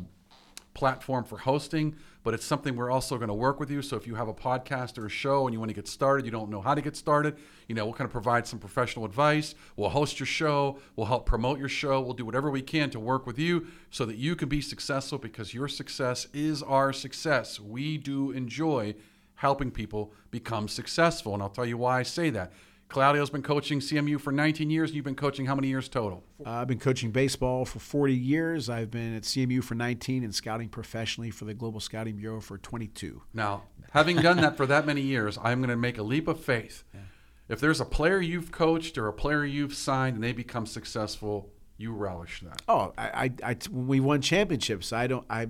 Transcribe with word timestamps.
platform 0.73 1.23
for 1.23 1.37
hosting 1.37 1.95
but 2.29 2.35
it's 2.35 2.45
something 2.45 2.75
we're 2.75 2.91
also 2.91 3.17
going 3.17 3.27
to 3.27 3.33
work 3.33 3.59
with 3.59 3.71
you. 3.71 3.81
So 3.81 3.97
if 3.97 4.05
you 4.05 4.13
have 4.13 4.27
a 4.27 4.35
podcast 4.35 4.99
or 4.99 5.07
a 5.07 5.09
show 5.09 5.47
and 5.47 5.53
you 5.55 5.59
want 5.59 5.69
to 5.69 5.73
get 5.73 5.87
started, 5.87 6.25
you 6.25 6.31
don't 6.31 6.51
know 6.51 6.61
how 6.61 6.75
to 6.75 6.81
get 6.81 6.95
started, 6.95 7.37
you 7.67 7.73
know, 7.73 7.85
we'll 7.85 7.95
kind 7.95 8.05
of 8.05 8.11
provide 8.11 8.45
some 8.45 8.59
professional 8.59 9.03
advice. 9.03 9.55
We'll 9.75 9.89
host 9.89 10.19
your 10.19 10.27
show, 10.27 10.77
we'll 10.95 11.07
help 11.07 11.25
promote 11.25 11.57
your 11.57 11.69
show, 11.69 11.99
we'll 12.01 12.13
do 12.13 12.25
whatever 12.25 12.51
we 12.51 12.61
can 12.61 12.91
to 12.91 12.99
work 12.99 13.25
with 13.25 13.39
you 13.39 13.65
so 13.89 14.05
that 14.05 14.17
you 14.17 14.35
can 14.35 14.47
be 14.47 14.61
successful 14.61 15.17
because 15.17 15.55
your 15.55 15.67
success 15.67 16.27
is 16.31 16.61
our 16.61 16.93
success. 16.93 17.59
We 17.59 17.97
do 17.97 18.29
enjoy 18.29 18.93
helping 19.33 19.71
people 19.71 20.13
become 20.29 20.67
successful. 20.67 21.33
And 21.33 21.41
I'll 21.41 21.49
tell 21.49 21.65
you 21.65 21.79
why 21.79 21.97
I 21.97 22.03
say 22.03 22.29
that. 22.29 22.53
Claudio's 22.89 23.29
been 23.29 23.43
coaching 23.43 23.79
CMU 23.79 24.19
for 24.19 24.31
19 24.31 24.71
years. 24.71 24.93
You've 24.93 25.05
been 25.05 25.15
coaching 25.15 25.45
how 25.45 25.53
many 25.53 25.67
years 25.67 25.87
total? 25.87 26.23
Uh, 26.43 26.49
I've 26.49 26.67
been 26.67 26.79
coaching 26.79 27.11
baseball 27.11 27.63
for 27.63 27.77
40 27.77 28.15
years. 28.15 28.67
I've 28.67 28.89
been 28.89 29.15
at 29.15 29.23
CMU 29.23 29.63
for 29.63 29.75
19 29.75 30.23
and 30.23 30.33
scouting 30.33 30.69
professionally 30.69 31.29
for 31.29 31.45
the 31.45 31.53
Global 31.53 31.79
Scouting 31.79 32.17
Bureau 32.17 32.41
for 32.41 32.57
22. 32.57 33.21
Now, 33.31 33.63
having 33.91 34.17
done 34.17 34.37
that 34.37 34.57
for 34.57 34.65
that 34.65 34.87
many 34.87 35.01
years, 35.01 35.37
I'm 35.43 35.59
going 35.59 35.69
to 35.69 35.77
make 35.77 35.99
a 35.99 36.03
leap 36.03 36.27
of 36.27 36.39
faith. 36.39 36.83
Yeah. 36.93 37.01
If 37.47 37.59
there's 37.59 37.79
a 37.79 37.85
player 37.85 38.19
you've 38.21 38.51
coached 38.51 38.97
or 38.97 39.07
a 39.07 39.13
player 39.13 39.45
you've 39.45 39.75
signed 39.75 40.15
and 40.15 40.23
they 40.23 40.33
become 40.33 40.65
successful, 40.65 41.51
you 41.77 41.93
relish 41.93 42.41
that. 42.41 42.61
Oh, 42.67 42.93
I, 42.97 43.07
I, 43.07 43.31
I 43.43 43.57
when 43.69 43.87
we 43.87 43.99
won 43.99 44.21
championships, 44.21 44.91
I 44.91 45.05
don't, 45.05 45.25
I 45.29 45.47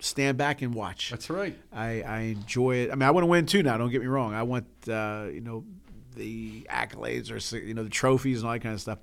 stand 0.00 0.38
back 0.38 0.62
and 0.62 0.74
watch. 0.74 1.10
That's 1.10 1.30
right. 1.30 1.56
I, 1.72 2.02
I 2.02 2.18
enjoy 2.20 2.76
it. 2.76 2.90
I 2.90 2.94
mean, 2.94 3.02
I 3.02 3.10
want 3.10 3.22
to 3.22 3.28
win 3.28 3.46
too. 3.46 3.62
Now, 3.62 3.76
don't 3.78 3.90
get 3.90 4.00
me 4.00 4.06
wrong. 4.06 4.34
I 4.34 4.42
want, 4.42 4.66
uh, 4.88 5.26
you 5.32 5.40
know, 5.40 5.64
the 6.16 6.66
accolades 6.70 7.30
or 7.30 7.56
you 7.56 7.74
know 7.74 7.84
the 7.84 7.90
trophies 7.90 8.38
and 8.38 8.46
all 8.46 8.52
that 8.54 8.60
kind 8.60 8.74
of 8.74 8.80
stuff. 8.80 8.98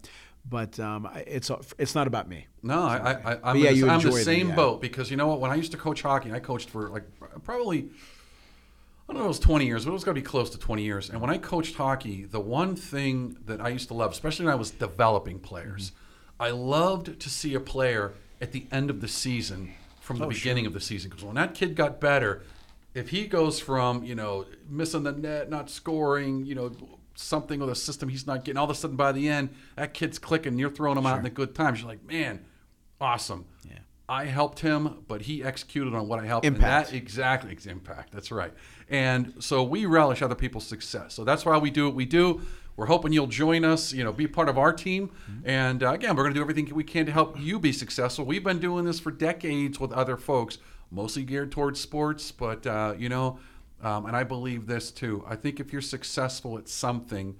But 0.50 0.78
um, 0.80 1.10
it's 1.26 1.50
it's 1.78 1.96
not 1.96 2.08
about 2.08 2.28
me. 2.28 2.48
No, 2.62 2.82
I, 2.82 2.98
I, 3.44 3.52
am 3.52 3.58
yeah, 3.58 3.72
the, 3.72 3.90
I'm 3.90 4.02
the 4.02 4.12
same 4.12 4.50
yeah. 4.50 4.56
boat 4.56 4.82
because 4.82 5.10
you 5.10 5.16
know 5.16 5.28
what? 5.28 5.40
When 5.40 5.52
I 5.52 5.56
used 5.56 5.72
to 5.72 5.78
coach 5.78 6.02
hockey, 6.02 6.34
I 6.34 6.40
coached 6.40 6.70
for 6.70 6.90
like 6.90 7.04
probably 7.44 7.90
I 9.08 9.14
don't 9.14 9.20
know, 9.20 9.26
it 9.26 9.30
was 9.30 9.40
20 9.40 9.66
years, 9.66 9.84
but 9.84 9.92
it 9.92 9.94
was 9.94 10.04
going 10.06 10.16
to 10.16 10.22
be 10.22 10.26
close 10.26 10.50
to 10.52 10.58
20 10.58 10.82
years. 10.82 11.10
And 11.10 11.20
when 11.20 11.30
I 11.30 11.38
coached 11.38 11.76
hockey, 11.76 12.24
the 12.24 12.40
one 12.40 12.76
thing 12.76 13.38
that 13.46 13.60
I 13.60 13.70
used 13.70 13.90
to 13.90 13.94
love, 13.94 14.12
especially 14.12 14.46
when 14.46 14.54
I 14.54 14.58
was 14.58 14.72
developing 14.72 15.40
players, 15.40 15.92
mm-hmm. 15.92 16.44
I 16.44 16.50
loved 16.52 17.20
to 17.20 17.30
see 17.30 17.54
a 17.54 17.60
player 17.60 18.14
at 18.42 18.54
the 18.54 18.66
end 18.72 18.90
of 18.90 19.02
the 19.02 19.10
season 19.10 19.74
from 20.00 20.20
the 20.20 20.26
oh, 20.26 20.30
beginning 20.30 20.64
sure. 20.64 20.70
of 20.70 20.74
the 20.74 20.80
season. 20.80 21.10
Because 21.10 21.26
when 21.26 21.36
that 21.36 21.54
kid 21.54 21.76
got 21.76 22.00
better, 22.00 22.44
if 22.94 23.10
he 23.10 23.28
goes 23.28 23.60
from, 23.60 24.04
you 24.04 24.16
know, 24.16 24.46
missing 24.70 25.04
the 25.04 25.12
net, 25.12 25.50
not 25.50 25.70
scoring, 25.70 26.46
you 26.46 26.56
know, 26.56 26.72
something 27.16 27.60
with 27.60 27.70
a 27.70 27.76
system 27.76 28.10
he's 28.10 28.28
not 28.28 28.44
getting. 28.44 28.58
All 28.58 28.66
of 28.66 28.70
a 28.70 28.76
sudden, 28.76 28.96
by 28.96 29.12
the 29.12 29.30
end, 29.30 29.50
that 29.76 29.94
kid's 29.94 30.20
clicking. 30.20 30.58
You're 30.58 30.70
throwing 30.70 30.98
him 30.98 31.04
sure. 31.04 31.12
out 31.12 31.18
in 31.18 31.24
the 31.24 31.30
good 31.30 31.54
times. 31.56 31.80
You're 31.80 31.90
like, 31.90 32.06
man, 32.06 32.46
awesome. 33.00 33.46
Yeah. 33.68 33.80
I 34.10 34.26
helped 34.26 34.60
him, 34.60 35.04
but 35.08 35.22
he 35.22 35.44
executed 35.44 35.94
on 35.94 36.08
what 36.08 36.20
I 36.20 36.26
helped. 36.26 36.46
Impact. 36.46 36.92
That, 36.92 36.98
exactly, 36.98 37.58
impact. 37.70 38.12
That's 38.12 38.32
right. 38.32 38.54
And 38.90 39.34
so 39.40 39.64
we 39.64 39.86
relish 39.86 40.22
other 40.22 40.36
people's 40.36 40.68
success. 40.68 41.14
So 41.14 41.24
that's 41.24 41.46
why 41.46 41.58
we 41.58 41.72
do 41.72 41.86
what 41.86 41.96
we 41.96 42.06
do. 42.06 42.42
We're 42.76 42.88
hoping 42.88 43.14
you'll 43.14 43.28
join 43.28 43.64
us, 43.64 43.94
you 43.94 44.04
know, 44.04 44.12
be 44.12 44.28
part 44.28 44.50
of 44.50 44.58
our 44.58 44.74
team. 44.74 45.10
Mm-hmm. 45.10 45.50
And 45.50 45.84
uh, 45.84 45.94
again, 45.94 46.16
we're 46.16 46.24
going 46.24 46.34
to 46.34 46.38
do 46.40 46.42
everything 46.42 46.74
we 46.74 46.84
can 46.84 47.06
to 47.06 47.12
help 47.12 47.40
you 47.40 47.60
be 47.60 47.72
successful. 47.72 48.26
We've 48.26 48.44
been 48.44 48.60
doing 48.60 48.84
this 48.84 49.00
for 49.00 49.12
decades 49.12 49.80
with 49.80 49.92
other 49.94 50.18
folks, 50.18 50.58
mostly 50.90 51.24
geared 51.24 51.52
towards 51.52 51.80
sports, 51.80 52.32
but, 52.32 52.66
uh, 52.66 52.96
you 52.98 53.10
know, 53.10 53.40
um, 53.84 54.06
and 54.06 54.16
I 54.16 54.24
believe 54.24 54.66
this 54.66 54.92
too. 54.92 55.24
I 55.28 55.36
think 55.36 55.60
if 55.60 55.72
you're 55.72 55.82
successful 55.82 56.58
at 56.58 56.70
something, 56.70 57.36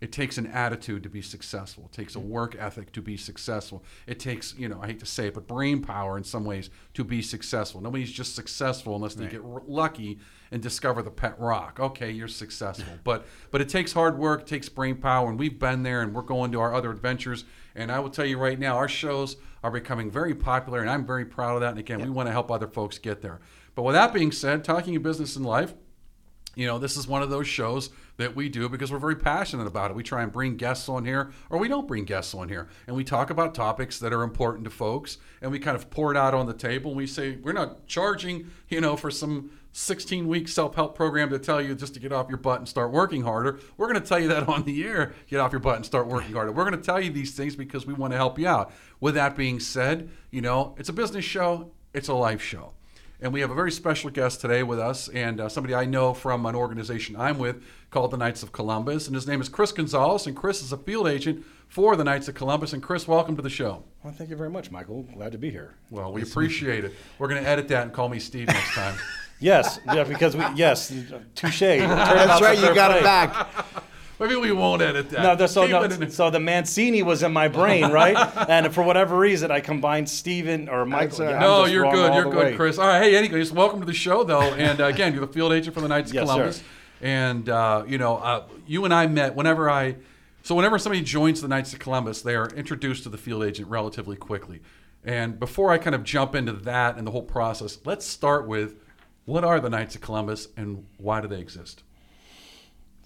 it 0.00 0.12
takes 0.12 0.38
an 0.38 0.46
attitude 0.46 1.02
to 1.02 1.08
be 1.08 1.22
successful. 1.22 1.86
It 1.86 1.96
takes 1.96 2.14
a 2.14 2.20
work 2.20 2.54
ethic 2.56 2.92
to 2.92 3.02
be 3.02 3.16
successful. 3.16 3.82
It 4.06 4.20
takes, 4.20 4.54
you 4.56 4.68
know, 4.68 4.78
I 4.80 4.86
hate 4.86 5.00
to 5.00 5.06
say 5.06 5.26
it, 5.26 5.34
but 5.34 5.48
brain 5.48 5.82
power 5.82 6.16
in 6.16 6.22
some 6.22 6.44
ways 6.44 6.70
to 6.94 7.02
be 7.02 7.20
successful. 7.20 7.80
Nobody's 7.80 8.12
just 8.12 8.36
successful 8.36 8.94
unless 8.94 9.14
they 9.14 9.24
right. 9.24 9.32
get 9.32 9.42
r- 9.42 9.62
lucky 9.66 10.20
and 10.52 10.62
discover 10.62 11.02
the 11.02 11.10
pet 11.10 11.38
rock. 11.40 11.80
Okay, 11.80 12.10
you're 12.12 12.28
successful. 12.28 12.92
but 13.04 13.26
but 13.50 13.60
it 13.60 13.68
takes 13.68 13.92
hard 13.92 14.18
work, 14.18 14.42
it 14.42 14.46
takes 14.46 14.68
brain 14.68 14.96
power, 14.96 15.28
and 15.28 15.38
we've 15.38 15.58
been 15.58 15.82
there 15.82 16.02
and 16.02 16.14
we're 16.14 16.22
going 16.22 16.52
to 16.52 16.60
our 16.60 16.74
other 16.74 16.92
adventures. 16.92 17.44
And 17.74 17.90
I 17.90 17.98
will 17.98 18.10
tell 18.10 18.26
you 18.26 18.38
right 18.38 18.58
now, 18.58 18.76
our 18.76 18.88
shows 18.88 19.36
are 19.64 19.70
becoming 19.70 20.10
very 20.10 20.34
popular, 20.34 20.80
and 20.80 20.88
I'm 20.90 21.06
very 21.06 21.24
proud 21.24 21.56
of 21.56 21.60
that. 21.62 21.70
And 21.70 21.78
again, 21.78 21.98
yep. 21.98 22.08
we 22.08 22.14
want 22.14 22.28
to 22.28 22.32
help 22.32 22.50
other 22.50 22.68
folks 22.68 22.98
get 22.98 23.20
there. 23.20 23.40
But 23.78 23.84
with 23.84 23.94
that 23.94 24.12
being 24.12 24.32
said, 24.32 24.64
talking 24.64 25.00
business 25.00 25.36
and 25.36 25.46
life, 25.46 25.72
you 26.56 26.66
know, 26.66 26.80
this 26.80 26.96
is 26.96 27.06
one 27.06 27.22
of 27.22 27.30
those 27.30 27.46
shows 27.46 27.90
that 28.16 28.34
we 28.34 28.48
do 28.48 28.68
because 28.68 28.90
we're 28.90 28.98
very 28.98 29.14
passionate 29.14 29.68
about 29.68 29.92
it. 29.92 29.94
We 29.94 30.02
try 30.02 30.24
and 30.24 30.32
bring 30.32 30.56
guests 30.56 30.88
on 30.88 31.04
here, 31.04 31.30
or 31.48 31.58
we 31.60 31.68
don't 31.68 31.86
bring 31.86 32.02
guests 32.02 32.34
on 32.34 32.48
here, 32.48 32.66
and 32.88 32.96
we 32.96 33.04
talk 33.04 33.30
about 33.30 33.54
topics 33.54 34.00
that 34.00 34.12
are 34.12 34.24
important 34.24 34.64
to 34.64 34.70
folks, 34.70 35.18
and 35.40 35.52
we 35.52 35.60
kind 35.60 35.76
of 35.76 35.90
pour 35.90 36.10
it 36.10 36.16
out 36.16 36.34
on 36.34 36.46
the 36.46 36.54
table. 36.54 36.90
And 36.90 36.96
we 36.96 37.06
say 37.06 37.36
we're 37.36 37.52
not 37.52 37.86
charging, 37.86 38.50
you 38.68 38.80
know, 38.80 38.96
for 38.96 39.12
some 39.12 39.52
16 39.70 40.26
week 40.26 40.48
self 40.48 40.74
help 40.74 40.96
program 40.96 41.30
to 41.30 41.38
tell 41.38 41.62
you 41.62 41.76
just 41.76 41.94
to 41.94 42.00
get 42.00 42.10
off 42.10 42.28
your 42.28 42.38
butt 42.38 42.58
and 42.58 42.68
start 42.68 42.90
working 42.90 43.22
harder. 43.22 43.60
We're 43.76 43.86
going 43.86 44.02
to 44.02 44.08
tell 44.08 44.18
you 44.18 44.26
that 44.26 44.48
on 44.48 44.64
the 44.64 44.82
air, 44.82 45.12
get 45.28 45.38
off 45.38 45.52
your 45.52 45.60
butt 45.60 45.76
and 45.76 45.86
start 45.86 46.08
working 46.08 46.32
harder. 46.32 46.50
We're 46.50 46.68
going 46.68 46.76
to 46.76 46.84
tell 46.84 47.00
you 47.00 47.12
these 47.12 47.36
things 47.36 47.54
because 47.54 47.86
we 47.86 47.94
want 47.94 48.12
to 48.12 48.16
help 48.16 48.40
you 48.40 48.48
out. 48.48 48.72
With 48.98 49.14
that 49.14 49.36
being 49.36 49.60
said, 49.60 50.10
you 50.32 50.40
know, 50.40 50.74
it's 50.78 50.88
a 50.88 50.92
business 50.92 51.24
show, 51.24 51.70
it's 51.94 52.08
a 52.08 52.14
life 52.14 52.42
show. 52.42 52.72
And 53.20 53.32
we 53.32 53.40
have 53.40 53.50
a 53.50 53.54
very 53.54 53.72
special 53.72 54.10
guest 54.10 54.40
today 54.40 54.62
with 54.62 54.78
us, 54.78 55.08
and 55.08 55.40
uh, 55.40 55.48
somebody 55.48 55.74
I 55.74 55.86
know 55.86 56.14
from 56.14 56.46
an 56.46 56.54
organization 56.54 57.16
I'm 57.16 57.36
with 57.36 57.64
called 57.90 58.12
the 58.12 58.16
Knights 58.16 58.44
of 58.44 58.52
Columbus. 58.52 59.08
And 59.08 59.14
his 59.16 59.26
name 59.26 59.40
is 59.40 59.48
Chris 59.48 59.72
Gonzalez, 59.72 60.28
and 60.28 60.36
Chris 60.36 60.62
is 60.62 60.72
a 60.72 60.76
field 60.76 61.08
agent 61.08 61.44
for 61.66 61.96
the 61.96 62.04
Knights 62.04 62.28
of 62.28 62.36
Columbus. 62.36 62.72
And 62.74 62.80
Chris, 62.80 63.08
welcome 63.08 63.34
to 63.34 63.42
the 63.42 63.50
show. 63.50 63.82
Well, 64.04 64.12
thank 64.12 64.30
you 64.30 64.36
very 64.36 64.50
much, 64.50 64.70
Michael. 64.70 65.02
Glad 65.02 65.32
to 65.32 65.38
be 65.38 65.50
here. 65.50 65.74
Well, 65.90 66.12
we 66.12 66.22
appreciate 66.22 66.84
it. 66.84 66.94
We're 67.18 67.26
going 67.26 67.42
to 67.42 67.48
edit 67.48 67.66
that 67.68 67.82
and 67.82 67.92
call 67.92 68.08
me 68.08 68.20
Steve 68.20 68.46
next 68.46 68.74
time. 68.74 68.96
yes, 69.40 69.80
yeah, 69.86 70.04
because 70.04 70.36
we 70.36 70.44
yes, 70.54 70.88
touche. 71.34 71.58
That's 71.58 72.40
right. 72.40 72.56
You 72.56 72.72
got 72.72 72.96
it 72.96 73.02
back. 73.02 73.48
Maybe 74.20 74.34
we 74.34 74.50
won't 74.50 74.82
edit 74.82 75.10
that. 75.10 75.22
No, 75.22 75.36
the, 75.36 75.46
so, 75.46 75.66
no, 75.66 76.08
so 76.08 76.28
the 76.30 76.40
Mancini 76.40 77.02
was 77.02 77.22
in 77.22 77.32
my 77.32 77.46
brain, 77.46 77.92
right? 77.92 78.16
and 78.48 78.74
for 78.74 78.82
whatever 78.82 79.16
reason, 79.16 79.52
I 79.52 79.60
combined 79.60 80.08
Steven 80.08 80.68
or 80.68 80.84
Michael. 80.84 81.26
Yeah, 81.26 81.38
no, 81.38 81.66
you're 81.66 81.88
good. 81.92 82.14
You're 82.14 82.24
good, 82.24 82.34
way. 82.34 82.56
Chris. 82.56 82.78
All 82.78 82.88
right. 82.88 83.00
Hey, 83.00 83.16
anyways, 83.16 83.52
welcome 83.52 83.78
to 83.78 83.86
the 83.86 83.92
show, 83.92 84.24
though. 84.24 84.38
And 84.58 84.80
uh, 84.80 84.86
again, 84.86 85.12
you're 85.12 85.24
the 85.24 85.32
field 85.32 85.52
agent 85.52 85.72
for 85.72 85.80
the 85.80 85.88
Knights 85.88 86.10
of 86.10 86.16
yes, 86.16 86.24
Columbus. 86.24 86.56
Sir. 86.56 86.62
And 87.00 87.48
uh, 87.48 87.84
you 87.86 87.96
know, 87.96 88.16
uh, 88.16 88.44
you 88.66 88.84
and 88.84 88.92
I 88.92 89.06
met 89.06 89.36
whenever 89.36 89.70
I. 89.70 89.96
So 90.42 90.54
whenever 90.54 90.78
somebody 90.78 91.02
joins 91.02 91.40
the 91.40 91.48
Knights 91.48 91.72
of 91.72 91.78
Columbus, 91.78 92.22
they 92.22 92.34
are 92.34 92.48
introduced 92.48 93.04
to 93.04 93.08
the 93.08 93.18
field 93.18 93.44
agent 93.44 93.68
relatively 93.68 94.16
quickly. 94.16 94.62
And 95.04 95.38
before 95.38 95.70
I 95.70 95.78
kind 95.78 95.94
of 95.94 96.02
jump 96.02 96.34
into 96.34 96.52
that 96.52 96.96
and 96.96 97.06
the 97.06 97.12
whole 97.12 97.22
process, 97.22 97.78
let's 97.84 98.04
start 98.04 98.48
with 98.48 98.74
what 99.26 99.44
are 99.44 99.60
the 99.60 99.70
Knights 99.70 99.94
of 99.94 100.00
Columbus 100.00 100.48
and 100.56 100.86
why 100.96 101.20
do 101.20 101.28
they 101.28 101.38
exist? 101.38 101.82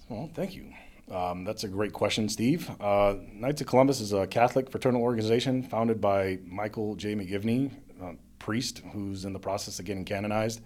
Well, 0.09 0.29
thank 0.33 0.55
you. 0.55 0.73
Um, 1.11 1.43
that's 1.43 1.63
a 1.63 1.67
great 1.67 1.93
question, 1.93 2.29
Steve. 2.29 2.69
Uh, 2.79 3.15
Knights 3.33 3.61
of 3.61 3.67
Columbus 3.67 3.99
is 3.99 4.13
a 4.13 4.25
Catholic 4.25 4.69
fraternal 4.69 5.01
organization 5.01 5.63
founded 5.63 5.99
by 5.99 6.39
Michael 6.45 6.95
J. 6.95 7.15
McGivney, 7.15 7.71
a 8.01 8.15
priest 8.39 8.81
who's 8.93 9.25
in 9.25 9.33
the 9.33 9.39
process 9.39 9.79
of 9.79 9.85
getting 9.85 10.05
canonized 10.05 10.61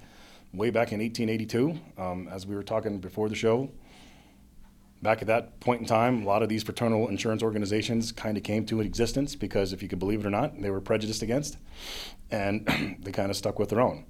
way 0.54 0.69
back 0.69 0.92
in 0.92 1.00
1882. 1.00 1.80
Um, 1.98 2.28
as 2.31 2.45
we 2.45 2.56
were 2.56 2.63
talking 2.63 3.00
before 3.00 3.30
the 3.30 3.36
show, 3.36 3.69
back 5.01 5.22
at 5.22 5.28
that 5.28 5.60
point 5.60 5.81
in 5.81 5.88
time, 5.88 6.24
a 6.24 6.25
lot 6.25 6.44
of 6.44 6.50
these 6.50 6.63
fraternal 6.63 7.07
insurance 7.07 7.44
organizations 7.44 8.12
kind 8.12 8.38
of 8.38 8.44
came 8.44 8.66
to 8.68 8.81
existence 8.81 9.36
because, 9.36 9.74
if 9.74 9.81
you 9.81 9.90
could 9.90 10.00
believe 10.00 10.19
it 10.19 10.25
or 10.25 10.31
not, 10.31 10.62
they 10.62 10.69
were 10.69 10.81
prejudiced 10.81 11.22
against, 11.22 11.57
and 12.31 12.98
they 13.01 13.12
kind 13.12 13.30
of 13.30 13.38
stuck 13.38 13.60
with 13.60 13.69
their 13.69 13.81
own. 13.81 14.06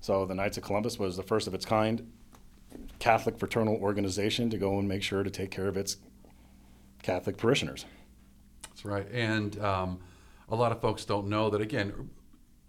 So 0.00 0.24
the 0.24 0.34
Knights 0.34 0.56
of 0.56 0.62
Columbus 0.62 0.98
was 0.98 1.16
the 1.16 1.22
first 1.22 1.46
of 1.46 1.54
its 1.54 1.64
kind 1.64 2.10
Catholic 2.98 3.38
fraternal 3.38 3.76
organization 3.76 4.50
to 4.50 4.58
go 4.58 4.78
and 4.78 4.88
make 4.88 5.02
sure 5.02 5.22
to 5.22 5.30
take 5.30 5.50
care 5.50 5.68
of 5.68 5.76
its 5.76 5.96
Catholic 7.02 7.36
parishioners. 7.36 7.84
That's 8.68 8.84
right. 8.84 9.06
And 9.10 9.58
um, 9.60 10.00
a 10.48 10.56
lot 10.56 10.72
of 10.72 10.80
folks 10.80 11.04
don't 11.04 11.28
know 11.28 11.50
that, 11.50 11.60
again, 11.60 12.10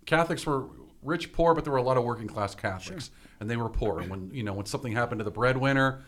Catholics 0.06 0.46
were 0.46 0.68
rich, 1.04 1.34
poor, 1.34 1.54
but 1.54 1.64
there 1.64 1.72
were 1.72 1.80
a 1.80 1.84
lot 1.84 1.98
of 1.98 2.04
working 2.04 2.28
class 2.28 2.56
Catholics, 2.56 3.06
sure. 3.06 3.30
and 3.40 3.50
they 3.50 3.58
were 3.58 3.70
poor. 3.70 4.00
And 4.00 4.10
when, 4.10 4.32
you 4.34 4.44
know, 4.44 4.54
when 4.54 4.66
something 4.66 4.94
happened 4.94 5.20
to 5.20 5.26
the 5.26 5.32
breadwinner, 5.32 6.04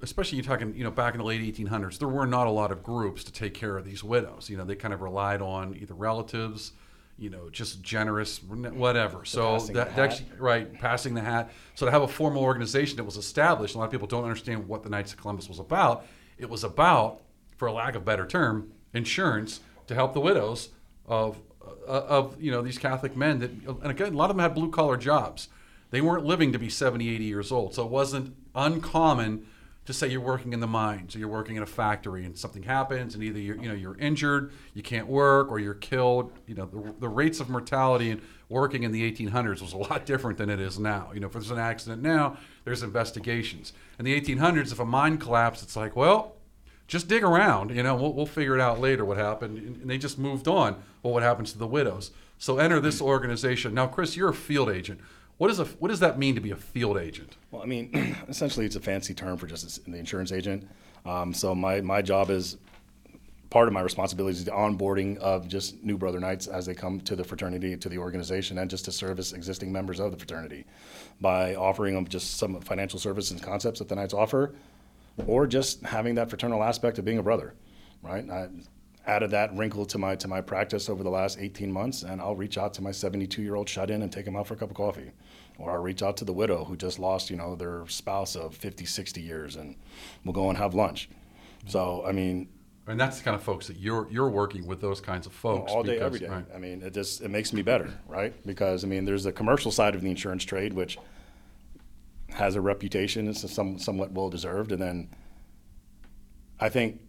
especially 0.00 0.36
you're 0.36 0.44
talking, 0.44 0.74
you 0.74 0.84
know, 0.84 0.90
back 0.90 1.14
in 1.14 1.18
the 1.18 1.24
late 1.24 1.40
1800s, 1.40 1.98
there 1.98 2.08
were 2.08 2.26
not 2.26 2.46
a 2.46 2.50
lot 2.50 2.70
of 2.70 2.82
groups 2.82 3.24
to 3.24 3.32
take 3.32 3.54
care 3.54 3.76
of 3.76 3.84
these 3.84 4.04
widows. 4.04 4.48
You 4.48 4.56
know, 4.56 4.64
they 4.64 4.76
kind 4.76 4.94
of 4.94 5.00
relied 5.00 5.42
on 5.42 5.76
either 5.76 5.94
relatives, 5.94 6.72
you 7.18 7.30
know, 7.30 7.50
just 7.50 7.82
generous, 7.82 8.42
whatever. 8.42 9.24
So 9.24 9.58
that, 9.58 9.96
that 9.96 10.22
right, 10.38 10.72
passing 10.72 11.14
the 11.14 11.20
hat. 11.20 11.50
So 11.74 11.84
to 11.84 11.92
have 11.92 12.02
a 12.02 12.08
formal 12.08 12.42
organization 12.42 12.96
that 12.96 13.04
was 13.04 13.16
established, 13.16 13.74
a 13.74 13.78
lot 13.78 13.86
of 13.86 13.90
people 13.90 14.06
don't 14.06 14.22
understand 14.22 14.68
what 14.68 14.84
the 14.84 14.88
Knights 14.88 15.12
of 15.12 15.20
Columbus 15.20 15.48
was 15.48 15.58
about. 15.58 16.06
It 16.38 16.48
was 16.48 16.62
about, 16.62 17.20
for 17.56 17.66
a 17.66 17.72
lack 17.72 17.96
of 17.96 18.04
better 18.04 18.24
term, 18.24 18.70
insurance 18.94 19.60
to 19.88 19.94
help 19.94 20.14
the 20.14 20.20
widows 20.20 20.68
of 21.06 21.38
uh, 21.86 22.04
of 22.08 22.40
you 22.40 22.50
know 22.50 22.62
these 22.62 22.78
Catholic 22.78 23.16
men 23.16 23.40
that, 23.40 23.50
and 23.50 23.86
again, 23.86 24.14
a 24.14 24.16
lot 24.16 24.30
of 24.30 24.36
them 24.36 24.42
had 24.42 24.54
blue 24.54 24.70
collar 24.70 24.96
jobs. 24.96 25.48
They 25.90 26.00
weren't 26.00 26.24
living 26.24 26.52
to 26.52 26.58
be 26.58 26.68
70, 26.68 27.08
80 27.08 27.24
years 27.24 27.50
old, 27.50 27.74
so 27.74 27.84
it 27.84 27.90
wasn't 27.90 28.36
uncommon 28.54 29.46
to 29.88 29.94
say 29.94 30.06
you're 30.06 30.20
working 30.20 30.52
in 30.52 30.60
the 30.60 30.66
mines 30.66 31.16
or 31.16 31.18
you're 31.18 31.28
working 31.28 31.56
in 31.56 31.62
a 31.62 31.66
factory 31.66 32.26
and 32.26 32.36
something 32.36 32.62
happens 32.62 33.14
and 33.14 33.24
either 33.24 33.38
you're 33.38 33.56
you 33.56 33.70
know 33.70 33.74
you're 33.74 33.96
injured, 33.96 34.52
you 34.74 34.82
can't 34.82 35.06
work, 35.06 35.50
or 35.50 35.58
you're 35.58 35.72
killed. 35.72 36.30
You 36.46 36.56
know 36.56 36.66
the, 36.66 36.92
the 37.00 37.08
rates 37.08 37.40
of 37.40 37.48
mortality 37.48 38.10
and 38.10 38.20
working 38.50 38.82
in 38.82 38.92
the 38.92 39.10
1800s 39.10 39.62
was 39.62 39.72
a 39.72 39.78
lot 39.78 40.04
different 40.04 40.36
than 40.36 40.50
it 40.50 40.60
is 40.60 40.78
now. 40.78 41.10
You 41.14 41.20
know 41.20 41.28
if 41.28 41.32
there's 41.32 41.50
an 41.50 41.58
accident 41.58 42.02
now, 42.02 42.36
there's 42.64 42.82
investigations. 42.82 43.72
In 43.98 44.04
the 44.04 44.20
1800s, 44.20 44.72
if 44.72 44.78
a 44.78 44.84
mine 44.84 45.16
collapsed, 45.16 45.62
it's 45.62 45.74
like 45.74 45.96
well 45.96 46.34
just 46.86 47.08
dig 47.08 47.22
around. 47.22 47.70
You 47.70 47.82
know, 47.82 47.94
we'll, 47.96 48.14
we'll 48.14 48.26
figure 48.26 48.54
it 48.54 48.60
out 48.62 48.80
later 48.80 49.04
what 49.04 49.18
happened. 49.18 49.58
And 49.58 49.90
they 49.90 49.98
just 49.98 50.18
moved 50.18 50.48
on. 50.48 50.82
Well, 51.02 51.12
what 51.12 51.22
happens 51.22 51.52
to 51.52 51.58
the 51.58 51.66
widows? 51.66 52.12
So 52.38 52.58
enter 52.58 52.80
this 52.80 53.02
organization. 53.02 53.74
Now, 53.74 53.86
Chris, 53.86 54.16
you're 54.16 54.30
a 54.30 54.34
field 54.34 54.70
agent. 54.70 55.00
What, 55.38 55.50
is 55.50 55.60
a, 55.60 55.64
what 55.64 55.88
does 55.88 56.00
that 56.00 56.18
mean 56.18 56.34
to 56.34 56.40
be 56.40 56.50
a 56.50 56.56
field 56.56 56.98
agent? 56.98 57.36
Well, 57.50 57.62
I 57.62 57.66
mean, 57.66 58.16
essentially, 58.28 58.66
it's 58.66 58.76
a 58.76 58.80
fancy 58.80 59.14
term 59.14 59.36
for 59.36 59.46
just 59.46 59.84
the 59.84 59.96
insurance 59.96 60.32
agent. 60.32 60.68
Um, 61.06 61.32
so 61.32 61.54
my, 61.54 61.80
my 61.80 62.02
job 62.02 62.30
is 62.30 62.58
part 63.50 63.68
of 63.68 63.72
my 63.72 63.80
responsibility 63.80 64.36
is 64.36 64.44
the 64.44 64.50
onboarding 64.50 65.16
of 65.18 65.48
just 65.48 65.82
new 65.82 65.96
brother 65.96 66.20
knights 66.20 66.48
as 66.48 66.66
they 66.66 66.74
come 66.74 67.00
to 67.00 67.16
the 67.16 67.24
fraternity 67.24 67.76
to 67.76 67.88
the 67.88 67.96
organization 67.96 68.58
and 68.58 68.68
just 68.68 68.84
to 68.84 68.92
service 68.92 69.32
existing 69.32 69.72
members 69.72 70.00
of 70.00 70.10
the 70.10 70.18
fraternity 70.18 70.66
by 71.20 71.54
offering 71.54 71.94
them 71.94 72.06
just 72.06 72.36
some 72.36 72.60
financial 72.60 72.98
services 72.98 73.30
and 73.30 73.42
concepts 73.42 73.78
that 73.78 73.88
the 73.88 73.94
knights 73.94 74.12
offer 74.12 74.54
or 75.26 75.46
just 75.46 75.82
having 75.82 76.14
that 76.14 76.28
fraternal 76.28 76.62
aspect 76.62 76.98
of 76.98 77.04
being 77.04 77.18
a 77.18 77.22
brother, 77.22 77.54
right? 78.02 78.28
I 78.28 78.48
added 79.06 79.30
that 79.30 79.54
wrinkle 79.56 79.86
to 79.86 79.98
my 79.98 80.14
to 80.14 80.28
my 80.28 80.40
practice 80.40 80.88
over 80.88 81.02
the 81.02 81.10
last 81.10 81.38
18 81.40 81.72
months, 81.72 82.02
and 82.02 82.20
I'll 82.20 82.36
reach 82.36 82.58
out 82.58 82.74
to 82.74 82.82
my 82.82 82.92
72 82.92 83.42
year 83.42 83.56
old 83.56 83.68
shut 83.68 83.90
in 83.90 84.02
and 84.02 84.12
take 84.12 84.26
him 84.26 84.36
out 84.36 84.46
for 84.46 84.54
a 84.54 84.56
cup 84.56 84.70
of 84.70 84.76
coffee, 84.76 85.10
or 85.58 85.72
I'll 85.72 85.82
reach 85.82 86.02
out 86.02 86.16
to 86.18 86.24
the 86.24 86.32
widow 86.32 86.64
who 86.64 86.76
just 86.76 86.98
lost, 86.98 87.30
you 87.30 87.36
know, 87.36 87.56
their 87.56 87.86
spouse 87.88 88.36
of 88.36 88.54
50, 88.54 88.86
60 88.86 89.20
years, 89.20 89.56
and 89.56 89.76
we'll 90.24 90.32
go 90.32 90.48
and 90.48 90.56
have 90.56 90.74
lunch. 90.74 91.10
So, 91.66 92.04
I 92.06 92.12
mean. 92.12 92.48
And 92.86 92.98
that's 92.98 93.18
the 93.18 93.24
kind 93.24 93.34
of 93.34 93.42
folks 93.42 93.66
that 93.66 93.76
you're 93.76 94.08
you're 94.10 94.30
working 94.30 94.66
with 94.66 94.80
those 94.80 94.98
kinds 94.98 95.26
of 95.26 95.32
folks 95.34 95.70
all 95.70 95.82
day, 95.82 95.94
because, 95.94 96.06
every 96.06 96.18
day. 96.20 96.28
Right. 96.28 96.44
I 96.54 96.58
mean, 96.58 96.80
it 96.80 96.94
just 96.94 97.20
it 97.20 97.28
makes 97.28 97.52
me 97.52 97.60
better, 97.60 97.92
right? 98.06 98.34
Because 98.46 98.82
I 98.82 98.86
mean, 98.86 99.04
there's 99.04 99.24
the 99.24 99.32
commercial 99.32 99.70
side 99.70 99.94
of 99.94 100.00
the 100.00 100.08
insurance 100.08 100.44
trade, 100.44 100.72
which 100.72 100.96
has 102.30 102.54
a 102.56 102.60
reputation. 102.60 103.28
It's 103.28 103.50
some, 103.52 103.78
somewhat 103.78 104.12
well 104.12 104.30
deserved. 104.30 104.72
And 104.72 104.80
then 104.80 105.08
I 106.60 106.68
think 106.68 107.00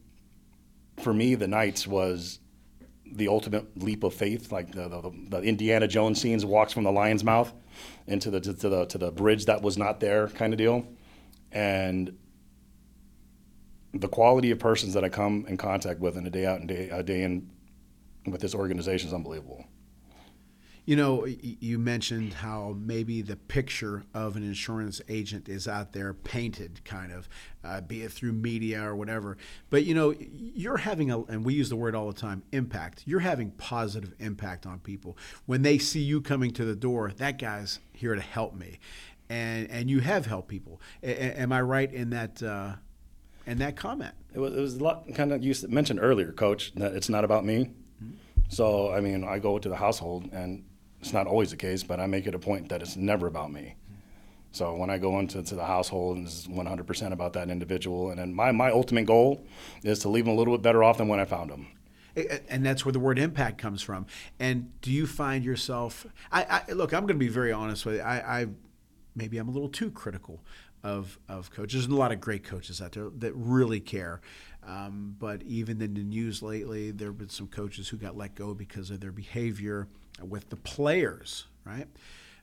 for 0.97 1.13
me, 1.13 1.35
the 1.35 1.47
Knights 1.47 1.87
was 1.87 2.39
the 3.11 3.27
ultimate 3.27 3.81
leap 3.81 4.03
of 4.03 4.13
faith, 4.13 4.51
like 4.51 4.71
the, 4.71 4.87
the, 4.87 5.11
the, 5.29 5.41
Indiana 5.41 5.87
Jones 5.87 6.21
scenes, 6.21 6.45
walks 6.45 6.73
from 6.73 6.83
the 6.83 6.91
lion's 6.91 7.23
mouth 7.23 7.53
into 8.07 8.29
the 8.29 8.39
to, 8.39 8.53
to, 8.53 8.69
the 8.69 8.85
to 8.85 8.97
the 8.97 9.11
bridge 9.11 9.45
that 9.45 9.61
was 9.61 9.77
not 9.77 9.99
there, 9.99 10.27
kind 10.29 10.53
of 10.53 10.57
deal, 10.57 10.85
and 11.51 12.17
the 13.93 14.07
quality 14.07 14.51
of 14.51 14.59
persons 14.59 14.93
that 14.93 15.03
I 15.03 15.09
come 15.09 15.45
in 15.47 15.57
contact 15.57 15.99
with 15.99 16.15
in 16.17 16.25
a 16.25 16.29
day 16.29 16.45
out 16.45 16.59
and 16.59 16.67
day 16.67 16.89
a 16.89 17.03
day 17.03 17.23
in 17.23 17.49
with 18.25 18.41
this 18.41 18.53
organization 18.53 19.07
is 19.07 19.13
unbelievable. 19.13 19.65
You 20.89 20.95
know, 20.95 21.27
you 21.27 21.77
mentioned 21.77 22.33
how 22.33 22.75
maybe 22.75 23.21
the 23.21 23.35
picture 23.35 24.05
of 24.15 24.35
an 24.35 24.41
insurance 24.41 25.03
agent 25.07 25.47
is 25.47 25.67
out 25.67 25.93
there 25.93 26.15
painted, 26.15 26.83
kind 26.83 27.11
of, 27.11 27.29
uh, 27.63 27.81
be 27.81 28.01
it 28.01 28.11
through 28.11 28.31
media 28.31 28.81
or 28.81 28.95
whatever. 28.95 29.37
But 29.69 29.85
you 29.85 29.93
know, 29.93 30.15
you're 30.17 30.77
having 30.77 31.11
a, 31.11 31.21
and 31.25 31.45
we 31.45 31.53
use 31.53 31.69
the 31.69 31.75
word 31.75 31.93
all 31.93 32.07
the 32.07 32.19
time, 32.19 32.41
impact. 32.53 33.03
You're 33.05 33.19
having 33.19 33.51
positive 33.51 34.15
impact 34.17 34.65
on 34.65 34.79
people 34.79 35.15
when 35.45 35.61
they 35.61 35.77
see 35.77 35.99
you 35.99 36.21
coming 36.21 36.49
to 36.53 36.65
the 36.65 36.75
door. 36.75 37.11
That 37.17 37.37
guy's 37.37 37.77
here 37.93 38.15
to 38.15 38.21
help 38.21 38.55
me, 38.55 38.79
and 39.29 39.69
and 39.69 39.91
you 39.91 39.99
have 39.99 40.25
helped 40.25 40.47
people. 40.47 40.81
A- 41.03 41.39
am 41.39 41.51
I 41.51 41.61
right 41.61 41.93
in 41.93 42.09
that? 42.09 42.41
Uh, 42.41 42.77
in 43.45 43.59
that 43.59 43.75
comment, 43.75 44.15
it 44.33 44.39
was, 44.39 44.55
it 44.55 44.59
was 44.59 44.73
a 44.77 44.83
lot. 44.83 45.05
Kind 45.13 45.33
of 45.33 45.43
you 45.43 45.53
mentioned 45.67 45.99
earlier, 46.01 46.31
Coach, 46.31 46.73
that 46.77 46.95
it's 46.95 47.09
not 47.09 47.23
about 47.23 47.45
me. 47.45 47.69
Mm-hmm. 48.03 48.13
So 48.47 48.91
I 48.91 49.01
mean, 49.01 49.23
I 49.23 49.37
go 49.37 49.59
to 49.59 49.69
the 49.69 49.75
household 49.75 50.29
and 50.33 50.63
it's 51.01 51.13
not 51.13 51.27
always 51.27 51.51
the 51.51 51.57
case, 51.57 51.83
but 51.83 51.99
I 51.99 52.07
make 52.07 52.27
it 52.27 52.35
a 52.35 52.39
point 52.39 52.69
that 52.69 52.81
it's 52.81 52.95
never 52.95 53.27
about 53.27 53.51
me. 53.51 53.75
So 54.51 54.75
when 54.75 54.89
I 54.89 54.97
go 54.97 55.19
into 55.19 55.41
the 55.41 55.65
household, 55.65 56.17
and 56.17 56.27
it's 56.27 56.47
100% 56.47 57.11
about 57.11 57.33
that 57.33 57.49
individual. 57.49 58.09
And 58.09 58.19
then 58.19 58.33
my, 58.33 58.51
my 58.51 58.71
ultimate 58.71 59.05
goal 59.05 59.45
is 59.83 59.99
to 59.99 60.09
leave 60.09 60.25
them 60.25 60.33
a 60.33 60.37
little 60.37 60.55
bit 60.55 60.63
better 60.63 60.83
off 60.83 60.97
than 60.97 61.07
when 61.07 61.19
I 61.19 61.25
found 61.25 61.51
them. 61.51 61.67
And 62.49 62.65
that's 62.65 62.83
where 62.83 62.91
the 62.91 62.99
word 62.99 63.19
impact 63.19 63.59
comes 63.59 63.81
from. 63.81 64.07
And 64.39 64.71
do 64.81 64.91
you 64.91 65.05
find 65.05 65.45
yourself? 65.45 66.05
I, 66.31 66.63
I 66.67 66.71
look. 66.73 66.91
I'm 66.91 67.01
going 67.01 67.09
to 67.09 67.13
be 67.13 67.29
very 67.29 67.51
honest 67.51 67.85
with 67.85 67.95
you. 67.95 68.01
I, 68.01 68.41
I 68.41 68.47
maybe 69.15 69.37
I'm 69.37 69.47
a 69.47 69.51
little 69.51 69.69
too 69.69 69.91
critical 69.91 70.43
of 70.83 71.17
of 71.29 71.51
coaches. 71.51 71.85
There's 71.85 71.93
a 71.93 71.95
lot 71.95 72.11
of 72.11 72.19
great 72.19 72.43
coaches 72.43 72.81
out 72.81 72.93
there 72.93 73.09
that 73.19 73.33
really 73.35 73.79
care. 73.79 74.19
Um, 74.67 75.15
but 75.17 75.43
even 75.43 75.81
in 75.81 75.93
the 75.93 76.03
news 76.03 76.41
lately, 76.41 76.91
there 76.91 77.09
have 77.09 77.17
been 77.17 77.29
some 77.29 77.47
coaches 77.47 77.87
who 77.87 77.95
got 77.95 78.17
let 78.17 78.35
go 78.35 78.53
because 78.53 78.89
of 78.89 78.99
their 78.99 79.13
behavior 79.13 79.87
with 80.23 80.49
the 80.49 80.55
players, 80.55 81.45
right? 81.65 81.87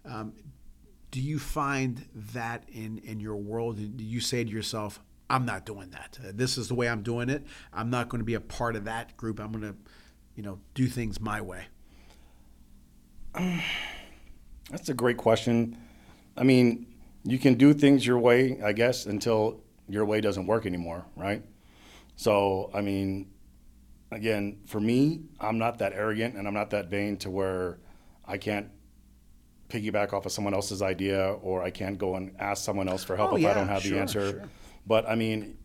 Um, 0.04 0.32
do 1.10 1.20
you 1.20 1.38
find 1.38 2.06
that 2.32 2.64
in, 2.68 2.98
in 2.98 3.20
your 3.20 3.36
world? 3.36 3.76
Do 3.96 4.04
you 4.04 4.20
say 4.20 4.44
to 4.44 4.50
yourself, 4.50 5.00
I'm 5.28 5.44
not 5.44 5.66
doing 5.66 5.90
that. 5.90 6.18
Uh, 6.22 6.32
this 6.34 6.56
is 6.56 6.68
the 6.68 6.74
way 6.74 6.88
I'm 6.88 7.02
doing 7.02 7.28
it. 7.28 7.44
I'm 7.72 7.90
not 7.90 8.08
going 8.08 8.20
to 8.20 8.24
be 8.24 8.34
a 8.34 8.40
part 8.40 8.76
of 8.76 8.84
that 8.84 9.16
group. 9.16 9.40
I'm 9.40 9.50
going 9.50 9.72
to, 9.72 9.74
you 10.34 10.42
know, 10.42 10.60
do 10.74 10.86
things 10.86 11.20
my 11.20 11.40
way. 11.40 11.64
That's 14.70 14.88
a 14.88 14.94
great 14.94 15.16
question. 15.16 15.76
I 16.36 16.42
mean, 16.42 16.86
you 17.24 17.38
can 17.38 17.54
do 17.54 17.72
things 17.72 18.06
your 18.06 18.18
way, 18.18 18.60
I 18.62 18.72
guess, 18.72 19.06
until 19.06 19.60
your 19.88 20.04
way 20.04 20.20
doesn't 20.20 20.46
work 20.46 20.66
anymore, 20.66 21.04
right? 21.16 21.42
So, 22.16 22.70
I 22.74 22.80
mean, 22.80 23.30
again, 24.10 24.58
for 24.66 24.80
me, 24.80 25.22
I'm 25.40 25.58
not 25.58 25.78
that 25.78 25.92
arrogant 25.92 26.36
and 26.36 26.46
I'm 26.46 26.54
not 26.54 26.70
that 26.70 26.88
vain 26.88 27.16
to 27.18 27.30
where 27.30 27.78
I 28.26 28.38
can't 28.38 28.70
piggyback 29.68 30.12
off 30.12 30.26
of 30.26 30.32
someone 30.32 30.54
else's 30.54 30.82
idea 30.82 31.32
or 31.42 31.62
I 31.62 31.70
can't 31.70 31.98
go 31.98 32.14
and 32.14 32.34
ask 32.38 32.64
someone 32.64 32.88
else 32.88 33.04
for 33.04 33.16
help 33.16 33.32
oh, 33.32 33.36
if 33.36 33.42
yeah, 33.42 33.50
I 33.50 33.54
don't 33.54 33.68
have 33.68 33.82
sure, 33.82 33.92
the 33.92 34.00
answer. 34.00 34.30
Sure. 34.30 34.48
But 34.86 35.08
I 35.08 35.16
mean, 35.16 35.58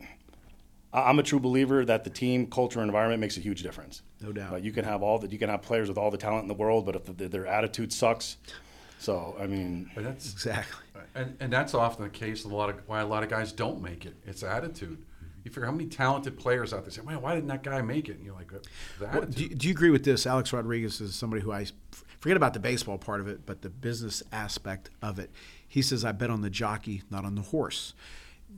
I'm 0.91 1.19
a 1.19 1.23
true 1.23 1.39
believer 1.39 1.85
that 1.85 2.03
the 2.03 2.09
team 2.09 2.47
culture 2.47 2.79
and 2.79 2.89
environment 2.89 3.21
makes 3.21 3.37
a 3.37 3.41
huge 3.41 3.61
difference. 3.63 4.01
No 4.19 4.31
doubt. 4.31 4.63
You 4.63 4.71
can 4.71 4.85
have 4.85 5.03
all 5.03 5.19
that. 5.19 5.31
You 5.31 5.37
can 5.37 5.49
have 5.49 5.61
players 5.61 5.87
with 5.87 5.97
all 5.97 6.11
the 6.11 6.17
talent 6.17 6.43
in 6.43 6.47
the 6.47 6.53
world, 6.53 6.85
but 6.85 6.95
if 6.95 7.17
the, 7.17 7.27
their 7.27 7.47
attitude 7.47 7.93
sucks, 7.93 8.37
so 8.99 9.35
I 9.39 9.47
mean, 9.47 9.89
but 9.95 10.03
that's 10.03 10.31
exactly. 10.31 10.85
And, 11.15 11.35
and 11.39 11.51
that's 11.51 11.73
often 11.73 12.03
the 12.03 12.09
case. 12.09 12.43
A 12.45 12.47
lot 12.47 12.69
of 12.69 12.81
why 12.87 13.01
a 13.01 13.07
lot 13.07 13.23
of 13.23 13.29
guys 13.29 13.51
don't 13.51 13.81
make 13.81 14.05
it. 14.05 14.15
It's 14.25 14.43
attitude 14.43 15.03
you 15.43 15.51
figure 15.51 15.65
how 15.65 15.71
many 15.71 15.87
talented 15.87 16.37
players 16.37 16.73
out 16.73 16.83
there 16.83 16.91
say, 16.91 17.01
"Man, 17.01 17.21
why 17.21 17.35
didn't 17.35 17.49
that 17.49 17.63
guy 17.63 17.81
make 17.81 18.09
it?" 18.09 18.17
And 18.17 18.25
you're 18.25 18.35
like, 18.35 18.51
well, 18.99 19.25
do, 19.25 19.49
do, 19.49 19.67
you 19.67 19.73
agree 19.73 19.89
with 19.89 20.03
this? 20.03 20.25
Alex 20.25 20.53
Rodriguez 20.53 21.01
is 21.01 21.15
somebody 21.15 21.41
who 21.41 21.51
I 21.51 21.65
forget 22.19 22.37
about 22.37 22.53
the 22.53 22.59
baseball 22.59 22.97
part 22.97 23.19
of 23.19 23.27
it, 23.27 23.45
but 23.45 23.61
the 23.61 23.69
business 23.69 24.21
aspect 24.31 24.89
of 25.01 25.19
it. 25.19 25.31
He 25.67 25.81
says, 25.81 26.05
"I 26.05 26.11
bet 26.11 26.29
on 26.29 26.41
the 26.41 26.49
jockey, 26.49 27.03
not 27.09 27.25
on 27.25 27.35
the 27.35 27.41
horse." 27.41 27.93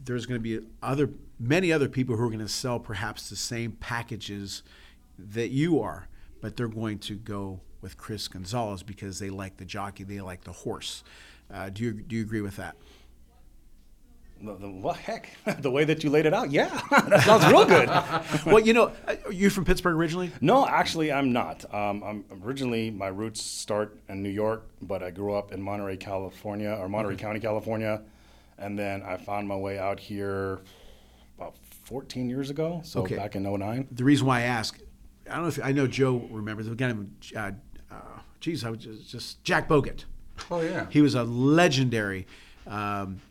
There's 0.05 0.25
going 0.25 0.41
to 0.41 0.43
be 0.43 0.65
other 0.81 1.09
many 1.39 1.71
other 1.71 1.87
people 1.87 2.17
who 2.17 2.23
are 2.23 2.29
going 2.29 2.39
to 2.39 2.47
sell 2.47 2.79
perhaps 2.79 3.29
the 3.29 3.35
same 3.35 3.73
packages 3.73 4.63
that 5.17 5.49
you 5.49 5.79
are, 5.79 6.07
but 6.41 6.57
they're 6.57 6.67
going 6.67 6.99
to 6.99 7.15
go 7.15 7.59
with 7.81 7.97
Chris 7.97 8.27
Gonzalez 8.27 8.81
because 8.81 9.19
they 9.19 9.29
like 9.29 9.57
the 9.57 9.65
jockey, 9.65 10.03
they 10.03 10.21
like 10.21 10.45
the 10.45 10.51
horse. 10.51 11.03
Uh, 11.53 11.69
do 11.69 11.83
you 11.83 11.93
do 11.93 12.15
you 12.15 12.23
agree 12.23 12.41
with 12.41 12.55
that? 12.55 12.75
The, 14.43 14.55
the, 14.55 14.69
well, 14.69 14.93
heck, 14.93 15.29
the 15.59 15.71
way 15.71 15.85
that 15.85 16.03
you 16.03 16.09
laid 16.09 16.25
it 16.25 16.33
out, 16.33 16.51
yeah, 16.51 16.81
that 16.91 17.21
sounds 17.23 17.45
real 17.47 17.65
good. 17.65 17.87
well, 18.45 18.59
you 18.59 18.73
know, 18.73 18.91
uh, 19.07 19.15
are 19.25 19.31
you 19.31 19.49
from 19.49 19.65
Pittsburgh 19.65 19.95
originally? 19.95 20.31
No, 20.41 20.67
actually, 20.67 21.11
I'm 21.11 21.31
not. 21.31 21.65
Um, 21.73 22.03
I'm 22.03 22.25
originally 22.43 22.91
my 22.91 23.07
roots 23.07 23.41
start 23.41 23.97
in 24.09 24.21
New 24.21 24.29
York, 24.29 24.67
but 24.81 25.01
I 25.01 25.11
grew 25.11 25.33
up 25.33 25.51
in 25.51 25.61
Monterey, 25.61 25.97
California, 25.97 26.75
or 26.79 26.89
Monterey 26.89 27.15
County, 27.15 27.39
California, 27.39 28.01
and 28.57 28.77
then 28.77 29.01
I 29.03 29.17
found 29.17 29.47
my 29.47 29.55
way 29.55 29.79
out 29.79 29.99
here 29.99 30.61
about 31.37 31.55
14 31.85 32.29
years 32.29 32.49
ago. 32.49 32.81
So 32.83 33.01
Okay. 33.01 33.15
back 33.15 33.35
in 33.35 33.43
09. 33.43 33.87
The 33.91 34.03
reason 34.03 34.27
why 34.27 34.39
I 34.39 34.43
ask, 34.43 34.79
I 35.29 35.35
don't 35.35 35.43
know 35.43 35.47
if 35.47 35.63
I 35.63 35.71
know 35.71 35.87
Joe 35.87 36.27
remembers. 36.29 36.67
A 36.67 36.75
guy 36.75 36.87
named, 36.87 37.11
uh, 37.35 37.51
uh, 37.91 37.95
geez, 38.39 38.63
I 38.63 38.69
was 38.69 38.79
just, 38.79 39.09
just 39.09 39.43
Jack 39.43 39.67
Bogut. 39.67 40.05
Oh 40.51 40.61
yeah. 40.61 40.87
He 40.89 41.01
was 41.01 41.15
a 41.15 41.23
legendary. 41.23 42.27
Um, 42.67 43.21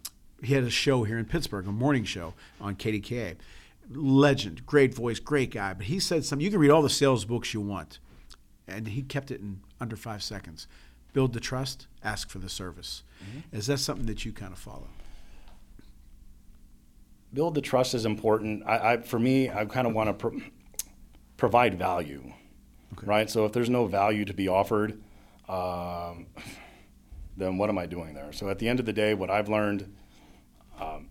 he 0.42 0.54
had 0.54 0.64
a 0.64 0.70
show 0.70 1.04
here 1.04 1.18
in 1.18 1.25
Pittsburgh, 1.25 1.66
a 1.66 1.72
morning 1.72 2.04
show 2.04 2.34
on 2.61 2.76
KDKA. 2.76 3.37
Legend, 3.90 4.64
great 4.66 4.94
voice, 4.94 5.18
great 5.18 5.50
guy. 5.50 5.75
But 5.75 5.87
he 5.87 5.99
said 6.00 6.25
something. 6.25 6.44
You 6.44 6.50
can 6.50 6.61
read 6.61 6.70
all 6.70 6.82
the 6.82 6.90
sales 6.90 7.25
books 7.25 7.52
you 7.52 7.61
want, 7.61 7.99
and 8.66 8.88
he 8.88 9.02
kept 9.02 9.30
it 9.30 9.40
in 9.40 9.61
under 9.80 9.96
five 9.96 10.22
seconds. 10.22 10.66
Build 11.12 11.32
the 11.32 11.40
trust, 11.40 11.87
ask 12.02 12.30
for 12.30 12.38
the 12.38 12.49
service. 12.49 13.02
Is 13.52 13.66
that 13.66 13.78
something 13.78 14.06
that 14.06 14.25
you 14.25 14.32
kind 14.32 14.52
of 14.52 14.58
follow? 14.58 14.88
build 17.32 17.54
the 17.54 17.61
trust 17.61 17.94
is 17.94 18.04
important. 18.04 18.62
I, 18.66 18.92
I 18.92 18.96
for 18.99 19.18
me, 19.18 19.50
I 19.50 19.64
kind 19.64 19.87
of 19.87 19.94
want 19.94 20.08
to 20.08 20.14
pro- 20.14 20.40
provide 21.37 21.78
value, 21.78 22.32
right? 23.02 23.28
So 23.30 23.44
if 23.44 23.52
there's 23.52 23.70
no 23.70 23.87
value 23.87 24.25
to 24.25 24.34
be 24.34 24.49
offered, 24.49 25.00
um, 25.49 26.26
then 27.37 27.58
what 27.58 27.68
am 27.68 27.78
I 27.78 27.87
doing 27.87 28.14
there? 28.14 28.32
So 28.32 28.49
at 28.49 28.58
the 28.58 28.68
end 28.68 28.80
of 28.80 28.87
the 28.87 28.92
day, 28.92 29.14
what 29.14 29.30
I've 29.30 29.49
learned, 29.49 29.92
um, 30.80 31.08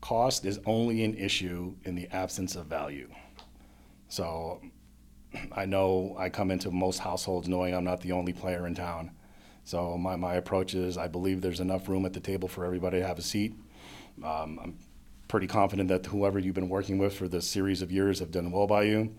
cost 0.00 0.44
is 0.44 0.60
only 0.66 1.04
an 1.04 1.14
issue 1.14 1.74
in 1.84 1.94
the 1.94 2.08
absence 2.08 2.56
of 2.56 2.66
value. 2.66 3.08
So 4.08 4.60
I 5.52 5.64
know 5.64 6.14
I 6.18 6.28
come 6.28 6.50
into 6.50 6.70
most 6.70 6.98
households 6.98 7.48
knowing 7.48 7.74
I'm 7.74 7.84
not 7.84 8.00
the 8.00 8.12
only 8.12 8.32
player 8.32 8.66
in 8.66 8.74
town. 8.74 9.12
So 9.64 9.96
my, 9.96 10.16
my 10.16 10.34
approach 10.34 10.74
is 10.74 10.98
I 10.98 11.08
believe 11.08 11.40
there's 11.40 11.60
enough 11.60 11.88
room 11.88 12.04
at 12.04 12.12
the 12.12 12.20
table 12.20 12.48
for 12.48 12.64
everybody 12.64 13.00
to 13.00 13.06
have 13.06 13.18
a 13.18 13.22
seat. 13.22 13.54
Um, 14.22 14.58
I'm 14.62 14.78
pretty 15.28 15.46
confident 15.46 15.88
that 15.88 16.04
whoever 16.06 16.38
you've 16.38 16.54
been 16.54 16.68
working 16.68 16.98
with 16.98 17.14
for 17.14 17.28
this 17.28 17.48
series 17.48 17.80
of 17.80 17.90
years 17.90 18.18
have 18.18 18.30
done 18.30 18.50
well 18.50 18.66
by 18.66 18.82
you. 18.82 19.14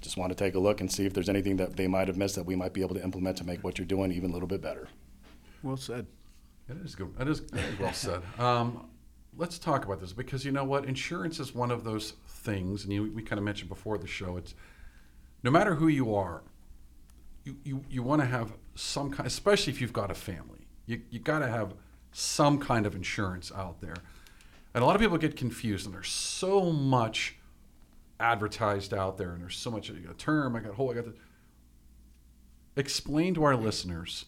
Just 0.00 0.16
want 0.16 0.30
to 0.30 0.36
take 0.36 0.54
a 0.54 0.60
look 0.60 0.80
and 0.80 0.90
see 0.90 1.04
if 1.04 1.12
there's 1.12 1.28
anything 1.28 1.56
that 1.56 1.76
they 1.76 1.88
might 1.88 2.06
have 2.06 2.16
missed 2.16 2.36
that 2.36 2.46
we 2.46 2.54
might 2.54 2.72
be 2.72 2.80
able 2.80 2.94
to 2.94 3.02
implement 3.02 3.36
to 3.38 3.44
make 3.44 3.64
what 3.64 3.76
you're 3.76 3.86
doing 3.86 4.12
even 4.12 4.30
a 4.30 4.32
little 4.32 4.48
bit 4.48 4.62
better. 4.62 4.88
Well 5.62 5.76
said. 5.76 6.06
That 6.68 6.76
is 6.84 6.94
good. 6.94 7.16
That 7.16 7.28
is, 7.28 7.40
that 7.40 7.64
is 7.64 7.78
well 7.78 7.92
said. 7.92 8.22
Um, 8.38 8.88
let's 9.36 9.58
talk 9.58 9.84
about 9.84 10.00
this 10.00 10.12
because 10.12 10.44
you 10.44 10.52
know 10.52 10.64
what? 10.64 10.84
Insurance 10.84 11.40
is 11.40 11.54
one 11.54 11.70
of 11.70 11.84
those 11.84 12.12
things, 12.26 12.84
and 12.84 12.92
you, 12.92 13.10
we 13.12 13.22
kind 13.22 13.38
of 13.38 13.44
mentioned 13.44 13.68
before 13.68 13.96
the 13.96 14.06
show. 14.06 14.36
It's 14.36 14.54
no 15.42 15.50
matter 15.50 15.76
who 15.76 15.88
you 15.88 16.14
are, 16.14 16.42
you, 17.44 17.56
you, 17.64 17.84
you 17.88 18.02
want 18.02 18.20
to 18.20 18.26
have 18.26 18.52
some 18.74 19.10
kind, 19.10 19.26
especially 19.26 19.72
if 19.72 19.80
you've 19.80 19.92
got 19.92 20.10
a 20.10 20.14
family. 20.14 20.66
You 20.86 21.00
you 21.10 21.20
got 21.20 21.40
to 21.40 21.48
have 21.48 21.74
some 22.12 22.58
kind 22.58 22.86
of 22.86 22.94
insurance 22.94 23.52
out 23.54 23.80
there, 23.80 23.96
and 24.74 24.82
a 24.82 24.86
lot 24.86 24.94
of 24.94 25.00
people 25.00 25.16
get 25.18 25.36
confused. 25.36 25.86
And 25.86 25.94
there's 25.94 26.08
so 26.08 26.72
much 26.72 27.36
advertised 28.20 28.92
out 28.92 29.16
there, 29.16 29.32
and 29.32 29.42
there's 29.42 29.56
so 29.56 29.70
much. 29.70 29.90
I 29.90 29.94
got 29.94 30.12
a 30.12 30.16
term. 30.16 30.56
I 30.56 30.60
got 30.60 30.72
a 30.72 30.74
whole. 30.74 30.90
I 30.90 30.94
got 30.94 31.04
the. 31.06 31.14
Explain 32.76 33.34
to 33.34 33.44
our 33.44 33.56
listeners 33.56 34.26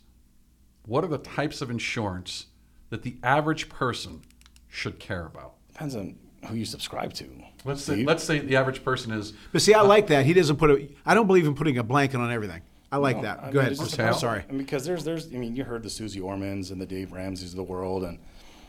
what 0.86 1.04
are 1.04 1.08
the 1.08 1.18
types 1.18 1.60
of 1.62 1.70
insurance 1.70 2.46
that 2.90 3.02
the 3.02 3.16
average 3.22 3.68
person 3.68 4.22
should 4.68 4.98
care 4.98 5.26
about? 5.26 5.54
Depends 5.72 5.94
on 5.96 6.16
who 6.46 6.54
you 6.54 6.64
subscribe 6.64 7.12
to. 7.14 7.28
Let's 7.64 7.82
say, 7.82 7.94
Steve. 7.94 8.06
let's 8.06 8.24
say 8.24 8.38
the 8.38 8.56
average 8.56 8.82
person 8.84 9.12
is 9.12 9.32
But 9.52 9.62
see, 9.62 9.74
I 9.74 9.82
like 9.82 10.06
that. 10.08 10.24
He 10.26 10.32
doesn't 10.32 10.56
put 10.56 10.70
a. 10.70 10.88
I 11.04 11.14
don't 11.14 11.26
believe 11.26 11.46
in 11.46 11.54
putting 11.54 11.78
a 11.78 11.82
blanket 11.82 12.18
on 12.18 12.30
everything. 12.32 12.62
I 12.92 12.96
like 12.96 13.16
No, 13.16 13.22
that. 13.22 13.38
I 13.38 13.42
Go 13.42 13.46
mean, 13.50 13.58
ahead. 13.58 13.72
it 13.72 13.78
just 13.78 13.92
I'm 13.92 13.96
depends. 13.98 14.18
sorry. 14.20 14.42
I 14.48 14.52
mean, 14.52 14.58
because 14.58 14.84
there's 14.84 15.04
there's 15.04 15.26
I 15.28 15.36
mean 15.36 15.54
you 15.54 15.64
heard 15.64 15.82
the 15.82 15.90
Suze 15.90 16.16
Ormans 16.18 16.70
and 16.70 16.80
the 16.80 16.86
Dave 16.86 17.12
Ramseys 17.12 17.50
of 17.50 17.56
the 17.56 17.62
world 17.62 18.02
and 18.04 18.18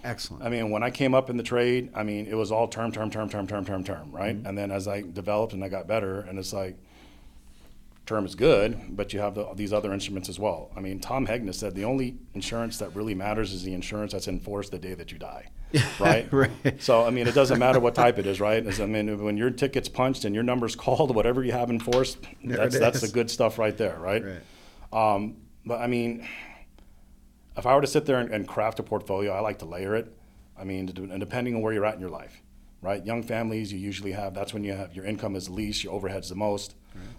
Excellent. 0.03 0.43
I 0.43 0.49
mean 0.49 0.69
when 0.71 0.83
I 0.83 0.89
came 0.91 1.13
up 1.15 1.29
in 1.29 1.37
the 1.37 1.43
trade 1.43 1.89
I 1.95 2.03
mean 2.03 2.25
it 2.27 2.33
was 2.35 2.51
all 2.51 2.67
term 2.67 2.91
term 2.91 3.09
term 3.11 3.29
term 3.29 3.47
term 3.47 3.65
term 3.65 3.83
term 3.83 4.11
right 4.11 4.35
Mm-hmm. 4.35 4.45
and 4.47 4.57
then 4.57 4.69
as 4.71 4.87
I 4.87 5.01
developed 5.01 5.53
and 5.53 5.63
I 5.63 5.69
got 5.69 5.87
better 5.87 6.21
and 6.21 6.37
it's 6.39 6.53
like 6.53 6.75
term 8.11 8.25
is 8.25 8.35
good 8.35 8.69
but 8.89 9.13
you 9.13 9.19
have 9.19 9.33
the, 9.35 9.45
these 9.55 9.73
other 9.73 9.91
instruments 9.93 10.27
as 10.29 10.37
well 10.39 10.69
I 10.75 10.79
mean 10.81 10.99
Tom 10.99 11.25
Hegna 11.25 11.53
said 11.53 11.75
the 11.75 11.85
only 11.85 12.17
insurance 12.33 12.77
that 12.79 12.95
really 12.95 13.15
matters 13.15 13.53
is 13.53 13.63
the 13.63 13.73
insurance 13.73 14.11
that's 14.13 14.27
enforced 14.27 14.71
the 14.71 14.79
day 14.79 14.93
that 14.93 15.11
you 15.11 15.17
die 15.17 15.45
right 15.99 16.27
Right. 16.31 16.51
so 16.81 17.03
I 17.05 17.09
mean 17.09 17.27
it 17.27 17.35
doesn't 17.35 17.59
matter 17.59 17.79
what 17.79 17.95
type 17.95 18.19
it 18.19 18.25
is 18.27 18.39
right 18.39 18.65
As, 18.65 18.79
I 18.79 18.85
mean 18.85 19.23
when 19.23 19.37
your 19.37 19.49
ticket's 19.49 19.89
punched 19.89 20.25
and 20.25 20.35
your 20.35 20.43
number's 20.43 20.75
called 20.85 21.15
whatever 21.15 21.43
you 21.43 21.53
have 21.53 21.69
enforced 21.69 22.17
There 22.43 22.57
that's 22.57 22.77
that's 22.77 23.01
the 23.01 23.07
good 23.07 23.29
stuff 23.31 23.57
right 23.57 23.77
there 23.77 23.97
right. 23.99 24.23
Right. 24.23 24.41
Um, 25.15 25.37
but 25.65 25.79
I 25.79 25.87
mean, 25.87 26.27
if 27.57 27.65
I 27.65 27.75
were 27.75 27.81
to 27.81 27.87
sit 27.87 28.05
there 28.05 28.19
and, 28.19 28.29
and 28.33 28.47
craft 28.47 28.79
a 28.79 28.83
portfolio, 28.83 29.31
I 29.31 29.39
like 29.39 29.59
to 29.59 29.65
layer 29.65 29.95
it. 29.95 30.11
I 30.57 30.63
mean, 30.63 30.89
and 30.97 31.19
depending 31.19 31.55
on 31.55 31.61
where 31.61 31.73
you're 31.73 31.85
at 31.85 31.95
in 31.95 32.01
your 32.01 32.09
life, 32.09 32.41
right? 32.81 33.05
Young 33.05 33.23
families, 33.23 33.71
you 33.71 33.79
usually 33.79 34.11
have 34.11 34.33
that's 34.33 34.53
when 34.53 34.63
you 34.63 34.73
have 34.73 34.93
your 34.95 35.05
income 35.05 35.35
is 35.35 35.45
the 35.45 35.53
least, 35.53 35.83
your 35.83 35.93
overhead's 35.93 36.29
the 36.29 36.35
most. 36.35 36.75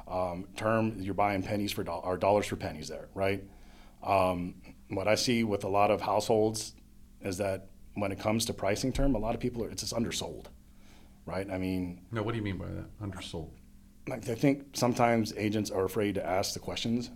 Um, 0.06 0.46
term, 0.56 0.96
you're 1.00 1.14
buying 1.14 1.42
pennies 1.42 1.72
for 1.72 1.82
do- 1.84 1.92
or 1.92 2.18
dollars 2.18 2.46
for 2.46 2.56
pennies 2.56 2.88
there, 2.88 3.08
right? 3.14 3.42
Um, 4.02 4.56
what 4.90 5.08
I 5.08 5.14
see 5.14 5.44
with 5.44 5.64
a 5.64 5.68
lot 5.68 5.90
of 5.90 6.02
households 6.02 6.74
is 7.22 7.38
that 7.38 7.68
when 7.94 8.12
it 8.12 8.18
comes 8.18 8.44
to 8.46 8.52
pricing 8.52 8.92
term, 8.92 9.14
a 9.14 9.18
lot 9.18 9.34
of 9.34 9.40
people 9.40 9.64
are 9.64 9.70
it's 9.70 9.82
just 9.82 9.94
undersold, 9.94 10.50
right? 11.24 11.48
I 11.50 11.56
mean, 11.58 12.02
no. 12.10 12.22
What 12.22 12.32
do 12.32 12.36
you 12.38 12.42
mean 12.44 12.58
by 12.58 12.66
that? 12.66 12.84
Undersold. 13.00 13.54
like 14.08 14.28
I 14.28 14.34
think 14.34 14.76
sometimes 14.76 15.32
agents 15.36 15.70
are 15.70 15.84
afraid 15.84 16.16
to 16.16 16.26
ask 16.26 16.52
the 16.52 16.60
questions. 16.60 17.10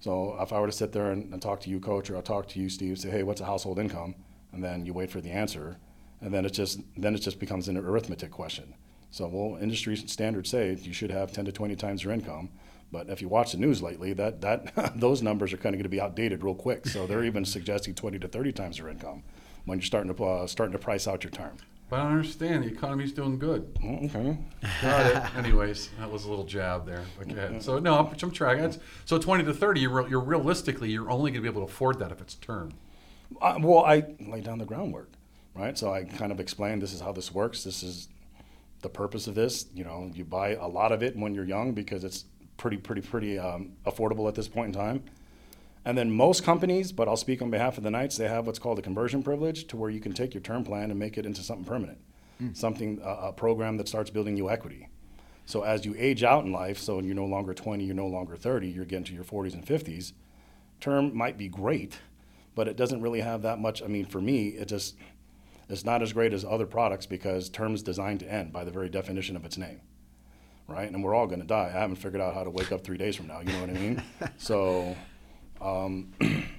So 0.00 0.36
if 0.40 0.52
I 0.52 0.60
were 0.60 0.66
to 0.66 0.72
sit 0.72 0.92
there 0.92 1.10
and, 1.12 1.32
and 1.32 1.40
talk 1.40 1.60
to 1.62 1.70
you, 1.70 1.80
coach, 1.80 2.10
or 2.10 2.16
I'll 2.16 2.22
talk 2.22 2.46
to 2.48 2.60
you, 2.60 2.68
Steve, 2.68 2.98
say, 2.98 3.10
hey, 3.10 3.22
what's 3.22 3.40
a 3.40 3.46
household 3.46 3.78
income? 3.78 4.14
And 4.52 4.62
then 4.62 4.84
you 4.84 4.92
wait 4.92 5.10
for 5.10 5.20
the 5.22 5.30
answer, 5.30 5.78
and 6.20 6.32
then 6.32 6.44
it 6.44 6.52
just 6.52 6.80
then 6.96 7.14
it 7.14 7.18
just 7.20 7.38
becomes 7.38 7.68
an 7.68 7.76
arithmetic 7.76 8.30
question. 8.30 8.74
So 9.10 9.28
well, 9.28 9.60
industry 9.62 9.96
standards 9.96 10.50
say 10.50 10.74
you 10.80 10.92
should 10.92 11.10
have 11.10 11.32
10 11.32 11.44
to 11.46 11.52
20 11.52 11.76
times 11.76 12.02
your 12.04 12.12
income. 12.12 12.50
But 12.92 13.08
if 13.08 13.20
you 13.20 13.28
watch 13.28 13.52
the 13.52 13.58
news 13.58 13.82
lately, 13.82 14.12
that, 14.12 14.40
that 14.42 14.92
those 15.00 15.20
numbers 15.22 15.52
are 15.52 15.56
kind 15.56 15.74
of 15.74 15.78
going 15.78 15.84
to 15.84 15.88
be 15.88 16.00
outdated 16.00 16.44
real 16.44 16.54
quick. 16.54 16.86
So 16.86 17.06
they're 17.06 17.24
even 17.24 17.44
suggesting 17.44 17.94
20 17.94 18.20
to 18.20 18.28
30 18.28 18.52
times 18.52 18.78
your 18.78 18.88
income 18.88 19.24
when 19.64 19.78
you're 19.78 19.84
starting 19.86 20.14
to 20.14 20.24
uh, 20.24 20.46
starting 20.46 20.72
to 20.72 20.78
price 20.78 21.08
out 21.08 21.24
your 21.24 21.30
term. 21.32 21.56
But 21.90 22.00
I 22.00 22.02
don't 22.04 22.12
understand. 22.12 22.64
The 22.64 22.68
economy's 22.68 23.12
doing 23.12 23.38
good. 23.38 23.76
Oh, 23.84 24.06
Okay. 24.06 24.38
Got 24.80 25.06
it. 25.06 25.36
Anyways, 25.36 25.90
that 25.98 26.10
was 26.10 26.24
a 26.24 26.30
little 26.30 26.44
jab 26.44 26.86
there. 26.86 27.04
Okay. 27.22 27.58
So 27.60 27.78
no, 27.78 27.98
I'm, 27.98 28.06
I'm 28.22 28.30
tracking. 28.30 28.62
That's- 28.62 28.80
So 29.06 29.18
20 29.18 29.44
to 29.44 29.52
30, 29.54 29.80
you're, 29.80 30.08
you're 30.08 30.20
realistically, 30.20 30.90
you're 30.90 31.10
only 31.10 31.30
going 31.30 31.42
to 31.44 31.48
be 31.48 31.48
able 31.48 31.66
to 31.66 31.72
afford 31.72 31.98
that 31.98 32.10
if 32.12 32.20
it's 32.20 32.34
term. 32.34 32.72
Uh, 33.40 33.56
well, 33.60 33.84
I 33.84 34.04
lay 34.20 34.40
down 34.40 34.58
the 34.58 34.64
groundwork, 34.64 35.10
right? 35.54 35.76
So 35.78 35.92
I 35.92 36.04
kind 36.04 36.32
of 36.32 36.40
explain 36.40 36.78
this 36.78 36.92
is 36.92 37.00
how 37.00 37.12
this 37.12 37.32
works. 37.32 37.64
This 37.64 37.82
is 37.82 38.08
the 38.82 38.88
purpose 38.88 39.26
of 39.26 39.34
this. 39.34 39.66
You 39.74 39.84
know, 39.84 40.10
you 40.14 40.24
buy 40.24 40.54
a 40.54 40.66
lot 40.66 40.92
of 40.92 41.02
it 41.02 41.16
when 41.16 41.34
you're 41.34 41.44
young 41.44 41.72
because 41.72 42.04
it's 42.04 42.24
pretty, 42.56 42.76
pretty, 42.76 43.02
pretty 43.02 43.38
um, 43.38 43.72
affordable 43.86 44.28
at 44.28 44.34
this 44.34 44.48
point 44.48 44.68
in 44.68 44.80
time. 44.80 45.04
And 45.84 45.98
then 45.98 46.10
most 46.10 46.44
companies, 46.44 46.92
but 46.92 47.08
I'll 47.08 47.16
speak 47.16 47.42
on 47.42 47.50
behalf 47.50 47.76
of 47.76 47.84
the 47.84 47.90
Knights, 47.90 48.16
they 48.16 48.28
have 48.28 48.46
what's 48.46 48.58
called 48.58 48.78
a 48.78 48.82
conversion 48.82 49.22
privilege 49.22 49.66
to 49.66 49.76
where 49.76 49.90
you 49.90 50.00
can 50.00 50.12
take 50.12 50.32
your 50.32 50.40
term 50.40 50.64
plan 50.64 50.90
and 50.90 50.98
make 50.98 51.18
it 51.18 51.26
into 51.26 51.42
something 51.42 51.64
permanent, 51.64 51.98
something, 52.54 53.00
a, 53.04 53.28
a 53.28 53.32
program 53.32 53.76
that 53.76 53.88
starts 53.88 54.08
building 54.10 54.36
you 54.36 54.48
equity. 54.48 54.88
So 55.46 55.62
as 55.62 55.84
you 55.84 55.94
age 55.98 56.24
out 56.24 56.44
in 56.44 56.52
life, 56.52 56.78
so 56.78 57.00
you're 57.00 57.14
no 57.14 57.26
longer 57.26 57.52
20, 57.52 57.84
you're 57.84 57.94
no 57.94 58.06
longer 58.06 58.34
30, 58.34 58.68
you're 58.68 58.86
getting 58.86 59.04
to 59.04 59.12
your 59.12 59.24
40s 59.24 59.52
and 59.52 59.66
50s, 59.66 60.14
term 60.80 61.14
might 61.14 61.36
be 61.36 61.48
great, 61.48 61.98
but 62.54 62.66
it 62.66 62.76
doesn't 62.76 63.02
really 63.02 63.20
have 63.20 63.42
that 63.42 63.58
much. 63.58 63.82
I 63.82 63.86
mean, 63.86 64.06
for 64.06 64.22
me, 64.22 64.48
it 64.48 64.68
just 64.68 64.96
it's 65.68 65.84
not 65.84 66.02
as 66.02 66.12
great 66.12 66.32
as 66.32 66.44
other 66.44 66.66
products 66.66 67.06
because 67.06 67.48
term 67.48 67.74
is 67.74 67.82
designed 67.82 68.20
to 68.20 68.30
end 68.30 68.52
by 68.52 68.64
the 68.64 68.70
very 68.70 68.88
definition 68.88 69.36
of 69.36 69.44
its 69.44 69.56
name, 69.56 69.80
right? 70.68 70.90
And 70.90 71.02
we're 71.02 71.14
all 71.14 71.26
going 71.26 71.40
to 71.40 71.46
die. 71.46 71.72
I 71.74 71.78
haven't 71.78 71.96
figured 71.96 72.20
out 72.20 72.34
how 72.34 72.44
to 72.44 72.50
wake 72.50 72.72
up 72.72 72.82
three 72.82 72.98
days 72.98 73.16
from 73.16 73.26
now. 73.26 73.40
You 73.40 73.52
know 73.52 73.60
what 73.60 73.70
I 73.70 73.74
mean? 73.74 74.02
so, 74.36 74.96
um, 75.60 76.12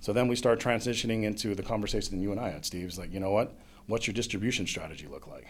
so 0.00 0.12
then 0.12 0.28
we 0.28 0.36
start 0.36 0.60
transitioning 0.60 1.24
into 1.24 1.54
the 1.54 1.62
conversation 1.62 2.16
that 2.16 2.22
you 2.22 2.32
and 2.32 2.40
I 2.40 2.50
had, 2.50 2.64
Steve. 2.64 2.86
It's 2.86 2.98
like, 2.98 3.12
you 3.12 3.20
know 3.20 3.30
what? 3.30 3.54
What's 3.86 4.06
your 4.06 4.14
distribution 4.14 4.66
strategy 4.66 5.06
look 5.06 5.26
like? 5.26 5.46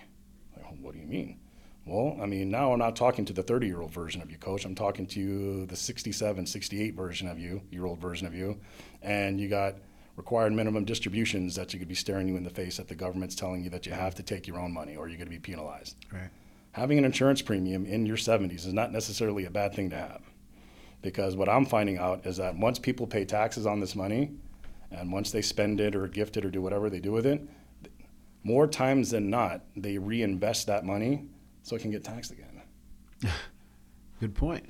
like 0.56 0.64
what 0.80 0.94
do 0.94 1.00
you 1.00 1.06
mean? 1.06 1.38
Well, 1.86 2.16
I 2.20 2.24
mean, 2.24 2.50
now 2.50 2.72
I'm 2.72 2.78
not 2.78 2.96
talking 2.96 3.26
to 3.26 3.32
the 3.34 3.42
30 3.42 3.66
year 3.66 3.82
old 3.82 3.90
version 3.90 4.22
of 4.22 4.30
you, 4.30 4.38
coach. 4.38 4.64
I'm 4.64 4.74
talking 4.74 5.06
to 5.08 5.66
the 5.66 5.76
67, 5.76 6.46
68 6.46 6.94
version 6.94 7.28
of 7.28 7.38
you, 7.38 7.60
year 7.70 7.84
old 7.84 8.00
version 8.00 8.26
of 8.26 8.34
you. 8.34 8.58
And 9.02 9.38
you 9.38 9.48
got 9.48 9.74
required 10.16 10.52
minimum 10.52 10.84
distributions 10.84 11.54
that 11.56 11.72
you 11.72 11.78
could 11.78 11.88
be 11.88 11.94
staring 11.94 12.28
you 12.28 12.36
in 12.36 12.44
the 12.44 12.50
face 12.50 12.76
that 12.76 12.88
the 12.88 12.94
government's 12.94 13.34
telling 13.34 13.64
you 13.64 13.70
that 13.70 13.84
you 13.86 13.92
have 13.92 14.14
to 14.14 14.22
take 14.22 14.46
your 14.46 14.58
own 14.58 14.72
money 14.72 14.94
or 14.96 15.08
you're 15.08 15.16
going 15.18 15.26
to 15.26 15.30
be 15.34 15.38
penalized. 15.40 15.96
Right. 16.12 16.30
Having 16.72 16.98
an 16.98 17.04
insurance 17.04 17.42
premium 17.42 17.84
in 17.86 18.06
your 18.06 18.16
70s 18.16 18.66
is 18.66 18.72
not 18.72 18.92
necessarily 18.92 19.44
a 19.44 19.50
bad 19.50 19.74
thing 19.74 19.90
to 19.90 19.96
have. 19.96 20.22
Because 21.02 21.36
what 21.36 21.48
I'm 21.48 21.66
finding 21.66 21.98
out 21.98 22.24
is 22.26 22.36
that 22.38 22.56
once 22.56 22.78
people 22.78 23.06
pay 23.06 23.24
taxes 23.24 23.66
on 23.66 23.80
this 23.80 23.94
money 23.94 24.30
And 24.90 25.10
once 25.12 25.32
they 25.32 25.42
spend 25.42 25.80
it 25.80 25.96
or 25.96 26.06
gift 26.06 26.36
it 26.36 26.44
or 26.44 26.50
do 26.50 26.62
whatever 26.62 26.88
they 26.88 27.00
do 27.00 27.10
with 27.12 27.26
it, 27.26 27.40
more 28.44 28.66
times 28.68 29.10
than 29.10 29.28
not, 29.30 29.62
they 29.74 29.98
reinvest 29.98 30.66
that 30.68 30.84
money 30.84 31.24
so 31.62 31.74
it 31.74 31.82
can 31.82 31.90
get 31.90 32.04
taxed 32.04 32.30
again. 32.30 32.62
Good 34.20 34.34
point. 34.36 34.66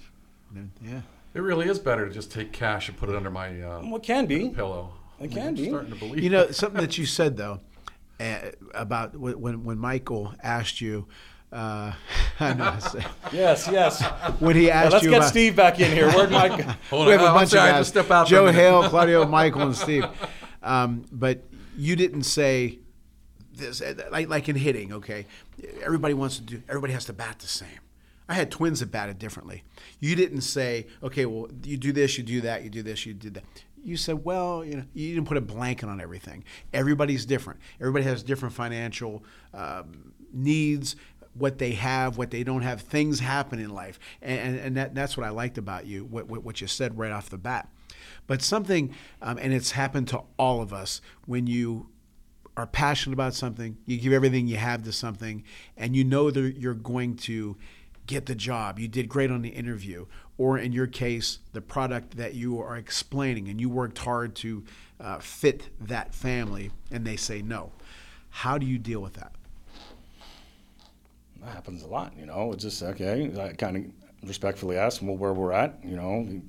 Yeah. 0.81 1.03
It 1.35 1.41
really 1.41 1.69
is 1.69 1.79
better 1.79 2.07
to 2.09 2.15
just 2.15 2.31
take 2.33 2.53
cash 2.53 2.89
and 2.89 2.97
put 2.97 3.09
it 3.11 3.17
under 3.17 3.31
my 3.31 3.49
uh, 3.61 3.81
Well, 3.83 3.97
it 3.97 4.03
can 4.03 4.27
be. 4.27 4.49
pillow. 4.51 4.93
It 5.25 5.31
can 5.33 5.49
I'm 5.49 5.55
be. 5.55 5.69
starting 5.69 5.93
to 5.93 5.97
believe. 5.99 6.23
You 6.23 6.31
know 6.31 6.51
something 6.51 6.81
that 6.81 6.99
you 6.99 7.07
said 7.07 7.37
though 7.43 7.61
uh, 8.21 8.39
about 8.75 9.17
when 9.17 9.65
when 9.65 9.79
Michael 9.79 10.35
asked 10.43 10.81
you. 10.81 11.07
Uh, 11.53 11.93
I 12.41 12.53
know. 12.55 12.65
I 12.65 12.79
say- 12.81 13.05
Yes, 13.33 13.69
yes. 13.71 14.03
When 14.41 14.57
he 14.57 14.67
Now, 14.67 14.73
asked 14.73 14.93
let's 14.95 15.05
you 15.05 15.11
get 15.11 15.19
about, 15.19 15.29
Steve 15.29 15.55
back 15.55 15.79
in 15.79 15.93
here. 15.93 16.11
Where'd 16.11 16.31
Mike? 16.33 16.61
Hold 16.91 17.07
we 17.07 17.13
on, 17.13 17.19
have 17.19 17.27
a 17.29 17.31
I'm 17.31 17.35
bunch 17.35 17.51
sorry, 17.51 17.69
of 17.71 17.75
I 17.75 17.79
guys: 17.79 17.81
just 17.81 17.91
step 17.91 18.11
out. 18.11 18.27
Joe. 18.27 18.51
Hale, 18.51 18.89
Claudio, 18.89 19.25
Michael, 19.27 19.63
and 19.63 19.77
Steve. 19.77 20.05
Um, 20.63 21.05
but 21.13 21.45
you 21.77 21.95
didn't 21.97 22.25
say 22.25 22.79
this 23.53 23.81
like 24.11 24.29
like 24.29 24.49
in 24.49 24.57
hitting. 24.57 24.93
Okay, 24.95 25.27
everybody 25.83 26.15
wants 26.15 26.37
to 26.37 26.43
do. 26.43 26.63
Everybody 26.69 26.93
has 26.93 27.05
to 27.07 27.13
bat 27.13 27.39
the 27.39 27.47
same. 27.47 27.69
I 28.29 28.35
had 28.35 28.51
twins 28.51 28.81
that 28.81 28.91
batted 28.91 29.19
differently. 29.19 29.63
You 30.01 30.17
didn't 30.17 30.41
say, 30.41 30.87
okay, 31.03 31.27
well, 31.27 31.47
you 31.63 31.77
do 31.77 31.93
this, 31.93 32.17
you 32.17 32.25
do 32.25 32.41
that, 32.41 32.65
you 32.65 32.71
do 32.71 32.83
this, 32.83 33.05
you 33.05 33.13
did 33.13 33.35
that. 33.35 33.45
You 33.85 33.97
said, 33.97 34.25
well, 34.25 34.65
you 34.65 34.77
know, 34.79 34.85
you 34.95 35.15
didn't 35.15 35.29
put 35.29 35.37
a 35.37 35.43
blanket 35.43 35.89
on 35.89 36.01
everything. 36.01 36.45
Everybody's 36.73 37.27
different. 37.27 37.61
Everybody 37.79 38.05
has 38.05 38.23
different 38.23 38.55
financial 38.55 39.23
um, 39.53 40.13
needs, 40.33 40.97
what 41.35 41.59
they 41.59 41.73
have, 41.73 42.17
what 42.17 42.31
they 42.31 42.45
don't 42.45 42.63
have. 42.63 42.81
Things 42.81 43.21
happen 43.21 43.59
in 43.59 43.71
life, 43.71 43.99
and, 44.23 44.59
and, 44.59 44.77
that, 44.77 44.95
that's 44.95 45.17
what 45.17 45.27
I 45.27 45.31
liked 45.31 45.59
about 45.59 45.87
you, 45.87 46.05
what, 46.05 46.29
what 46.29 46.45
what 46.45 46.61
you 46.61 46.67
said 46.67 46.97
right 46.97 47.13
off 47.13 47.29
the 47.29 47.39
bat. 47.39 47.69
But 48.27 48.43
something, 48.43 48.95
um, 49.21 49.39
and 49.39 49.53
it's 49.53 49.73
happened 49.73 50.09
to 50.09 50.23
all 50.39 50.63
of 50.63 50.73
us, 50.73 51.01
when 51.27 51.47
you 51.47 51.89
are 52.57 52.67
passionate 52.67 53.15
about 53.15 53.35
something, 53.35 53.77
you 53.85 53.99
give 53.99 54.13
everything 54.13 54.47
you 54.47 54.57
have 54.57 54.85
to 54.85 54.93
something, 54.93 55.43
and 55.77 55.97
you 55.97 56.05
know 56.05 56.31
that 56.31 56.57
you're 56.57 56.75
going 56.75 57.17
to 57.17 57.57
get 58.07 58.27
the 58.27 58.35
job. 58.35 58.79
You 58.79 58.89
did 58.89 59.09
great 59.09 59.31
on 59.31 59.43
the 59.43 59.51
interview, 59.51 60.07
or 60.39 60.59
in 60.59 60.73
your 60.73 60.87
case, 60.87 61.39
the 61.53 61.61
product 61.61 62.17
that 62.17 62.35
you 62.35 62.61
are 62.61 62.77
explaining, 62.77 63.49
and 63.49 63.61
you 63.61 63.69
worked 63.69 63.99
hard 63.99 64.35
to 64.37 64.65
uh, 65.01 65.19
fit 65.19 65.69
that 65.81 66.15
family, 66.15 66.71
and 66.91 67.07
they 67.07 67.17
say 67.17 67.43
no. 67.43 67.73
How 68.31 68.59
do 68.59 68.67
you 68.67 68.79
deal 68.79 69.01
with 69.01 69.15
that? 69.15 69.33
That 71.41 71.51
happens 71.51 71.83
a 71.83 71.87
lot, 71.87 72.15
you 72.19 72.27
know. 72.27 72.53
It's 72.53 72.65
just 72.65 72.83
okay. 72.83 73.31
I 73.39 73.53
kind 73.53 73.77
of 73.77 74.29
respectfully 74.29 74.77
ask 74.77 74.99
them 74.99 75.09
well, 75.09 75.17
where 75.17 75.33
we're 75.33 75.53
at. 75.53 75.79
You 75.85 75.97
know, 75.97 76.27
you 76.29 76.43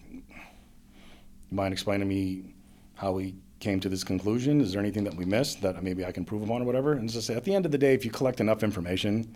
mind 1.52 1.74
explaining 1.74 2.08
to 2.08 2.14
me 2.14 2.56
how 2.96 3.12
we 3.12 3.36
came 3.60 3.80
to 3.80 3.90
this 3.90 4.04
conclusion? 4.04 4.62
Is 4.62 4.72
there 4.72 4.82
anything 4.82 5.04
that 5.04 5.16
we 5.16 5.26
missed 5.26 5.62
that 5.62 5.82
maybe 5.84 6.06
I 6.06 6.12
can 6.12 6.26
prove 6.26 6.44
upon 6.44 6.62
or 6.62 6.66
whatever? 6.66 6.94
And 6.94 7.10
just 7.10 7.28
say, 7.28 7.36
at 7.36 7.44
the 7.44 7.56
end 7.56 7.66
of 7.66 7.72
the 7.72 7.78
day, 7.78 7.94
if 7.94 8.06
you 8.06 8.12
collect 8.12 8.40
enough 8.40 8.64
information, 8.64 9.36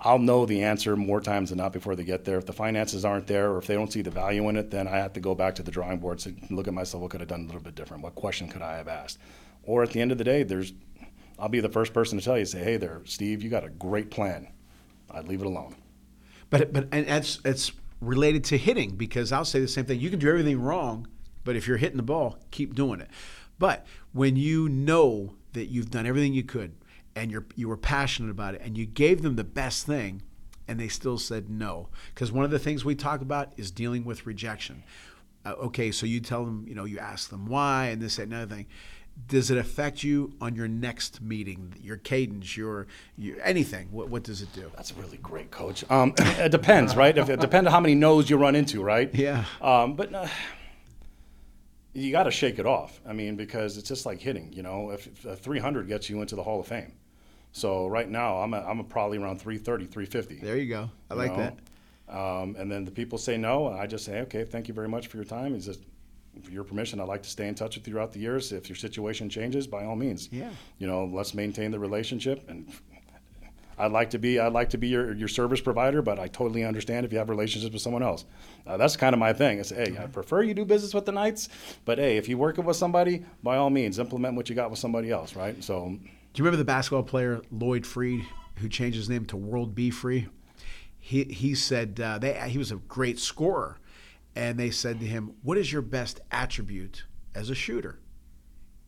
I'll 0.00 0.18
know 0.18 0.44
the 0.44 0.62
answer 0.62 0.96
more 0.96 1.20
times 1.20 1.50
than 1.50 1.58
not 1.58 1.72
before 1.72 1.96
they 1.96 2.04
get 2.04 2.24
there. 2.24 2.36
If 2.36 2.46
the 2.46 2.52
finances 2.52 3.04
aren't 3.04 3.26
there, 3.26 3.52
or 3.52 3.58
if 3.58 3.66
they 3.66 3.74
don't 3.74 3.92
see 3.92 4.02
the 4.02 4.10
value 4.10 4.48
in 4.48 4.56
it, 4.56 4.70
then 4.70 4.86
I 4.86 4.96
have 4.96 5.12
to 5.14 5.20
go 5.20 5.34
back 5.34 5.54
to 5.56 5.62
the 5.62 5.70
drawing 5.70 5.98
board 5.98 6.24
and 6.26 6.50
look 6.50 6.68
at 6.68 6.74
myself. 6.74 7.02
What 7.02 7.10
could 7.10 7.20
have 7.20 7.28
done 7.28 7.42
a 7.42 7.46
little 7.46 7.60
bit 7.60 7.74
different? 7.74 8.02
What 8.02 8.14
question 8.14 8.48
could 8.48 8.62
I 8.62 8.76
have 8.76 8.88
asked? 8.88 9.18
Or 9.62 9.82
at 9.82 9.90
the 9.90 10.00
end 10.00 10.12
of 10.12 10.18
the 10.18 10.24
day, 10.24 10.42
there's 10.42 10.72
I'll 11.38 11.48
be 11.48 11.60
the 11.60 11.68
first 11.68 11.92
person 11.92 12.18
to 12.18 12.24
tell 12.24 12.38
you, 12.38 12.44
say, 12.44 12.62
hey 12.62 12.76
there, 12.76 13.00
Steve, 13.04 13.42
you 13.42 13.50
got 13.50 13.64
a 13.64 13.68
great 13.68 14.10
plan. 14.10 14.48
I'd 15.10 15.26
leave 15.26 15.40
it 15.40 15.46
alone. 15.46 15.74
But 16.50 16.72
but 16.72 16.88
and 16.92 17.06
that's 17.06 17.40
it's 17.44 17.72
related 18.00 18.44
to 18.44 18.58
hitting 18.58 18.96
because 18.96 19.32
I'll 19.32 19.44
say 19.44 19.60
the 19.60 19.68
same 19.68 19.86
thing. 19.86 20.00
You 20.00 20.10
can 20.10 20.18
do 20.18 20.28
everything 20.28 20.60
wrong, 20.60 21.08
but 21.44 21.56
if 21.56 21.66
you're 21.66 21.78
hitting 21.78 21.96
the 21.96 22.02
ball, 22.02 22.38
keep 22.50 22.74
doing 22.74 23.00
it. 23.00 23.08
But 23.58 23.86
when 24.12 24.36
you 24.36 24.68
know 24.68 25.34
that 25.52 25.66
you've 25.66 25.90
done 25.90 26.06
everything 26.06 26.34
you 26.34 26.42
could 26.42 26.74
and 27.16 27.30
you're 27.30 27.46
you 27.54 27.68
were 27.68 27.76
passionate 27.76 28.30
about 28.30 28.54
it 28.54 28.60
and 28.64 28.76
you 28.76 28.86
gave 28.86 29.22
them 29.22 29.36
the 29.36 29.44
best 29.44 29.86
thing 29.86 30.22
and 30.66 30.80
they 30.80 30.88
still 30.88 31.18
said 31.18 31.48
no 31.48 31.88
because 32.14 32.32
one 32.32 32.44
of 32.44 32.50
the 32.50 32.58
things 32.58 32.84
we 32.84 32.94
talk 32.94 33.20
about 33.20 33.52
is 33.56 33.70
dealing 33.70 34.04
with 34.04 34.26
rejection. 34.26 34.82
Uh, 35.44 35.52
okay, 35.52 35.90
so 35.90 36.06
you 36.06 36.20
tell 36.20 36.44
them, 36.44 36.64
you 36.66 36.74
know, 36.74 36.84
you 36.84 36.98
ask 36.98 37.28
them 37.30 37.46
why 37.46 37.86
and 37.86 38.00
this 38.00 38.16
that, 38.16 38.22
and 38.22 38.32
another 38.32 38.54
thing. 38.54 38.66
Does 39.28 39.48
it 39.50 39.58
affect 39.58 40.02
you 40.02 40.32
on 40.40 40.56
your 40.56 40.66
next 40.66 41.20
meeting, 41.20 41.72
your 41.80 41.98
cadence, 41.98 42.56
your, 42.56 42.88
your 43.16 43.36
anything? 43.42 43.86
What, 43.92 44.08
what 44.08 44.24
does 44.24 44.42
it 44.42 44.52
do? 44.52 44.72
That's 44.74 44.90
a 44.90 44.94
really 44.94 45.18
great 45.18 45.52
coach. 45.52 45.88
Um, 45.88 46.14
it 46.18 46.50
depends, 46.50 46.96
right? 46.96 47.16
If, 47.16 47.28
it 47.28 47.38
depends 47.38 47.68
on 47.68 47.72
how 47.72 47.78
many 47.78 47.94
no's 47.94 48.28
you 48.28 48.38
run 48.38 48.56
into, 48.56 48.82
right? 48.82 49.14
Yeah. 49.14 49.44
Um, 49.60 49.94
but 49.94 50.12
uh, 50.12 50.26
you 51.92 52.10
got 52.10 52.24
to 52.24 52.32
shake 52.32 52.58
it 52.58 52.66
off. 52.66 53.00
I 53.06 53.12
mean, 53.12 53.36
because 53.36 53.76
it's 53.76 53.88
just 53.88 54.04
like 54.04 54.20
hitting. 54.20 54.52
You 54.52 54.64
know, 54.64 54.90
if, 54.90 55.06
if 55.06 55.24
a 55.24 55.36
300 55.36 55.86
gets 55.86 56.10
you 56.10 56.20
into 56.20 56.34
the 56.34 56.42
Hall 56.42 56.58
of 56.58 56.66
Fame. 56.66 56.92
So 57.56 57.86
right 57.86 58.10
now, 58.10 58.38
I'm 58.38 58.52
a, 58.52 58.58
I'm 58.62 58.80
a 58.80 58.84
probably 58.84 59.16
around 59.16 59.40
330, 59.40 59.84
350. 59.86 60.44
There 60.44 60.56
you 60.56 60.68
go. 60.68 60.90
I 61.08 61.14
like 61.14 61.36
know? 61.36 61.52
that. 62.08 62.12
Um, 62.16 62.56
and 62.58 62.70
then 62.70 62.84
the 62.84 62.90
people 62.90 63.16
say 63.16 63.36
no, 63.36 63.68
and 63.68 63.78
I 63.78 63.86
just 63.86 64.04
say, 64.04 64.20
okay, 64.22 64.42
thank 64.44 64.66
you 64.66 64.74
very 64.74 64.88
much 64.88 65.06
for 65.06 65.18
your 65.18 65.24
time. 65.24 65.54
Is 65.54 65.66
just 65.66 65.80
for 66.42 66.50
your 66.50 66.64
permission, 66.64 66.98
I'd 67.00 67.06
like 67.06 67.22
to 67.22 67.30
stay 67.30 67.46
in 67.46 67.54
touch 67.54 67.76
with 67.76 67.86
you 67.86 67.92
throughout 67.92 68.12
the 68.12 68.18
years. 68.18 68.50
If 68.50 68.68
your 68.68 68.74
situation 68.74 69.30
changes, 69.30 69.68
by 69.68 69.84
all 69.84 69.94
means, 69.94 70.28
Yeah. 70.32 70.50
you 70.78 70.88
know, 70.88 71.04
let's 71.04 71.32
maintain 71.32 71.70
the 71.70 71.78
relationship. 71.78 72.44
And 72.50 72.72
I'd 73.78 73.92
like 73.92 74.10
to 74.10 74.18
be, 74.18 74.40
I'd 74.40 74.52
like 74.52 74.70
to 74.70 74.78
be 74.78 74.88
your, 74.88 75.14
your 75.14 75.28
service 75.28 75.60
provider, 75.60 76.02
but 76.02 76.18
I 76.18 76.26
totally 76.26 76.64
understand 76.64 77.06
if 77.06 77.12
you 77.12 77.18
have 77.18 77.30
relationships 77.30 77.72
with 77.72 77.82
someone 77.82 78.02
else. 78.02 78.24
Uh, 78.66 78.76
that's 78.76 78.96
kind 78.96 79.14
of 79.14 79.20
my 79.20 79.32
thing. 79.32 79.60
It's, 79.60 79.70
hey, 79.70 79.96
I 79.96 80.06
prefer 80.06 80.42
you 80.42 80.54
do 80.54 80.64
business 80.64 80.92
with 80.92 81.06
the 81.06 81.12
Knights, 81.12 81.48
but 81.84 81.98
hey, 81.98 82.16
if 82.16 82.28
you're 82.28 82.38
working 82.38 82.64
with 82.64 82.76
somebody, 82.76 83.24
by 83.44 83.56
all 83.58 83.70
means, 83.70 84.00
implement 84.00 84.34
what 84.34 84.48
you 84.48 84.56
got 84.56 84.70
with 84.70 84.80
somebody 84.80 85.12
else, 85.12 85.36
right? 85.36 85.62
So 85.62 85.96
Do 86.34 86.40
you 86.40 86.44
remember 86.44 86.56
the 86.58 86.64
basketball 86.64 87.04
player 87.04 87.40
Lloyd 87.52 87.86
Free, 87.86 88.24
who 88.56 88.68
changed 88.68 88.96
his 88.96 89.08
name 89.08 89.24
to 89.26 89.36
World 89.36 89.74
B 89.74 89.90
Free? 89.90 90.26
He 90.98 91.24
he 91.24 91.54
said 91.54 92.00
uh, 92.00 92.18
they 92.18 92.32
he 92.50 92.58
was 92.58 92.72
a 92.72 92.76
great 92.76 93.18
scorer, 93.20 93.78
and 94.34 94.58
they 94.58 94.70
said 94.70 94.98
to 95.00 95.06
him, 95.06 95.34
"What 95.42 95.58
is 95.58 95.72
your 95.72 95.82
best 95.82 96.20
attribute 96.32 97.04
as 97.34 97.50
a 97.50 97.54
shooter?" 97.54 98.00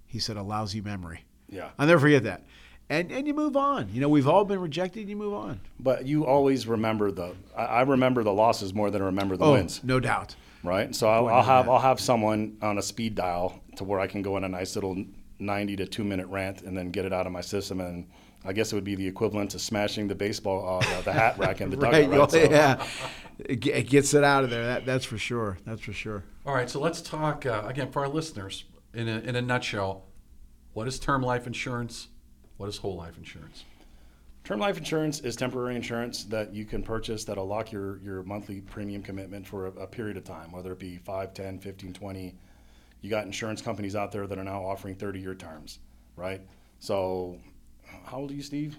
He 0.06 0.18
said, 0.18 0.36
"A 0.36 0.42
lousy 0.42 0.80
memory." 0.80 1.24
yeah. 1.48 1.70
I'll 1.78 1.86
never 1.86 2.00
forget 2.00 2.24
that. 2.24 2.42
And 2.90 3.12
and 3.12 3.26
you 3.28 3.34
move 3.34 3.56
on. 3.56 3.90
You 3.92 4.00
know, 4.00 4.08
we've 4.08 4.26
all 4.26 4.44
been 4.44 4.60
rejected. 4.60 5.08
You 5.08 5.14
move 5.16 5.34
on. 5.34 5.60
But 5.78 6.06
you 6.06 6.26
always 6.26 6.66
remember 6.66 7.10
the, 7.12 7.34
I, 7.56 7.82
remember 7.82 8.22
the 8.24 8.32
losses 8.32 8.72
more 8.74 8.90
than 8.90 9.02
I 9.02 9.06
remember 9.06 9.36
the 9.36 9.44
Oh, 9.44 9.52
wins. 9.52 9.80
no 9.84 10.00
doubt. 10.00 10.34
right? 10.64 10.94
So 10.94 11.08
I'll, 11.08 11.22
Boy, 11.22 11.28
I'll 11.28 11.42
have. 11.42 11.68
I'll 11.68 11.78
have 11.80 12.00
someone 12.00 12.56
on 12.62 12.78
a 12.78 12.82
speed 12.82 13.14
dial 13.14 13.60
to 13.76 13.84
where 13.84 14.00
I 14.00 14.06
can 14.08 14.22
go 14.22 14.36
in 14.36 14.42
a 14.44 14.48
nice 14.48 14.74
little 14.76 15.04
ninety 15.38 15.76
to 15.76 15.86
two 15.86 16.04
minute 16.04 16.26
rant 16.28 16.62
and 16.62 16.76
then 16.76 16.90
get 16.90 17.04
it 17.04 17.12
out 17.12 17.26
of 17.26 17.32
my 17.32 17.40
system. 17.40 17.80
And 17.80 18.08
I 18.44 18.52
guess 18.52 18.72
it 18.72 18.74
would 18.76 18.84
be 18.84 18.94
the 18.94 19.06
equivalent 19.06 19.50
to 19.52 19.58
smashing 19.58 20.08
the 20.08 20.14
baseball, 20.14 20.78
uh, 20.82 20.96
the, 20.98 21.02
the 21.04 21.12
hat 21.12 21.38
rack 21.38 21.60
in 21.60 21.70
the 21.70 21.76
Right. 21.76 22.04
dugout. 22.10 22.18
Right? 22.18 22.30
So- 22.30 22.50
yeah. 22.50 22.86
It, 23.38 23.66
it 23.66 23.88
gets 23.90 24.14
it 24.14 24.24
out 24.24 24.44
of 24.44 24.50
there. 24.50 24.64
That 24.64 24.86
that's 24.86 25.04
for 25.04 25.18
sure. 25.18 25.58
That's 25.66 25.80
for 25.82 25.92
sure. 25.92 26.24
All 26.46 26.54
right, 26.54 26.70
so 26.70 26.80
let's 26.80 27.02
talk 27.02 27.44
uh, 27.44 27.64
again 27.66 27.90
for 27.90 28.00
our 28.00 28.08
listeners 28.08 28.64
in 28.94 29.08
a, 29.08 29.18
in 29.18 29.36
a 29.36 29.42
nutshell. 29.42 30.04
What 30.72 30.88
is 30.88 30.98
term 30.98 31.20
life 31.22 31.46
insurance? 31.46 32.08
What 32.56 32.68
is 32.70 32.78
whole 32.78 32.96
life 32.96 33.18
insurance? 33.18 33.64
Term 34.44 34.60
life 34.60 34.78
insurance 34.78 35.20
is 35.20 35.34
temporary 35.36 35.74
insurance 35.76 36.24
that 36.24 36.54
you 36.54 36.64
can 36.64 36.82
purchase 36.82 37.24
that'll 37.24 37.46
lock 37.46 37.72
your, 37.72 37.98
your 37.98 38.22
monthly 38.22 38.60
premium 38.60 39.02
commitment 39.02 39.46
for 39.46 39.66
a, 39.66 39.70
a 39.72 39.86
period 39.86 40.16
of 40.16 40.24
time, 40.24 40.52
whether 40.52 40.72
it 40.72 40.78
be 40.78 40.96
5, 40.98 41.34
10, 41.34 41.58
15, 41.58 41.92
20. 41.92 42.34
You 43.06 43.10
got 43.10 43.24
insurance 43.24 43.62
companies 43.62 43.94
out 43.94 44.10
there 44.10 44.26
that 44.26 44.36
are 44.36 44.42
now 44.42 44.64
offering 44.64 44.96
30 44.96 45.20
year 45.20 45.36
terms, 45.36 45.78
right? 46.16 46.40
So, 46.80 47.38
how 48.04 48.16
old 48.18 48.32
are 48.32 48.34
you, 48.34 48.42
Steve? 48.42 48.76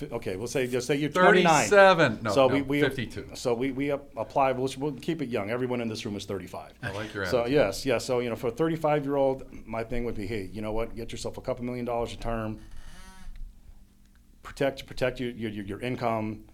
Okay, 0.00 0.36
we'll 0.36 0.46
say 0.46 0.68
just 0.68 0.86
say 0.86 0.94
you're 0.94 1.10
29. 1.10 1.68
37. 1.68 2.20
No, 2.22 2.30
so 2.30 2.46
no, 2.46 2.54
we, 2.54 2.62
we 2.62 2.80
52. 2.80 3.30
So 3.34 3.52
we, 3.52 3.72
we 3.72 3.90
apply. 3.90 4.52
We'll, 4.52 4.70
we'll 4.78 4.92
keep 4.92 5.22
it 5.22 5.28
young. 5.28 5.50
Everyone 5.50 5.80
in 5.80 5.88
this 5.88 6.04
room 6.04 6.14
is 6.14 6.24
35. 6.24 6.72
I 6.84 6.92
like 6.92 7.12
your 7.12 7.26
So 7.26 7.46
yes, 7.46 7.84
yes. 7.84 8.04
So 8.04 8.20
you 8.20 8.30
know, 8.30 8.36
for 8.36 8.46
a 8.46 8.52
35 8.52 9.04
year 9.04 9.16
old, 9.16 9.44
my 9.66 9.82
thing 9.82 10.04
would 10.04 10.14
be, 10.14 10.28
hey, 10.28 10.48
you 10.52 10.62
know 10.62 10.72
what? 10.72 10.94
Get 10.94 11.10
yourself 11.10 11.36
a 11.36 11.40
couple 11.40 11.64
million 11.64 11.84
dollars 11.84 12.12
a 12.12 12.18
term. 12.18 12.60
Protect 14.44 14.86
protect 14.86 15.18
your, 15.18 15.30
your, 15.30 15.50
your 15.50 15.80
income. 15.80 16.44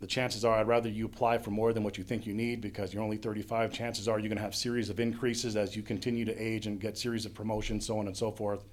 The 0.00 0.06
chances 0.06 0.44
are, 0.44 0.58
I'd 0.58 0.68
rather 0.68 0.88
you 0.88 1.06
apply 1.06 1.38
for 1.38 1.50
more 1.50 1.72
than 1.72 1.82
what 1.82 1.98
you 1.98 2.04
think 2.04 2.24
you 2.24 2.32
need 2.32 2.60
because 2.60 2.94
you're 2.94 3.02
only 3.02 3.16
35. 3.16 3.72
Chances 3.72 4.06
are 4.06 4.18
you're 4.18 4.28
going 4.28 4.36
to 4.36 4.42
have 4.42 4.54
series 4.54 4.90
of 4.90 5.00
increases 5.00 5.56
as 5.56 5.74
you 5.74 5.82
continue 5.82 6.24
to 6.24 6.42
age 6.42 6.66
and 6.66 6.80
get 6.80 6.96
series 6.96 7.26
of 7.26 7.34
promotions, 7.34 7.86
so 7.86 7.98
on 7.98 8.06
and 8.06 8.16
so 8.16 8.30
forth. 8.30 8.64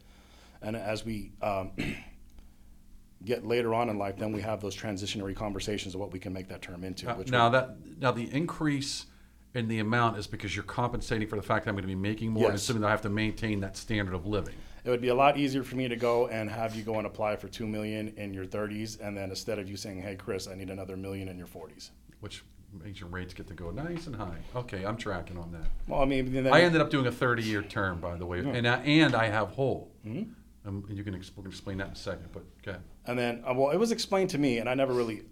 And 0.61 0.75
as 0.75 1.03
we 1.03 1.31
um, 1.41 1.71
get 3.25 3.45
later 3.45 3.73
on 3.73 3.89
in 3.89 3.97
life, 3.97 4.17
then 4.17 4.33
we 4.33 4.41
have 4.41 4.61
those 4.61 4.75
transitionary 4.75 5.35
conversations 5.35 5.95
of 5.95 5.99
what 5.99 6.11
we 6.11 6.19
can 6.19 6.31
make 6.31 6.47
that 6.49 6.61
term 6.61 6.83
into. 6.83 7.11
Which 7.13 7.31
now 7.31 7.49
that 7.49 7.75
now 7.99 8.11
the 8.11 8.31
increase 8.31 9.07
in 9.55 9.67
the 9.67 9.79
amount 9.79 10.17
is 10.17 10.27
because 10.27 10.55
you're 10.55 10.63
compensating 10.63 11.27
for 11.27 11.37
the 11.37 11.41
fact 11.41 11.65
that 11.65 11.69
I'm 11.69 11.75
going 11.75 11.83
to 11.83 11.87
be 11.87 11.95
making 11.95 12.31
more, 12.31 12.47
and 12.47 12.55
assuming 12.55 12.81
that 12.81 12.87
I 12.87 12.91
have 12.91 13.01
to 13.01 13.09
maintain 13.09 13.61
that 13.61 13.77
standard 13.77 14.13
of 14.13 14.27
living. 14.27 14.55
It 14.85 14.89
would 14.91 15.01
be 15.01 15.07
a 15.07 15.15
lot 15.15 15.35
easier 15.35 15.63
for 15.63 15.75
me 15.75 15.87
to 15.87 15.95
go 15.95 16.27
and 16.27 16.47
have 16.47 16.75
you 16.75 16.83
go 16.83 16.99
and 16.99 17.07
apply 17.07 17.37
for 17.37 17.47
two 17.47 17.65
million 17.65 18.13
in 18.17 18.33
your 18.35 18.45
30s, 18.45 18.99
and 19.01 19.17
then 19.17 19.31
instead 19.31 19.57
of 19.57 19.67
you 19.67 19.75
saying, 19.75 19.99
"Hey, 19.99 20.15
Chris, 20.15 20.47
I 20.47 20.53
need 20.53 20.69
another 20.69 20.95
million 20.95 21.27
in 21.27 21.39
your 21.39 21.47
40s," 21.47 21.89
which 22.19 22.43
makes 22.71 22.99
your 22.99 23.09
rates 23.09 23.33
get 23.33 23.47
to 23.47 23.55
go 23.55 23.71
nice 23.71 24.05
and 24.05 24.15
high. 24.15 24.37
Okay, 24.55 24.85
I'm 24.85 24.95
tracking 24.95 25.39
on 25.39 25.51
that. 25.53 25.65
Well, 25.87 26.01
I 26.01 26.05
mean, 26.05 26.47
I 26.47 26.61
ended 26.61 26.81
up 26.81 26.91
doing 26.91 27.07
a 27.07 27.11
30 27.11 27.41
year 27.41 27.63
term, 27.63 27.99
by 27.99 28.15
the 28.15 28.27
way, 28.27 28.39
and 28.39 28.67
I, 28.67 28.77
and 28.77 29.15
I 29.15 29.27
have 29.27 29.49
whole. 29.49 29.91
Mm-hmm. 30.05 30.31
Um, 30.67 30.83
and 30.87 30.97
you 30.97 31.03
can 31.03 31.15
exp- 31.15 31.45
explain 31.45 31.77
that 31.79 31.87
in 31.87 31.93
a 31.93 31.95
second, 31.95 32.29
but 32.31 32.43
okay. 32.67 32.77
And 33.07 33.17
then, 33.17 33.43
uh, 33.47 33.53
well, 33.55 33.71
it 33.71 33.77
was 33.77 33.91
explained 33.91 34.29
to 34.31 34.37
me, 34.37 34.59
and 34.59 34.69
I 34.69 34.75
never 34.75 34.93
really 34.93 35.23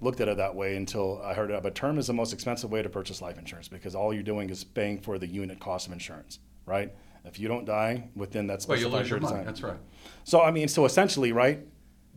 looked 0.00 0.20
at 0.20 0.28
it 0.28 0.36
that 0.36 0.54
way 0.54 0.76
until 0.76 1.20
I 1.22 1.34
heard 1.34 1.50
it. 1.50 1.62
But 1.62 1.74
term 1.74 1.98
is 1.98 2.06
the 2.06 2.12
most 2.12 2.32
expensive 2.32 2.70
way 2.70 2.82
to 2.82 2.88
purchase 2.88 3.20
life 3.20 3.38
insurance 3.38 3.68
because 3.68 3.94
all 3.94 4.14
you're 4.14 4.22
doing 4.22 4.50
is 4.50 4.62
paying 4.64 5.00
for 5.00 5.18
the 5.18 5.26
unit 5.26 5.58
cost 5.58 5.86
of 5.86 5.92
insurance, 5.92 6.38
right? 6.64 6.92
If 7.24 7.38
you 7.38 7.48
don't 7.48 7.64
die 7.64 8.08
within 8.16 8.46
that 8.48 8.64
Well, 8.66 8.78
you 8.78 8.84
specified 8.84 8.98
lose 9.00 9.10
your 9.10 9.18
period 9.20 9.30
of 9.32 9.36
time. 9.38 9.46
That's 9.46 9.62
right. 9.62 9.78
So 10.24 10.42
I 10.42 10.50
mean, 10.50 10.68
so 10.68 10.84
essentially, 10.84 11.32
right? 11.32 11.60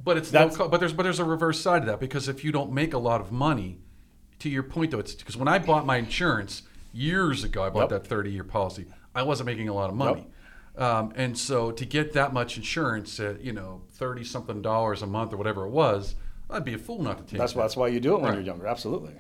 But 0.03 0.17
it's 0.17 0.31
That's- 0.31 0.57
co- 0.57 0.67
but 0.67 0.79
there's 0.79 0.93
but 0.93 1.03
there's 1.03 1.19
a 1.19 1.25
reverse 1.25 1.59
side 1.59 1.81
to 1.83 1.85
that 1.87 1.99
because 1.99 2.27
if 2.27 2.43
you 2.43 2.51
don't 2.51 2.71
make 2.71 2.93
a 2.93 2.97
lot 2.97 3.21
of 3.21 3.31
money, 3.31 3.79
to 4.39 4.49
your 4.49 4.63
point 4.63 4.91
though, 4.91 4.99
it's 4.99 5.13
because 5.15 5.37
when 5.37 5.47
I 5.47 5.59
bought 5.59 5.85
my 5.85 5.97
insurance 5.97 6.63
years 6.93 7.43
ago, 7.43 7.63
I 7.63 7.69
bought 7.69 7.89
Yep. 7.91 8.03
that 8.03 8.07
30 8.07 8.31
year 8.31 8.43
policy. 8.43 8.85
I 9.15 9.23
wasn't 9.23 9.47
making 9.47 9.69
a 9.69 9.73
lot 9.73 9.89
of 9.89 9.95
money. 9.95 10.27
Um, 10.75 11.13
and 11.15 11.37
so 11.37 11.71
to 11.71 11.85
get 11.85 12.13
that 12.13 12.33
much 12.33 12.57
insurance 12.57 13.19
at 13.19 13.41
you 13.41 13.53
know 13.53 13.81
thirty 13.91 14.23
something 14.23 14.61
dollars 14.61 15.01
a 15.03 15.07
month 15.07 15.31
or 15.33 15.37
whatever 15.37 15.65
it 15.65 15.69
was, 15.69 16.15
I'd 16.49 16.65
be 16.65 16.73
a 16.73 16.77
fool 16.79 17.01
not 17.03 17.17
to 17.19 17.23
take 17.23 17.39
That's 17.39 17.53
that. 17.53 17.59
that's 17.61 17.77
why 17.77 17.89
you 17.89 17.99
do 17.99 18.13
it 18.15 18.21
when 18.21 18.29
Right. 18.29 18.33
you're 18.35 18.43
younger. 18.43 18.65
Absolutely. 18.67 19.13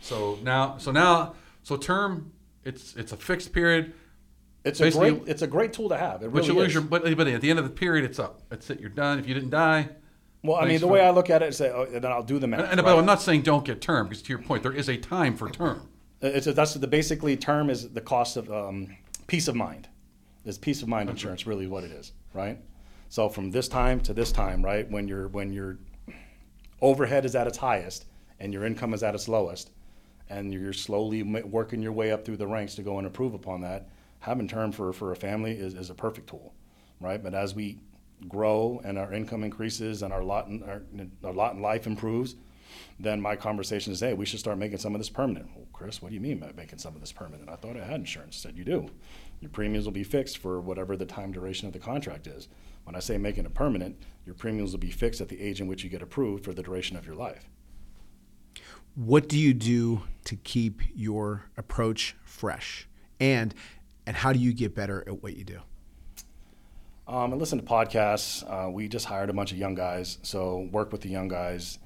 So 0.00 0.38
now, 0.42 0.76
so 0.78 0.90
now, 0.92 1.34
so 1.62 1.76
term, 1.76 2.32
it's 2.64 2.94
it's 2.96 3.12
a 3.12 3.16
fixed 3.16 3.52
period, 3.54 3.94
It's 4.64 4.80
a 4.80 4.90
great 4.90 5.22
it's 5.26 5.42
a 5.42 5.46
great 5.46 5.72
tool 5.72 5.90
to 5.90 5.96
have. 5.96 6.22
It 6.22 6.32
but 6.32 6.38
really 6.38 6.46
you 6.48 6.54
lose 6.54 6.68
is. 6.68 6.74
your, 6.74 6.82
but, 6.82 7.02
but 7.16 7.28
at 7.28 7.40
the 7.40 7.50
end 7.50 7.58
of 7.58 7.64
the 7.64 7.70
period, 7.70 8.04
it's 8.04 8.18
up. 8.18 8.42
That's 8.48 8.70
it. 8.70 8.80
You're 8.80 8.88
done. 8.88 9.18
If 9.18 9.28
you 9.28 9.34
didn't 9.34 9.50
die, 9.50 9.90
well, 10.44 10.56
I 10.56 10.66
mean, 10.66 10.80
the 10.80 10.86
way 10.86 11.00
I 11.00 11.10
look 11.10 11.30
at 11.30 11.42
it 11.42 11.48
is, 11.48 11.56
say, 11.56 11.70
oh, 11.70 11.86
then 11.86 12.04
I'll 12.04 12.22
do 12.22 12.38
the 12.38 12.46
math. 12.46 12.60
and, 12.60 12.78
and 12.78 12.82
right? 12.82 12.98
I'm 12.98 13.06
not 13.06 13.22
saying 13.22 13.42
don't 13.42 13.64
get 13.64 13.80
term 13.80 14.08
because 14.08 14.22
to 14.22 14.28
your 14.28 14.42
point, 14.42 14.62
there 14.62 14.72
is 14.72 14.90
a 14.90 14.96
time 14.98 15.36
for 15.36 15.50
term. 15.50 15.88
It's 16.20 16.46
a, 16.46 16.52
that's 16.52 16.74
the 16.74 16.86
basically 16.86 17.36
term 17.36 17.70
is 17.70 17.90
the 17.90 18.00
cost 18.02 18.36
of 18.36 18.52
um, 18.52 18.94
peace 19.26 19.48
of 19.48 19.54
mind. 19.54 19.88
Is 20.44 20.58
peace 20.58 20.82
of 20.82 20.88
mind 20.88 21.08
insurance 21.08 21.46
really 21.46 21.66
what 21.66 21.84
it 21.84 21.90
is, 21.90 22.12
right? 22.34 22.58
So 23.08 23.30
from 23.30 23.50
this 23.50 23.68
time 23.68 24.00
to 24.00 24.12
this 24.12 24.32
time, 24.32 24.62
right, 24.62 24.90
when 24.90 25.08
your 25.08 25.28
when 25.28 25.52
your 25.52 25.78
overhead 26.82 27.24
is 27.24 27.34
at 27.34 27.46
its 27.46 27.56
highest 27.56 28.04
and 28.38 28.52
your 28.52 28.66
income 28.66 28.92
is 28.92 29.02
at 29.02 29.14
its 29.14 29.28
lowest, 29.28 29.70
and 30.28 30.52
you're 30.52 30.74
slowly 30.74 31.22
working 31.22 31.80
your 31.80 31.92
way 31.92 32.12
up 32.12 32.26
through 32.26 32.36
the 32.36 32.46
ranks 32.46 32.74
to 32.74 32.82
go 32.82 32.98
and 32.98 33.06
improve 33.06 33.32
upon 33.32 33.62
that, 33.62 33.88
having 34.24 34.48
term 34.48 34.72
for 34.72 34.92
for 34.92 35.12
a 35.12 35.16
family 35.16 35.52
is, 35.52 35.74
is 35.74 35.90
a 35.90 35.94
perfect 35.94 36.28
tool, 36.28 36.54
right? 37.00 37.22
But 37.22 37.34
as 37.34 37.54
we 37.54 37.78
grow 38.26 38.80
and 38.84 38.98
our 38.98 39.12
income 39.12 39.44
increases 39.44 40.02
and 40.02 40.12
our 40.12 40.22
lot 40.22 40.48
in, 40.48 40.62
our, 40.62 40.82
our 41.22 41.32
lot 41.32 41.54
in 41.54 41.60
life 41.60 41.86
improves, 41.86 42.36
then 42.98 43.20
my 43.20 43.36
conversation 43.36 43.92
is, 43.92 44.00
hey, 44.00 44.14
we 44.14 44.24
should 44.24 44.40
start 44.40 44.56
making 44.56 44.78
some 44.78 44.94
of 44.94 45.00
this 45.00 45.10
permanent. 45.10 45.50
Well, 45.54 45.66
Chris, 45.72 46.00
what 46.00 46.08
do 46.08 46.14
you 46.14 46.22
mean 46.22 46.38
by 46.38 46.52
making 46.56 46.78
some 46.78 46.94
of 46.94 47.00
this 47.00 47.12
permanent? 47.12 47.50
I 47.50 47.56
thought 47.56 47.76
I 47.76 47.84
had 47.84 48.00
insurance. 48.00 48.40
I 48.40 48.48
said, 48.48 48.56
you 48.56 48.64
do. 48.64 48.88
Your 49.40 49.50
premiums 49.50 49.84
will 49.84 49.92
be 49.92 50.04
fixed 50.04 50.38
for 50.38 50.58
whatever 50.58 50.96
the 50.96 51.04
time 51.04 51.30
duration 51.30 51.66
of 51.66 51.74
the 51.74 51.78
contract 51.78 52.26
is. 52.26 52.48
When 52.84 52.96
I 52.96 53.00
say 53.00 53.18
making 53.18 53.44
it 53.44 53.52
permanent, 53.52 53.96
your 54.24 54.34
premiums 54.34 54.72
will 54.72 54.78
be 54.78 54.90
fixed 54.90 55.20
at 55.20 55.28
the 55.28 55.40
age 55.40 55.60
in 55.60 55.66
which 55.66 55.84
you 55.84 55.90
get 55.90 56.02
approved 56.02 56.44
for 56.44 56.54
the 56.54 56.62
duration 56.62 56.96
of 56.96 57.04
your 57.06 57.14
life. 57.14 57.50
What 58.94 59.28
do 59.28 59.38
you 59.38 59.52
do 59.52 60.02
to 60.24 60.36
keep 60.36 60.80
your 60.94 61.44
approach 61.58 62.16
fresh? 62.24 62.88
And 63.20 63.54
and 64.06 64.16
how 64.16 64.32
do 64.32 64.38
you 64.38 64.52
get 64.52 64.74
better 64.74 65.04
at 65.06 65.22
what 65.22 65.36
you 65.36 65.44
do? 65.44 65.60
Um, 67.06 67.32
I 67.32 67.36
listen 67.36 67.58
to 67.58 67.64
podcasts. 67.64 68.42
Uh, 68.48 68.70
we 68.70 68.88
just 68.88 69.04
hired 69.04 69.28
a 69.28 69.32
bunch 69.32 69.52
of 69.52 69.58
young 69.58 69.74
guys, 69.74 70.18
so 70.22 70.68
work 70.72 70.90
with 70.90 71.02
the 71.02 71.08
young 71.10 71.28
guys. 71.28 71.78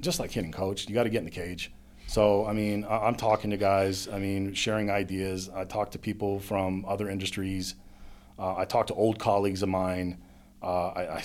Just 0.00 0.20
like 0.20 0.30
hitting 0.30 0.52
coach, 0.52 0.88
you 0.88 0.94
got 0.94 1.04
to 1.04 1.10
get 1.10 1.18
in 1.18 1.24
the 1.24 1.30
cage. 1.30 1.72
So 2.06 2.46
I 2.46 2.52
mean, 2.52 2.84
I- 2.84 3.06
I'm 3.06 3.14
talking 3.16 3.50
to 3.50 3.56
guys. 3.56 4.06
I 4.08 4.18
mean, 4.18 4.54
sharing 4.54 4.90
ideas. 4.90 5.48
I 5.48 5.64
talk 5.64 5.90
to 5.92 5.98
people 5.98 6.38
from 6.38 6.84
other 6.86 7.08
industries. 7.08 7.74
Uh, 8.38 8.56
I 8.56 8.64
talk 8.64 8.88
to 8.88 8.94
old 8.94 9.18
colleagues 9.18 9.62
of 9.62 9.68
mine. 9.68 10.18
Uh, 10.62 10.88
I, 10.88 11.02
I, 11.16 11.22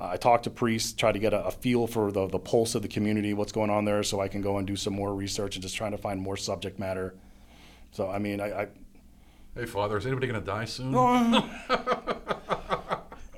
I 0.00 0.16
talk 0.16 0.42
to 0.44 0.50
priests, 0.50 0.92
try 0.92 1.12
to 1.12 1.18
get 1.18 1.32
a, 1.32 1.46
a 1.46 1.50
feel 1.50 1.86
for 1.86 2.10
the, 2.12 2.26
the 2.26 2.38
pulse 2.38 2.74
of 2.74 2.82
the 2.82 2.88
community, 2.88 3.32
what's 3.34 3.52
going 3.52 3.70
on 3.70 3.84
there, 3.84 4.02
so 4.02 4.20
I 4.20 4.28
can 4.28 4.40
go 4.42 4.58
and 4.58 4.66
do 4.66 4.76
some 4.76 4.92
more 4.94 5.14
research 5.14 5.56
and 5.56 5.62
just 5.62 5.76
trying 5.76 5.92
to 5.92 5.98
find 5.98 6.20
more 6.20 6.36
subject 6.36 6.78
matter. 6.78 7.14
So 7.92 8.10
I 8.10 8.18
mean, 8.18 8.40
I, 8.40 8.62
I 8.62 8.68
Hey, 9.54 9.66
Father, 9.66 9.96
is 9.96 10.04
anybody 10.04 10.26
going 10.26 10.40
to 10.40 10.46
die 10.46 10.64
soon? 10.64 10.94
Oh. 10.96 11.50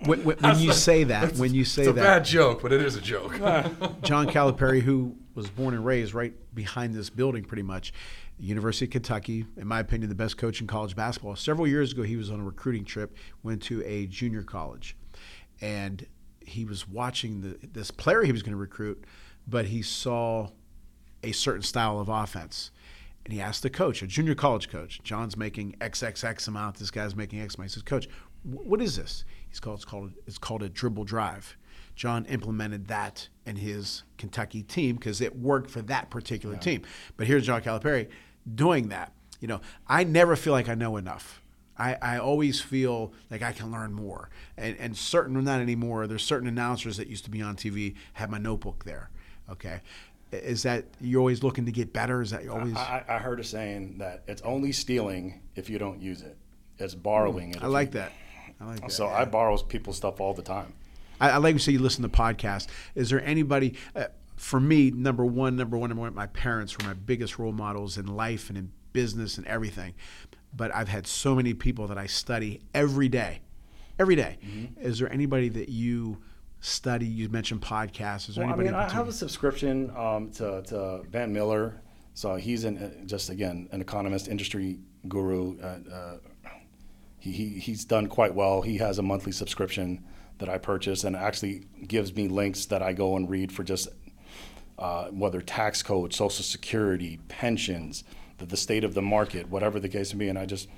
When, 0.04 0.22
when, 0.24 0.36
when 0.36 0.60
you 0.60 0.72
say 0.72 1.02
that, 1.04 1.34
when 1.34 1.52
you 1.52 1.64
say 1.64 1.82
it's 1.82 1.90
a 1.90 1.92
that, 1.94 2.02
bad 2.02 2.24
joke, 2.24 2.62
but 2.62 2.72
it 2.72 2.80
is 2.80 2.94
a 2.94 3.00
joke. 3.00 3.32
John 4.02 4.28
Calipari, 4.28 4.80
who 4.80 5.16
was 5.34 5.50
born 5.50 5.74
and 5.74 5.84
raised 5.84 6.14
right 6.14 6.32
behind 6.54 6.94
this 6.94 7.10
building, 7.10 7.42
pretty 7.42 7.64
much, 7.64 7.92
University 8.38 8.84
of 8.84 8.92
Kentucky, 8.92 9.46
in 9.56 9.66
my 9.66 9.80
opinion, 9.80 10.08
the 10.08 10.14
best 10.14 10.36
coach 10.36 10.60
in 10.60 10.68
college 10.68 10.94
basketball. 10.94 11.34
Several 11.34 11.66
years 11.66 11.90
ago, 11.90 12.02
he 12.02 12.16
was 12.16 12.30
on 12.30 12.38
a 12.38 12.44
recruiting 12.44 12.84
trip, 12.84 13.16
went 13.42 13.62
to 13.62 13.82
a 13.84 14.06
junior 14.06 14.42
college, 14.42 14.96
and 15.60 16.06
he 16.44 16.64
was 16.64 16.86
watching 16.86 17.40
the 17.40 17.58
this 17.66 17.90
player 17.90 18.22
he 18.22 18.32
was 18.32 18.42
going 18.42 18.52
to 18.52 18.58
recruit, 18.58 19.02
but 19.48 19.66
he 19.66 19.82
saw 19.82 20.50
a 21.24 21.32
certain 21.32 21.62
style 21.62 21.98
of 21.98 22.08
offense. 22.08 22.70
And 23.26 23.32
he 23.32 23.40
asked 23.40 23.64
the 23.64 23.70
coach, 23.70 24.02
a 24.02 24.06
junior 24.06 24.36
college 24.36 24.68
coach, 24.68 25.00
John's 25.02 25.36
making 25.36 25.74
XXX 25.80 26.46
amount, 26.46 26.76
this 26.76 26.92
guy's 26.92 27.16
making 27.16 27.40
X 27.40 27.56
amount. 27.56 27.72
He 27.72 27.74
says, 27.74 27.82
Coach, 27.82 28.08
what 28.44 28.80
is 28.80 28.96
this? 28.96 29.24
He's 29.48 29.58
called, 29.58 29.78
it's 29.78 29.84
called 29.84 30.12
it's 30.28 30.38
called 30.38 30.62
a 30.62 30.68
dribble 30.68 31.02
drive. 31.02 31.56
John 31.96 32.24
implemented 32.26 32.86
that 32.86 33.28
in 33.44 33.56
his 33.56 34.04
Kentucky 34.16 34.62
team 34.62 34.94
because 34.94 35.20
it 35.20 35.36
worked 35.36 35.72
for 35.72 35.82
that 35.82 36.08
particular 36.08 36.56
team. 36.56 36.82
But 37.16 37.26
here's 37.26 37.46
John 37.46 37.62
Calipari 37.62 38.06
doing 38.54 38.90
that. 38.90 39.12
You 39.40 39.48
know, 39.48 39.60
I 39.88 40.04
never 40.04 40.36
feel 40.36 40.52
like 40.52 40.68
I 40.68 40.76
know 40.76 40.96
enough. 40.96 41.42
I, 41.76 41.96
I 42.00 42.18
always 42.18 42.60
feel 42.60 43.12
like 43.28 43.42
I 43.42 43.50
can 43.50 43.72
learn 43.72 43.92
more. 43.92 44.30
And, 44.56 44.76
and 44.78 44.96
certain, 44.96 45.42
not 45.42 45.60
anymore, 45.60 46.06
there's 46.06 46.24
certain 46.24 46.46
announcers 46.46 46.96
that 46.98 47.08
used 47.08 47.24
to 47.24 47.30
be 47.30 47.42
on 47.42 47.56
TV, 47.56 47.96
have 48.12 48.30
my 48.30 48.38
notebook 48.38 48.84
there. 48.84 49.10
Okay. 49.50 49.80
Is 50.32 50.64
that 50.64 50.84
you're 51.00 51.20
always 51.20 51.42
looking 51.42 51.66
to 51.66 51.72
get 51.72 51.92
better? 51.92 52.20
Is 52.20 52.30
that 52.30 52.42
you 52.44 52.52
always? 52.52 52.74
I, 52.74 53.04
I 53.08 53.18
heard 53.18 53.38
a 53.38 53.44
saying 53.44 53.98
that 53.98 54.24
it's 54.26 54.42
only 54.42 54.72
stealing 54.72 55.40
if 55.54 55.70
you 55.70 55.78
don't 55.78 56.00
use 56.00 56.22
it. 56.22 56.36
It's 56.78 56.94
borrowing 56.94 57.54
it. 57.54 57.62
I 57.62 57.66
like 57.68 57.88
you- 57.88 58.00
that. 58.00 58.12
I 58.60 58.64
like 58.64 58.80
that. 58.80 58.92
So 58.92 59.06
I 59.06 59.24
borrow 59.24 59.56
people's 59.58 59.96
stuff 59.96 60.20
all 60.20 60.34
the 60.34 60.42
time. 60.42 60.72
I, 61.20 61.30
I 61.30 61.36
like 61.38 61.54
you 61.54 61.58
say 61.58 61.72
you 61.72 61.78
listen 61.78 62.02
to 62.02 62.08
podcasts. 62.08 62.66
Is 62.94 63.10
there 63.10 63.22
anybody? 63.22 63.74
Uh, 63.94 64.06
for 64.36 64.60
me, 64.60 64.90
number 64.90 65.24
one, 65.24 65.56
number 65.56 65.78
one, 65.78 65.90
number 65.90 66.02
one, 66.02 66.14
my 66.14 66.26
parents 66.26 66.76
were 66.76 66.84
my 66.84 66.94
biggest 66.94 67.38
role 67.38 67.52
models 67.52 67.96
in 67.98 68.06
life 68.06 68.48
and 68.48 68.58
in 68.58 68.72
business 68.92 69.38
and 69.38 69.46
everything. 69.46 69.94
But 70.54 70.74
I've 70.74 70.88
had 70.88 71.06
so 71.06 71.34
many 71.34 71.54
people 71.54 71.86
that 71.88 71.98
I 71.98 72.06
study 72.06 72.60
every 72.74 73.08
day, 73.08 73.40
every 73.98 74.16
day. 74.16 74.38
Mm-hmm. 74.44 74.80
Is 74.80 74.98
there 74.98 75.12
anybody 75.12 75.48
that 75.50 75.68
you 75.68 76.18
study? 76.66 77.06
You 77.06 77.28
mentioned 77.28 77.62
podcasts. 77.62 78.28
Is 78.28 78.34
there 78.34 78.44
Well, 78.44 78.54
I 78.54 78.58
mean, 78.58 78.74
I 78.74 78.90
have 78.90 79.08
a 79.08 79.12
subscription 79.12 79.90
um, 79.96 80.30
to, 80.32 80.62
to 80.62 81.02
Van 81.10 81.32
Mueller. 81.32 81.80
So 82.14 82.36
he's 82.36 82.64
an, 82.64 82.78
uh, 82.78 83.04
just, 83.06 83.30
again, 83.30 83.68
an 83.72 83.80
economist, 83.80 84.28
industry 84.28 84.78
guru. 85.06 85.60
Uh, 85.60 85.78
uh, 85.92 86.16
he, 87.18 87.32
he, 87.32 87.48
he's 87.58 87.84
done 87.84 88.08
quite 88.08 88.34
well. 88.34 88.62
He 88.62 88.78
has 88.78 88.98
a 88.98 89.02
monthly 89.02 89.32
subscription 89.32 90.04
that 90.38 90.48
I 90.48 90.58
purchase 90.58 91.04
and 91.04 91.14
actually 91.14 91.66
gives 91.86 92.14
me 92.14 92.28
links 92.28 92.66
that 92.66 92.82
I 92.82 92.92
go 92.92 93.16
and 93.16 93.28
read 93.30 93.52
for 93.52 93.62
just 93.62 93.88
uh, 94.78 95.06
whether 95.06 95.40
tax 95.40 95.82
code, 95.82 96.12
social 96.12 96.44
security, 96.44 97.20
pensions, 97.28 98.04
the, 98.38 98.46
the 98.46 98.56
state 98.56 98.84
of 98.84 98.94
the 98.94 99.02
market, 99.02 99.48
whatever 99.48 99.78
the 99.78 99.88
case 99.88 100.12
may 100.14 100.26
be. 100.26 100.28
And 100.28 100.38
I 100.38 100.46
just, 100.46 100.68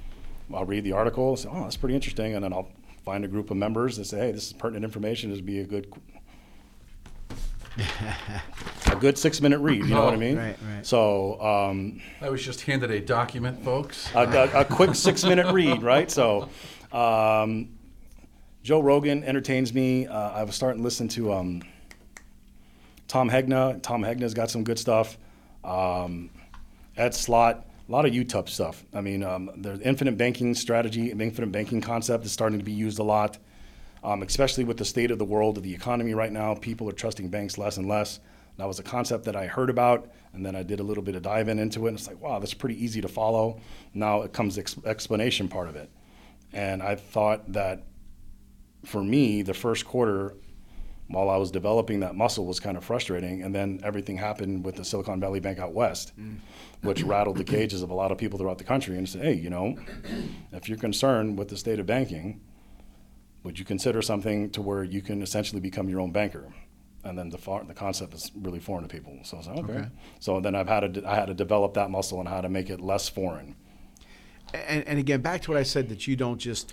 I'll 0.53 0.65
read 0.65 0.85
the 0.85 0.93
article, 0.93 1.37
say, 1.37 1.49
oh, 1.51 1.63
that's 1.63 1.77
pretty 1.77 1.95
interesting. 1.95 2.35
And 2.35 2.45
then 2.45 2.53
I'll 2.53 2.71
find 3.09 3.25
a 3.25 3.29
group 3.29 3.51
of 3.51 3.57
members 3.57 3.97
and 3.97 4.07
say, 4.07 4.19
hey, 4.19 4.33
this 4.33 4.49
is 4.49 4.53
pertinent 4.53 4.85
information. 4.85 5.31
This 5.31 5.39
would 5.39 5.47
be 5.47 5.61
a 5.61 5.65
good 5.65 5.91
a 8.91 8.97
good 8.97 9.17
six 9.17 9.41
minute 9.41 9.61
read. 9.61 9.83
You 9.87 9.95
know 9.95 10.05
what 10.05 10.13
I 10.13 10.19
mean? 10.19 10.37
Right, 10.37 10.57
right. 10.75 10.87
So 10.87 11.41
um, 11.41 12.03
I 12.21 12.29
was 12.29 12.45
just 12.45 12.61
handed 12.63 12.91
a 12.91 13.01
document, 13.01 13.65
folks. 13.65 14.15
a, 14.15 14.25
a, 14.25 14.61
a 14.61 14.65
quick 14.67 14.95
six 14.95 15.25
minute 15.25 15.51
read, 15.55 15.83
right? 15.83 16.11
So 16.11 16.51
um, 16.93 17.71
Joe 18.63 18.81
Rogan 18.81 19.25
entertains 19.25 19.73
me. 19.73 20.07
Uh, 20.07 20.31
I 20.33 20.43
was 20.45 20.55
starting 20.55 20.83
to 20.83 20.85
listen 20.85 21.09
to 21.09 21.33
um, 21.33 21.63
Tom 23.07 23.31
Hegna. 23.31 23.81
Tom 23.81 24.03
Hegna's 24.03 24.35
got 24.35 24.51
some 24.51 24.65
good 24.65 24.79
stuff. 24.79 25.17
Um, 25.65 26.29
Ed 26.95 27.15
Slott. 27.15 27.65
A 27.89 27.93
lot 27.93 28.05
of 28.05 28.13
YouTube 28.13 28.51
stuff. 28.51 28.85
I 28.93 29.01
mean, 29.01 29.23
um, 29.23 29.51
the 29.57 29.81
infinite 29.81 30.19
banking 30.19 30.55
strategy, 30.55 31.11
the 31.11 31.25
infinite 31.25 31.51
banking 31.51 31.81
concept 31.81 32.27
is 32.27 32.33
starting 32.33 32.59
to 32.59 32.65
be 32.65 32.73
used 32.73 32.99
a 32.99 33.03
lot, 33.03 33.39
um, 34.05 34.23
especially 34.23 34.65
with 34.65 34.77
the 34.77 34.85
state 34.85 35.11
of 35.11 35.19
the 35.19 35.25
world 35.25 35.57
of 35.57 35.63
the 35.63 35.75
economy 35.75 36.13
right 36.13 36.31
now. 36.31 36.55
People 36.55 36.87
are 36.91 36.93
trusting 36.93 37.29
banks 37.29 37.57
less 37.57 37.79
and 37.79 37.89
less. 37.89 38.21
That 38.59 38.67
was 38.67 38.79
a 38.79 38.83
concept 38.83 39.25
that 39.25 39.37
I 39.37 39.47
heard 39.47 39.71
about, 39.71 40.11
and 40.35 40.45
then 40.45 40.55
I 40.55 40.65
did 40.65 40.81
a 40.81 40.83
little 40.83 41.03
bit 41.03 41.15
of 41.15 41.23
diving 41.23 41.59
into 41.59 41.87
it. 41.87 41.91
And 41.91 41.99
it's 41.99 42.09
like, 42.09 42.21
wow, 42.21 42.39
that's 42.41 42.53
pretty 42.53 42.83
easy 42.85 43.01
to 43.01 43.09
follow. 43.09 43.61
Now 43.95 44.21
it 44.23 44.35
comes 44.35 44.57
the 44.57 44.63
ex- 44.63 44.77
explanation 44.85 45.49
part 45.49 45.69
of 45.69 45.77
it, 45.77 45.89
and 46.53 46.83
I 46.83 46.97
thought 46.97 47.53
that 47.53 47.85
for 48.85 49.03
me, 49.03 49.41
the 49.41 49.55
first 49.55 49.87
quarter 49.87 50.35
while 51.09 51.31
I 51.31 51.37
was 51.37 51.51
developing 51.51 52.01
that 52.01 52.15
muscle 52.15 52.45
was 52.45 52.61
kind 52.61 52.77
of 52.77 52.85
frustrating. 52.85 53.43
And 53.43 53.55
then 53.55 53.81
everything 53.83 54.17
happened 54.17 54.65
with 54.65 54.77
the 54.77 54.85
Silicon 54.85 55.21
Valley 55.21 55.41
Bank 55.41 55.59
out 55.59 55.73
west, 55.73 56.13
mm. 56.19 56.37
which 56.83 57.03
rattled 57.03 57.39
the 57.39 57.45
cages 57.45 57.83
of 57.83 57.91
a 57.91 57.95
lot 57.95 58.13
of 58.13 58.19
people 58.19 58.39
throughout 58.39 58.59
the 58.59 58.65
country 58.65 58.97
and 58.97 59.09
said, 59.09 59.23
hey, 59.23 59.33
you 59.33 59.51
know, 59.51 59.77
if 60.53 60.69
you're 60.69 60.79
concerned 60.79 61.39
with 61.39 61.49
the 61.49 61.57
state 61.57 61.81
of 61.81 61.87
banking, 61.87 62.41
would 63.43 63.59
you 63.59 63.65
consider 63.65 64.03
something 64.03 64.51
to 64.51 64.61
where 64.61 64.85
you 64.85 65.01
can 65.01 65.23
essentially 65.23 65.61
become 65.61 65.89
your 65.89 66.01
own 66.01 66.13
banker? 66.13 66.53
And 67.05 67.17
then 67.17 67.31
the 67.31 67.39
far, 67.39 67.65
the 67.65 67.75
concept 67.75 68.13
is 68.13 68.31
really 68.35 68.61
foreign 68.61 68.87
to 68.87 68.89
people. 68.89 69.19
So 69.23 69.37
I 69.37 69.41
was 69.41 69.47
like, 69.49 69.59
okay. 69.59 69.73
Okay. 69.73 69.89
So 70.21 70.41
then 70.41 70.55
I've 70.55 70.69
had 70.69 70.95
to 70.95 71.09
I 71.09 71.15
had 71.15 71.27
to 71.27 71.35
develop 71.35 71.75
that 71.75 71.91
muscle 71.91 72.19
and 72.19 72.29
how 72.29 72.43
to 72.43 72.49
make 72.49 72.69
it 72.69 72.81
less 72.81 73.09
foreign. 73.09 73.55
And, 74.53 74.87
and 74.87 74.99
again, 74.99 75.21
back 75.21 75.43
to 75.43 75.51
what 75.51 75.59
I 75.59 75.63
said 75.63 75.89
that 75.89 76.07
you 76.07 76.17
don't 76.17 76.39
just 76.39 76.73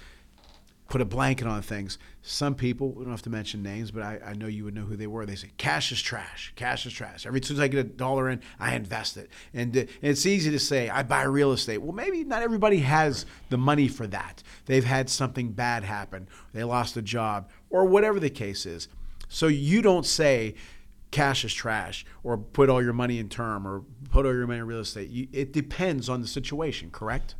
put 0.88 1.02
a 1.02 1.06
blanket 1.06 1.48
on 1.48 1.62
things. 1.62 1.98
Some 2.22 2.56
people, 2.56 2.92
we 2.92 3.04
don't 3.04 3.12
have 3.12 3.22
to 3.24 3.30
mention 3.30 3.64
names, 3.64 3.92
but 3.92 4.04
I, 4.04 4.20
I 4.24 4.34
know 4.34 4.48
you 4.48 4.66
would 4.66 4.76
know 4.76 4.84
who 4.84 4.96
they 4.96 5.08
were. 5.08 5.26
They 5.26 5.36
say, 5.36 5.52
cash 5.58 5.92
is 5.92 6.02
trash. 6.02 6.54
Cash 6.56 6.86
is 6.86 6.94
trash. 6.94 7.26
Every 7.26 7.40
time 7.40 7.60
I 7.60 7.68
get 7.68 7.80
a 7.80 7.84
dollar 7.84 8.30
in, 8.30 8.42
I 8.60 8.76
invest 8.76 9.18
it. 9.18 9.30
And, 9.54 9.76
uh, 9.76 9.80
and 9.82 9.90
it's 10.02 10.26
easy 10.26 10.52
to 10.52 10.60
say, 10.60 10.90
I 10.90 11.04
buy 11.04 11.24
real 11.24 11.52
estate. 11.52 11.80
Well, 11.80 11.94
maybe 11.94 12.24
not 12.24 12.44
everybody 12.44 12.78
has 12.80 13.26
the 13.50 13.58
money 13.58 13.88
for 13.88 14.06
that. 14.08 14.44
They've 14.66 14.86
had 14.86 15.10
something 15.10 15.52
bad 15.52 15.84
happen, 15.84 16.28
they 16.54 16.64
lost 16.64 16.98
a 16.98 17.02
job, 17.02 17.50
or 17.70 17.86
whatever 17.86 18.20
the 18.20 18.30
case 18.30 18.66
is. 18.66 18.88
So 19.28 19.48
you 19.48 19.82
don't 19.82 20.06
say, 20.06 20.56
cash 21.16 21.46
is 21.46 21.54
trash 21.54 22.06
or 22.24 22.38
put 22.38 22.70
all 22.70 22.84
your 22.84 22.92
money 22.92 23.20
in 23.20 23.30
term 23.30 23.66
or 23.66 23.84
put 24.10 24.26
all 24.26 24.34
your 24.34 24.46
money 24.48 24.60
in 24.60 24.68
real 24.68 24.80
estate. 24.82 25.10
You, 25.10 25.28
it 25.32 25.54
depends 25.54 26.10
on 26.10 26.22
the 26.22 26.28
situation, 26.28 26.90
correct? 26.92 27.36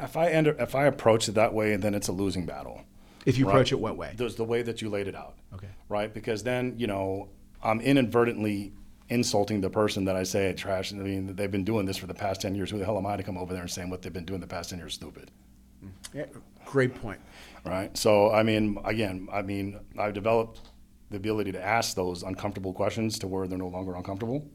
If 0.00 0.16
I 0.16 0.28
end, 0.28 0.46
if 0.46 0.76
I 0.76 0.84
approach 0.84 1.28
it 1.28 1.32
that 1.32 1.52
way, 1.52 1.74
then 1.74 1.92
it's 1.92 2.06
a 2.06 2.12
losing 2.12 2.46
battle. 2.46 2.82
If 3.24 3.36
you 3.36 3.46
Right. 3.46 3.50
approach 3.52 3.72
it 3.72 3.80
what 3.80 3.96
way? 3.96 4.12
There's 4.16 4.36
the 4.36 4.44
way 4.44 4.62
that 4.62 4.80
you 4.80 4.88
laid 4.88 5.08
it 5.08 5.16
out. 5.16 5.34
Okay. 5.54 5.66
Right? 5.88 6.14
Because 6.14 6.44
then, 6.44 6.74
you 6.78 6.86
know, 6.86 7.28
I'm 7.64 7.80
inadvertently 7.80 8.72
insulting 9.08 9.60
the 9.60 9.70
person 9.70 10.04
that 10.04 10.14
I 10.14 10.22
say 10.22 10.52
trash. 10.52 10.92
I 10.92 10.96
mean, 10.96 11.34
they've 11.34 11.50
been 11.50 11.64
doing 11.64 11.84
this 11.84 11.96
for 11.96 12.06
the 12.06 12.14
past 12.14 12.40
10 12.42 12.54
years. 12.54 12.70
Who 12.70 12.78
the 12.78 12.84
hell 12.84 12.96
am 12.96 13.06
I 13.06 13.16
to 13.16 13.24
come 13.24 13.36
over 13.36 13.52
there 13.52 13.62
and 13.62 13.70
saying 13.70 13.90
what 13.90 14.02
they've 14.02 14.12
been 14.12 14.24
doing 14.24 14.40
the 14.40 14.46
past 14.46 14.70
10 14.70 14.78
years 14.78 14.94
stupid? 14.94 15.32
Mm. 15.84 15.90
Yeah, 16.14 16.26
great 16.64 16.94
point. 16.94 17.20
Right? 17.64 17.96
So, 17.96 18.30
I 18.32 18.44
mean, 18.44 18.78
again, 18.84 19.26
I 19.32 19.42
mean, 19.42 19.80
I've 19.98 20.14
developed 20.14 20.60
the 21.10 21.16
ability 21.16 21.52
to 21.52 21.62
ask 21.64 21.94
those 21.94 22.22
uncomfortable 22.22 22.72
questions 22.72 23.18
to 23.20 23.28
where 23.28 23.46
they're 23.46 23.58
no 23.58 23.68
longer 23.68 23.94
uncomfortable. 23.94 24.48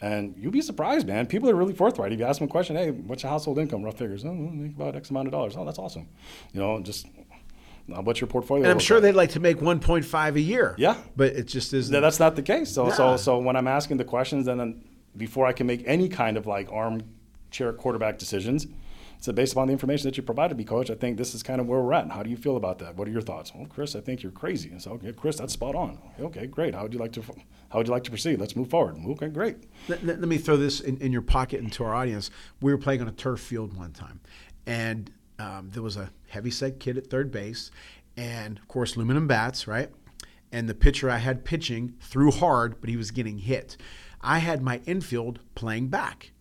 And 0.00 0.34
you'd 0.36 0.52
be 0.52 0.60
surprised, 0.60 1.06
man. 1.06 1.26
People 1.26 1.48
are 1.48 1.54
really 1.54 1.72
forthright. 1.72 2.12
If 2.12 2.18
you 2.18 2.26
ask 2.26 2.38
them 2.38 2.48
a 2.48 2.50
question, 2.50 2.76
hey, 2.76 2.90
what's 2.90 3.22
your 3.22 3.30
household 3.30 3.58
income? 3.58 3.82
Rough 3.82 3.96
figures. 3.98 4.24
Oh, 4.24 4.32
make 4.34 4.74
about 4.76 4.94
X 4.94 5.08
amount 5.10 5.28
of 5.28 5.32
dollars. 5.32 5.54
Oh, 5.56 5.64
that's 5.64 5.78
awesome. 5.78 6.08
You 6.52 6.60
know, 6.60 6.80
just 6.82 7.06
uh, 7.94 8.02
what's 8.02 8.20
your 8.20 8.28
portfolio? 8.28 8.64
And 8.64 8.72
I'm 8.72 8.78
sure 8.78 8.98
like? 8.98 9.02
they'd 9.04 9.14
like 9.14 9.30
to 9.30 9.40
make 9.40 9.58
1.5 9.58 10.34
a 10.34 10.40
year. 10.40 10.74
Yeah. 10.76 10.96
But 11.16 11.32
it 11.32 11.46
just 11.46 11.72
isn't. 11.72 11.92
Th- 11.92 12.02
That's 12.02 12.20
not 12.20 12.36
the 12.36 12.42
case. 12.42 12.70
So, 12.70 12.86
Nah. 12.88 12.90
so, 12.94 13.16
so 13.16 13.38
when 13.38 13.56
I'm 13.56 13.68
asking 13.68 13.96
the 13.96 14.04
questions, 14.04 14.44
then 14.46 14.58
then 14.58 14.84
before 15.16 15.46
I 15.46 15.52
can 15.52 15.66
make 15.66 15.82
any 15.86 16.10
kind 16.10 16.36
of 16.36 16.46
like 16.46 16.70
armchair 16.70 17.72
quarterback 17.72 18.18
decisions, 18.18 18.66
so 19.20 19.32
based 19.32 19.52
upon 19.52 19.66
the 19.68 19.72
information 19.72 20.08
that 20.08 20.16
you 20.16 20.22
provided 20.22 20.56
me, 20.56 20.64
coach, 20.64 20.90
I 20.90 20.94
think 20.94 21.16
this 21.16 21.34
is 21.34 21.42
kind 21.42 21.60
of 21.60 21.66
where 21.66 21.80
we're 21.80 21.92
at. 21.94 22.10
How 22.10 22.22
do 22.22 22.30
you 22.30 22.36
feel 22.36 22.56
about 22.56 22.78
that? 22.78 22.96
What 22.96 23.08
are 23.08 23.10
your 23.10 23.20
thoughts? 23.22 23.52
Well, 23.54 23.66
Chris, 23.66 23.96
I 23.96 24.00
think 24.00 24.22
you're 24.22 24.32
crazy. 24.32 24.70
And 24.70 24.80
so, 24.80 24.92
okay, 24.92 25.12
Chris, 25.12 25.36
that's 25.38 25.52
spot 25.52 25.74
on. 25.74 25.98
Okay, 26.20 26.46
great. 26.46 26.74
How 26.74 26.82
would 26.82 26.92
you 26.92 26.98
like 27.00 27.12
to, 27.12 27.22
how 27.70 27.78
would 27.78 27.86
you 27.86 27.92
like 27.92 28.04
to 28.04 28.10
proceed? 28.10 28.38
Let's 28.40 28.54
move 28.56 28.68
forward. 28.70 28.96
Okay, 29.06 29.28
great. 29.28 29.56
Let, 29.88 30.04
let- 30.04 30.20
let 30.20 30.28
me 30.28 30.38
throw 30.38 30.56
this 30.56 30.80
in, 30.80 30.96
in 30.98 31.12
your 31.12 31.22
pocket 31.22 31.60
into 31.60 31.84
our 31.84 31.94
audience. 31.94 32.30
We 32.60 32.72
were 32.72 32.78
playing 32.78 33.00
on 33.02 33.08
a 33.08 33.12
turf 33.12 33.40
field 33.40 33.76
one 33.76 33.92
time, 33.92 34.20
and 34.66 35.10
um, 35.38 35.70
there 35.72 35.82
was 35.82 35.96
a 35.96 36.10
heavyset 36.28 36.80
kid 36.80 36.96
at 36.96 37.08
third 37.08 37.30
base, 37.30 37.70
and 38.16 38.58
of 38.58 38.68
course, 38.68 38.96
aluminum 38.96 39.26
bats, 39.26 39.66
right? 39.66 39.90
And 40.52 40.68
the 40.68 40.74
pitcher 40.74 41.10
I 41.10 41.18
had 41.18 41.44
pitching 41.44 41.94
threw 42.00 42.30
hard, 42.30 42.80
but 42.80 42.88
he 42.88 42.96
was 42.96 43.10
getting 43.10 43.38
hit. 43.38 43.76
I 44.20 44.38
had 44.38 44.62
my 44.62 44.80
infield 44.86 45.40
playing 45.54 45.88
back. 45.88 46.32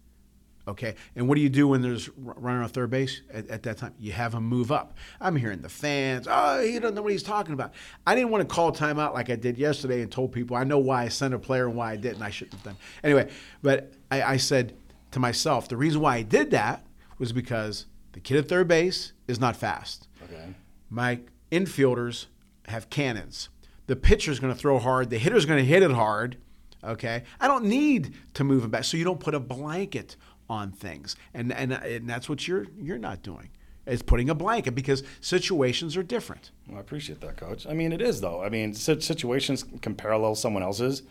Okay, 0.68 0.96
and 1.16 1.28
what 1.28 1.36
do 1.36 1.42
you 1.42 1.50
do 1.50 1.68
when 1.68 1.82
there's 1.82 2.10
runner 2.18 2.64
on 2.64 2.70
third 2.70 2.90
base 2.90 3.22
at, 3.32 3.48
at 3.50 3.64
that 3.64 3.78
time? 3.78 3.94
You 4.00 4.14
have 4.14 4.34
him 4.34 4.44
move 4.46 4.72
up. 4.72 4.98
I'm 5.22 5.36
hearing 5.36 5.62
the 5.62 5.70
fans. 5.70 6.28
Oh, 6.30 6.60
he 6.64 6.80
doesn't 6.80 6.96
know 6.96 7.04
what 7.04 7.12
he's 7.12 7.22
talking 7.22 7.54
about. 7.54 7.74
I 8.08 8.16
didn't 8.16 8.32
want 8.32 8.48
to 8.48 8.54
call 8.54 8.72
timeout 8.72 9.14
like 9.14 9.30
I 9.30 9.36
did 9.36 9.60
yesterday 9.60 10.02
and 10.02 10.12
told 10.12 10.32
people 10.32 10.58
I 10.58 10.64
know 10.64 10.80
why 10.80 11.04
I 11.04 11.10
sent 11.10 11.36
a 11.36 11.40
player 11.40 11.68
and 11.68 11.76
why 11.76 11.92
I 11.92 11.96
didn't. 11.98 12.24
I 12.24 12.32
shouldn't 12.32 12.56
have 12.56 12.64
done. 12.64 12.78
Anyway, 13.04 13.30
but 13.62 13.94
I, 14.10 14.24
I 14.24 14.38
said 14.38 14.76
to 15.12 15.20
myself, 15.20 15.68
the 15.68 15.78
reason 15.78 16.02
why 16.02 16.16
I 16.16 16.22
did 16.24 16.50
that 16.52 16.84
was 17.20 17.32
because 17.32 17.86
the 18.14 18.20
kid 18.20 18.38
at 18.38 18.50
third 18.50 18.68
base 18.68 19.14
is 19.28 19.40
not 19.40 19.56
fast. 19.56 20.08
Okay. 20.24 20.56
My 20.90 21.20
infielders 21.52 22.26
have 22.68 22.90
cannons. 22.90 23.50
The 23.86 23.96
pitcher's 23.96 24.40
going 24.40 24.52
to 24.52 24.60
throw 24.60 24.80
hard. 24.80 25.12
The 25.12 25.20
hitter's 25.20 25.46
going 25.46 25.60
to 25.60 25.66
hit 25.66 25.84
it 25.84 25.92
hard. 25.92 26.38
Okay, 26.84 27.24
I 27.40 27.48
don't 27.48 27.66
need 27.66 28.14
to 28.36 28.44
move 28.44 28.64
him 28.64 28.70
back. 28.70 28.84
So 28.84 28.96
you 28.96 29.04
don't 29.04 29.20
put 29.20 29.34
a 29.34 29.40
blanket 29.40 30.16
on 30.50 30.72
things, 30.72 31.16
and 31.34 31.52
and 31.54 31.74
and 31.74 32.10
that's 32.10 32.30
what 32.30 32.48
you're 32.48 32.68
you're 32.80 32.98
not 32.98 33.22
doing. 33.22 33.50
Is 33.86 34.02
putting 34.02 34.32
a 34.32 34.36
blanket 34.36 34.74
because 34.74 35.04
situations 35.22 35.96
are 35.96 36.02
different. 36.02 36.50
Well, 36.68 36.78
I 36.78 36.82
appreciate 36.82 37.22
that, 37.22 37.38
coach. 37.38 37.68
I 37.68 37.74
mean, 37.74 37.92
it 37.94 38.02
is 38.02 38.20
though. 38.22 38.42
I 38.44 38.50
mean, 38.50 38.74
situations 38.74 39.64
can 39.82 39.94
parallel 39.94 40.34
someone 40.36 40.64
else's, 40.64 41.04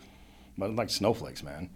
but 0.58 0.74
like 0.74 0.90
snowflakes, 0.90 1.42
man. 1.42 1.70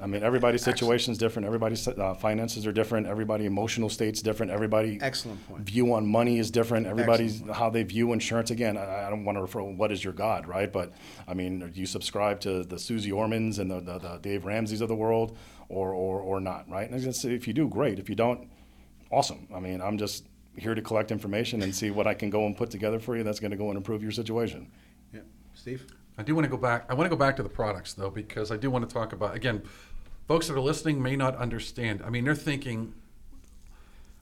I 0.00 0.06
mean, 0.06 0.22
everybody's 0.22 0.62
situation 0.62 1.12
is 1.12 1.18
different. 1.18 1.46
Everybody's 1.46 1.86
uh, 1.86 2.14
finances 2.14 2.66
are 2.66 2.72
different. 2.72 3.06
Everybody 3.06 3.46
emotional 3.46 3.88
state's 3.88 4.22
different. 4.22 4.50
Everybody 4.50 4.98
Excellent 5.00 5.46
point. 5.48 5.62
view 5.62 5.92
on 5.92 6.06
money 6.06 6.38
is 6.38 6.50
different. 6.50 6.86
Everybody's 6.86 7.42
how 7.50 7.68
they 7.70 7.82
view 7.82 8.12
insurance. 8.12 8.50
Again, 8.50 8.76
I, 8.76 9.06
I 9.06 9.10
don't 9.10 9.24
want 9.24 9.36
to 9.36 9.42
refer 9.42 9.62
what 9.62 9.92
is 9.92 10.02
your 10.02 10.12
God, 10.12 10.46
right? 10.46 10.72
But 10.72 10.92
I 11.28 11.34
mean, 11.34 11.70
do 11.70 11.80
you 11.80 11.86
subscribe 11.86 12.40
to 12.40 12.64
the 12.64 12.78
Suze 12.78 13.10
Ormans 13.10 13.58
and 13.58 13.70
the, 13.70 13.80
the, 13.80 13.98
the 13.98 14.18
Dave 14.18 14.44
Ramseys 14.44 14.80
of 14.80 14.88
the 14.88 14.96
world, 14.96 15.36
or 15.68 15.92
or, 15.92 16.20
or 16.20 16.40
not, 16.40 16.68
right? 16.68 16.88
And 16.90 17.24
if 17.24 17.46
you 17.46 17.52
do, 17.52 17.68
great. 17.68 17.98
If 17.98 18.08
you 18.08 18.14
don't, 18.14 18.48
awesome. 19.10 19.46
I 19.54 19.60
mean, 19.60 19.80
I'm 19.80 19.98
just 19.98 20.26
here 20.56 20.74
to 20.74 20.82
collect 20.82 21.10
information 21.10 21.62
and 21.62 21.74
see 21.74 21.90
what 21.90 22.06
I 22.06 22.14
can 22.14 22.30
go 22.30 22.46
and 22.46 22.56
put 22.56 22.70
together 22.70 22.98
for 22.98 23.16
you 23.16 23.22
that's 23.22 23.40
going 23.40 23.52
to 23.52 23.56
go 23.56 23.68
and 23.68 23.76
improve 23.76 24.02
your 24.02 24.12
situation. 24.12 24.70
Yeah, 25.12 25.20
Steve. 25.54 25.86
I 26.22 26.24
do 26.24 26.36
want 26.36 26.44
to 26.44 26.48
go 26.48 26.56
back. 26.56 26.84
I 26.88 26.94
want 26.94 27.06
to 27.06 27.10
go 27.10 27.18
back 27.18 27.34
to 27.38 27.42
the 27.42 27.48
products 27.48 27.94
though, 27.94 28.08
because 28.08 28.52
I 28.52 28.56
do 28.56 28.70
want 28.70 28.88
to 28.88 28.94
talk 28.94 29.12
about 29.12 29.34
again. 29.34 29.64
Folks 30.28 30.46
that 30.46 30.54
are 30.54 30.60
listening 30.60 31.02
may 31.02 31.16
not 31.16 31.34
understand. 31.34 32.00
I 32.06 32.10
mean, 32.10 32.22
they're 32.24 32.36
thinking 32.36 32.94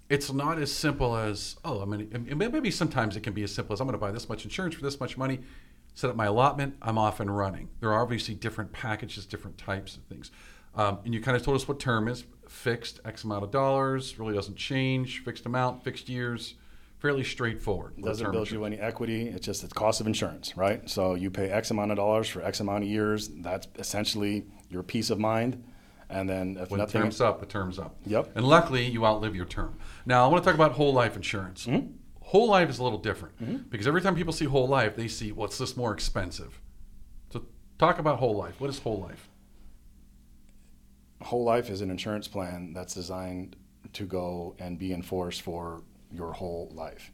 it's 0.08 0.32
not 0.32 0.58
as 0.58 0.72
simple 0.72 1.14
as 1.14 1.56
oh, 1.62 1.82
I 1.82 1.84
mean, 1.84 2.26
maybe 2.38 2.70
sometimes 2.70 3.18
it 3.18 3.20
can 3.20 3.34
be 3.34 3.42
as 3.42 3.54
simple 3.54 3.74
as 3.74 3.80
I'm 3.80 3.86
going 3.86 3.98
to 3.98 4.00
buy 4.00 4.12
this 4.12 4.30
much 4.30 4.44
insurance 4.44 4.76
for 4.76 4.80
this 4.80 4.98
much 4.98 5.18
money, 5.18 5.40
set 5.94 6.08
up 6.08 6.16
my 6.16 6.24
allotment, 6.24 6.74
I'm 6.80 6.96
off 6.96 7.20
and 7.20 7.36
running. 7.36 7.68
There 7.80 7.92
are 7.92 8.00
obviously 8.00 8.34
different 8.34 8.72
packages, 8.72 9.26
different 9.26 9.58
types 9.58 9.96
of 9.96 10.02
things, 10.04 10.30
um, 10.74 11.00
and 11.04 11.12
you 11.12 11.20
kind 11.20 11.36
of 11.36 11.42
told 11.42 11.54
us 11.54 11.68
what 11.68 11.78
term 11.78 12.08
is 12.08 12.24
fixed 12.48 13.00
X 13.04 13.24
amount 13.24 13.44
of 13.44 13.50
dollars, 13.50 14.18
really 14.18 14.32
doesn't 14.32 14.56
change, 14.56 15.22
fixed 15.22 15.44
amount, 15.44 15.84
fixed 15.84 16.08
years, 16.08 16.54
fairly 17.00 17.24
straightforward. 17.24 17.96
with 17.96 18.04
doesn't 18.04 18.30
build 18.30 18.50
you 18.50 18.64
any 18.64 18.78
equity. 18.78 19.28
It's 19.28 19.46
just 19.46 19.62
the 19.62 19.68
cost 19.68 20.00
of 20.00 20.06
insurance, 20.06 20.56
right? 20.56 20.88
So 20.88 21.14
you 21.14 21.30
pay 21.30 21.50
X 21.50 21.70
amount 21.70 21.90
of 21.90 21.96
dollars 21.96 22.28
for 22.28 22.42
X 22.42 22.60
amount 22.60 22.84
of 22.84 22.90
years. 22.90 23.28
That's 23.28 23.66
essentially 23.78 24.44
your 24.68 24.82
peace 24.82 25.10
of 25.10 25.18
mind. 25.18 25.64
And 26.08 26.28
then 26.28 26.56
if 26.60 26.70
When 26.70 26.78
nothing, 26.78 27.02
term's 27.02 27.20
up, 27.20 27.40
the 27.40 27.46
term's 27.46 27.78
up. 27.78 27.96
Yep. 28.04 28.32
And 28.34 28.46
luckily, 28.46 28.84
you 28.86 29.06
outlive 29.06 29.34
your 29.34 29.46
term. 29.46 29.78
Now, 30.04 30.24
I 30.24 30.28
want 30.28 30.42
to 30.42 30.46
talk 30.48 30.54
about 30.54 30.72
whole 30.72 30.92
life 30.92 31.16
insurance. 31.16 31.66
Mm-hmm. 31.66 31.92
Whole 32.20 32.48
life 32.48 32.68
is 32.68 32.78
a 32.78 32.82
little 32.82 32.98
different 32.98 33.70
because 33.70 33.86
every 33.86 34.00
time 34.00 34.14
people 34.14 34.32
see 34.32 34.44
whole 34.44 34.68
life, 34.68 34.94
they 34.96 35.08
see, 35.08 35.32
what's 35.32 35.58
this 35.58 35.76
more 35.76 35.92
expensive? 35.92 36.60
So, 37.32 37.44
talk 37.78 37.98
about 37.98 38.18
whole 38.18 38.36
life. 38.36 38.60
What 38.60 38.70
is 38.70 38.78
whole 38.78 39.00
life? 39.00 39.28
whole 41.22 41.44
life 41.44 41.70
is 41.70 41.80
an 41.80 41.90
insurance 41.90 42.26
plan 42.28 42.72
that's 42.72 42.94
designed 42.94 43.56
to 43.92 44.04
go 44.04 44.54
and 44.58 44.78
be 44.78 44.92
enforced 44.92 45.42
for 45.42 45.82
your 46.12 46.32
whole 46.32 46.70
life. 46.74 47.12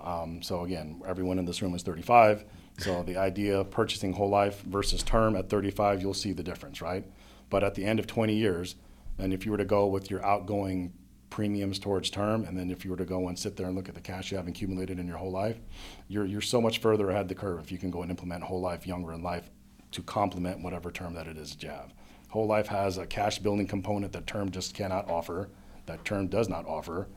Um, 0.00 0.42
so 0.42 0.64
again, 0.64 1.02
everyone 1.06 1.38
in 1.38 1.44
this 1.44 1.62
room 1.62 1.74
is 1.74 1.82
35. 1.82 2.44
So 2.78 3.02
the 3.02 3.16
idea 3.16 3.58
of 3.58 3.70
purchasing 3.70 4.12
whole 4.12 4.28
life 4.28 4.62
versus 4.62 5.02
term 5.02 5.34
at 5.34 5.48
35, 5.48 6.00
you'll 6.00 6.14
see 6.14 6.32
the 6.32 6.42
difference, 6.42 6.80
right? 6.80 7.04
But 7.50 7.64
at 7.64 7.74
the 7.74 7.84
end 7.84 7.98
of 7.98 8.06
20 8.06 8.34
years, 8.34 8.76
and 9.18 9.32
if 9.32 9.44
you 9.44 9.50
were 9.50 9.58
to 9.58 9.64
go 9.64 9.86
with 9.86 10.10
your 10.10 10.24
outgoing 10.24 10.92
premiums 11.30 11.78
towards 11.78 12.08
term, 12.08 12.44
and 12.44 12.56
then 12.56 12.70
if 12.70 12.84
you 12.84 12.90
were 12.90 12.96
to 12.96 13.04
go 13.04 13.28
and 13.28 13.38
sit 13.38 13.56
there 13.56 13.66
and 13.66 13.74
look 13.74 13.88
at 13.88 13.94
the 13.94 14.00
cash 14.00 14.30
you 14.30 14.36
have 14.36 14.46
accumulated 14.46 14.98
in 14.98 15.06
your 15.06 15.16
whole 15.16 15.32
life, 15.32 15.58
you're, 16.06 16.24
you're 16.24 16.40
so 16.40 16.60
much 16.60 16.78
further 16.78 17.10
ahead 17.10 17.28
the 17.28 17.34
curve 17.34 17.60
if 17.60 17.72
you 17.72 17.78
can 17.78 17.90
go 17.90 18.02
and 18.02 18.10
implement 18.10 18.44
whole 18.44 18.60
life 18.60 18.86
younger 18.86 19.12
in 19.12 19.22
life 19.22 19.50
to 19.90 20.02
complement 20.02 20.62
whatever 20.62 20.90
term 20.90 21.14
that 21.14 21.26
it 21.26 21.36
is 21.36 21.50
that 21.52 21.62
you 21.62 21.68
have. 21.68 21.92
Whole 22.28 22.46
life 22.46 22.68
has 22.68 22.98
a 22.98 23.06
cash 23.06 23.38
building 23.38 23.66
component 23.66 24.12
that 24.12 24.26
term 24.26 24.50
just 24.50 24.74
cannot 24.74 25.10
offer, 25.10 25.48
that 25.86 26.04
term 26.04 26.28
does 26.28 26.48
not 26.48 26.66
offer. 26.66 27.08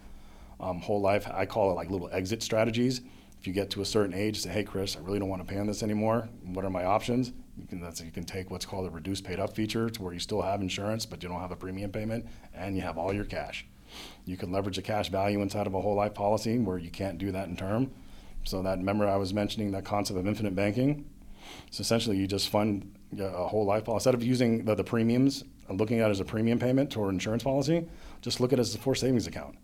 Um, 0.62 0.80
whole 0.80 1.02
life, 1.02 1.28
I 1.34 1.46
call 1.46 1.72
it 1.72 1.74
like 1.74 1.90
little 1.90 2.10
exit 2.12 2.44
strategies. 2.44 3.02
If 3.40 3.48
you 3.48 3.54
get 3.54 3.72
to 3.72 3.82
a 3.82 3.86
certain 3.86 4.14
age, 4.14 4.40
say, 4.40 4.52
hey, 4.52 4.64
Chris, 4.64 4.96
I 4.96 5.00
really 5.00 5.18
don't 5.18 5.28
want 5.28 5.46
to 5.46 5.52
pay 5.52 5.60
on 5.60 5.66
this 5.66 5.82
anymore. 5.82 6.30
What 6.46 6.64
are 6.64 6.70
my 6.70 6.86
options? 6.86 7.34
You 7.58 7.66
can, 7.66 7.82
that's, 7.82 8.00
you 8.00 8.12
can 8.12 8.24
take 8.24 8.52
what's 8.52 8.66
called 8.66 8.86
a 8.86 8.92
reduced 8.92 9.24
paid 9.24 9.40
up 9.40 9.56
feature 9.56 9.90
to 9.90 10.04
where 10.04 10.14
you 10.14 10.20
still 10.20 10.44
have 10.44 10.62
insurance, 10.62 11.08
but 11.08 11.24
you 11.24 11.30
don't 11.30 11.40
have 11.40 11.52
a 11.52 11.56
premium 11.56 11.92
payment 11.92 12.28
and 12.54 12.76
you 12.76 12.84
have 12.84 13.00
all 13.00 13.12
your 13.12 13.26
cash. 13.26 13.66
You 14.26 14.38
can 14.38 14.52
leverage 14.52 14.78
a 14.78 14.84
cash 14.84 15.10
value 15.10 15.42
inside 15.42 15.66
of 15.66 15.74
a 15.74 15.82
whole 15.82 15.96
life 15.96 16.14
policy 16.14 16.60
where 16.60 16.78
you 16.78 16.92
can't 16.92 17.18
do 17.18 17.32
that 17.32 17.48
in 17.48 17.58
term. 17.58 17.92
So 18.44 18.62
that, 18.62 18.78
remember 18.78 19.08
I 19.08 19.18
was 19.18 19.34
mentioning 19.34 19.72
that 19.72 19.86
concept 19.86 20.20
of 20.20 20.28
infinite 20.28 20.56
banking? 20.56 21.06
So 21.72 21.82
essentially, 21.82 22.18
you 22.18 22.28
just 22.28 22.50
fund 22.50 22.96
a 23.20 23.48
whole 23.48 23.66
life 23.66 23.86
policy 23.86 24.10
instead 24.10 24.14
of 24.14 24.24
using 24.24 24.66
the, 24.66 24.76
the 24.76 24.84
premiums 24.84 25.44
looking 25.70 26.00
at 26.00 26.08
it 26.08 26.12
as 26.12 26.20
a 26.20 26.26
premium 26.26 26.60
payment 26.60 26.92
toward 26.92 27.14
insurance 27.14 27.44
policy. 27.44 27.88
Just 28.22 28.40
look 28.40 28.54
at 28.54 28.60
it 28.60 28.62
as 28.62 28.76
a 28.76 28.78
forced 28.78 29.02
savings 29.02 29.28
account. 29.28 29.56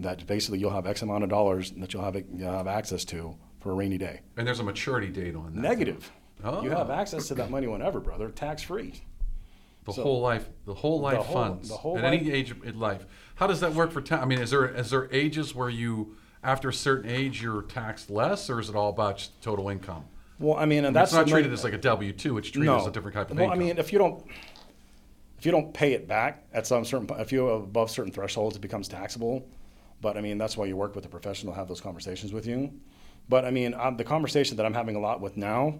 That 0.00 0.26
basically 0.26 0.58
you'll 0.58 0.70
have 0.70 0.86
X 0.86 1.02
amount 1.02 1.24
of 1.24 1.30
dollars 1.30 1.70
that 1.72 1.92
you'll 1.92 2.02
have 2.02 2.16
you'll 2.34 2.52
have 2.52 2.66
access 2.66 3.04
to 3.06 3.36
for 3.60 3.70
a 3.70 3.74
rainy 3.74 3.98
day. 3.98 4.20
And 4.36 4.46
there's 4.46 4.60
a 4.60 4.64
maturity 4.64 5.08
date 5.08 5.36
on 5.36 5.54
that. 5.54 5.60
Negative. 5.60 6.10
Oh. 6.42 6.62
You 6.62 6.70
have 6.70 6.90
oh. 6.90 6.94
access 6.94 7.28
to 7.28 7.34
that 7.36 7.50
money 7.50 7.68
whenever, 7.68 8.00
brother, 8.00 8.28
tax 8.30 8.62
free. 8.62 8.94
The 9.84 9.92
So- 9.92 10.02
whole 10.02 10.20
life, 10.20 10.48
the 10.64 10.74
whole 10.74 11.00
life 11.00 11.18
whole- 11.18 11.34
funds 11.34 11.68
the 11.68 11.76
whole 11.76 11.98
at 11.98 12.04
life- 12.04 12.20
any 12.20 12.32
age 12.32 12.54
in 12.64 12.78
life. 12.78 13.06
How 13.36 13.46
does 13.46 13.60
that 13.60 13.74
work 13.74 13.92
for 13.92 14.00
tax? 14.00 14.22
I 14.22 14.26
mean, 14.26 14.40
is 14.40 14.50
there 14.50 14.66
is 14.66 14.90
there 14.90 15.08
ages 15.12 15.54
where 15.54 15.70
you 15.70 16.16
after 16.42 16.68
a 16.68 16.72
certain 16.72 17.08
age 17.08 17.40
you're 17.42 17.62
taxed 17.62 18.10
less, 18.10 18.50
or 18.50 18.58
is 18.58 18.68
it 18.68 18.74
all 18.74 18.90
about 18.90 19.28
total 19.40 19.68
income? 19.68 20.04
Well, 20.38 20.56
I 20.56 20.66
mean, 20.66 20.78
and 20.78 20.86
I 20.86 20.88
mean, 20.88 20.94
that's 20.94 21.10
it's 21.10 21.16
not 21.16 21.26
the- 21.26 21.32
treated 21.32 21.52
as 21.52 21.62
like 21.62 21.74
a 21.74 21.78
W 21.78 22.12
two. 22.12 22.38
It's 22.38 22.50
treated 22.50 22.72
as 22.72 22.86
a 22.86 22.90
different 22.90 23.14
type 23.14 23.30
of 23.30 23.36
well, 23.36 23.44
income. 23.44 23.60
I 23.60 23.64
mean, 23.64 23.78
if 23.78 23.92
you 23.92 23.98
don't, 23.98 24.24
if 25.38 25.46
you 25.46 25.52
don't 25.52 25.72
pay 25.72 25.92
it 25.92 26.08
back 26.08 26.44
at 26.52 26.66
some 26.66 26.84
certain, 26.84 27.08
if 27.20 27.30
you're 27.30 27.50
above 27.62 27.90
certain 27.90 28.12
thresholds, 28.12 28.56
it 28.56 28.60
becomes 28.60 28.88
taxable. 28.88 29.46
But 30.02 30.18
I 30.18 30.20
mean, 30.20 30.36
that's 30.36 30.56
why 30.56 30.66
you 30.66 30.76
work 30.76 30.94
with 30.94 31.06
a 31.06 31.08
professional, 31.08 31.54
have 31.54 31.68
those 31.68 31.80
conversations 31.80 32.32
with 32.32 32.44
you. 32.44 32.72
But 33.28 33.46
I 33.46 33.50
mean, 33.50 33.72
um, 33.72 33.96
the 33.96 34.04
conversation 34.04 34.56
that 34.58 34.66
I'm 34.66 34.74
having 34.74 34.96
a 34.96 35.00
lot 35.00 35.20
with 35.20 35.36
now 35.36 35.78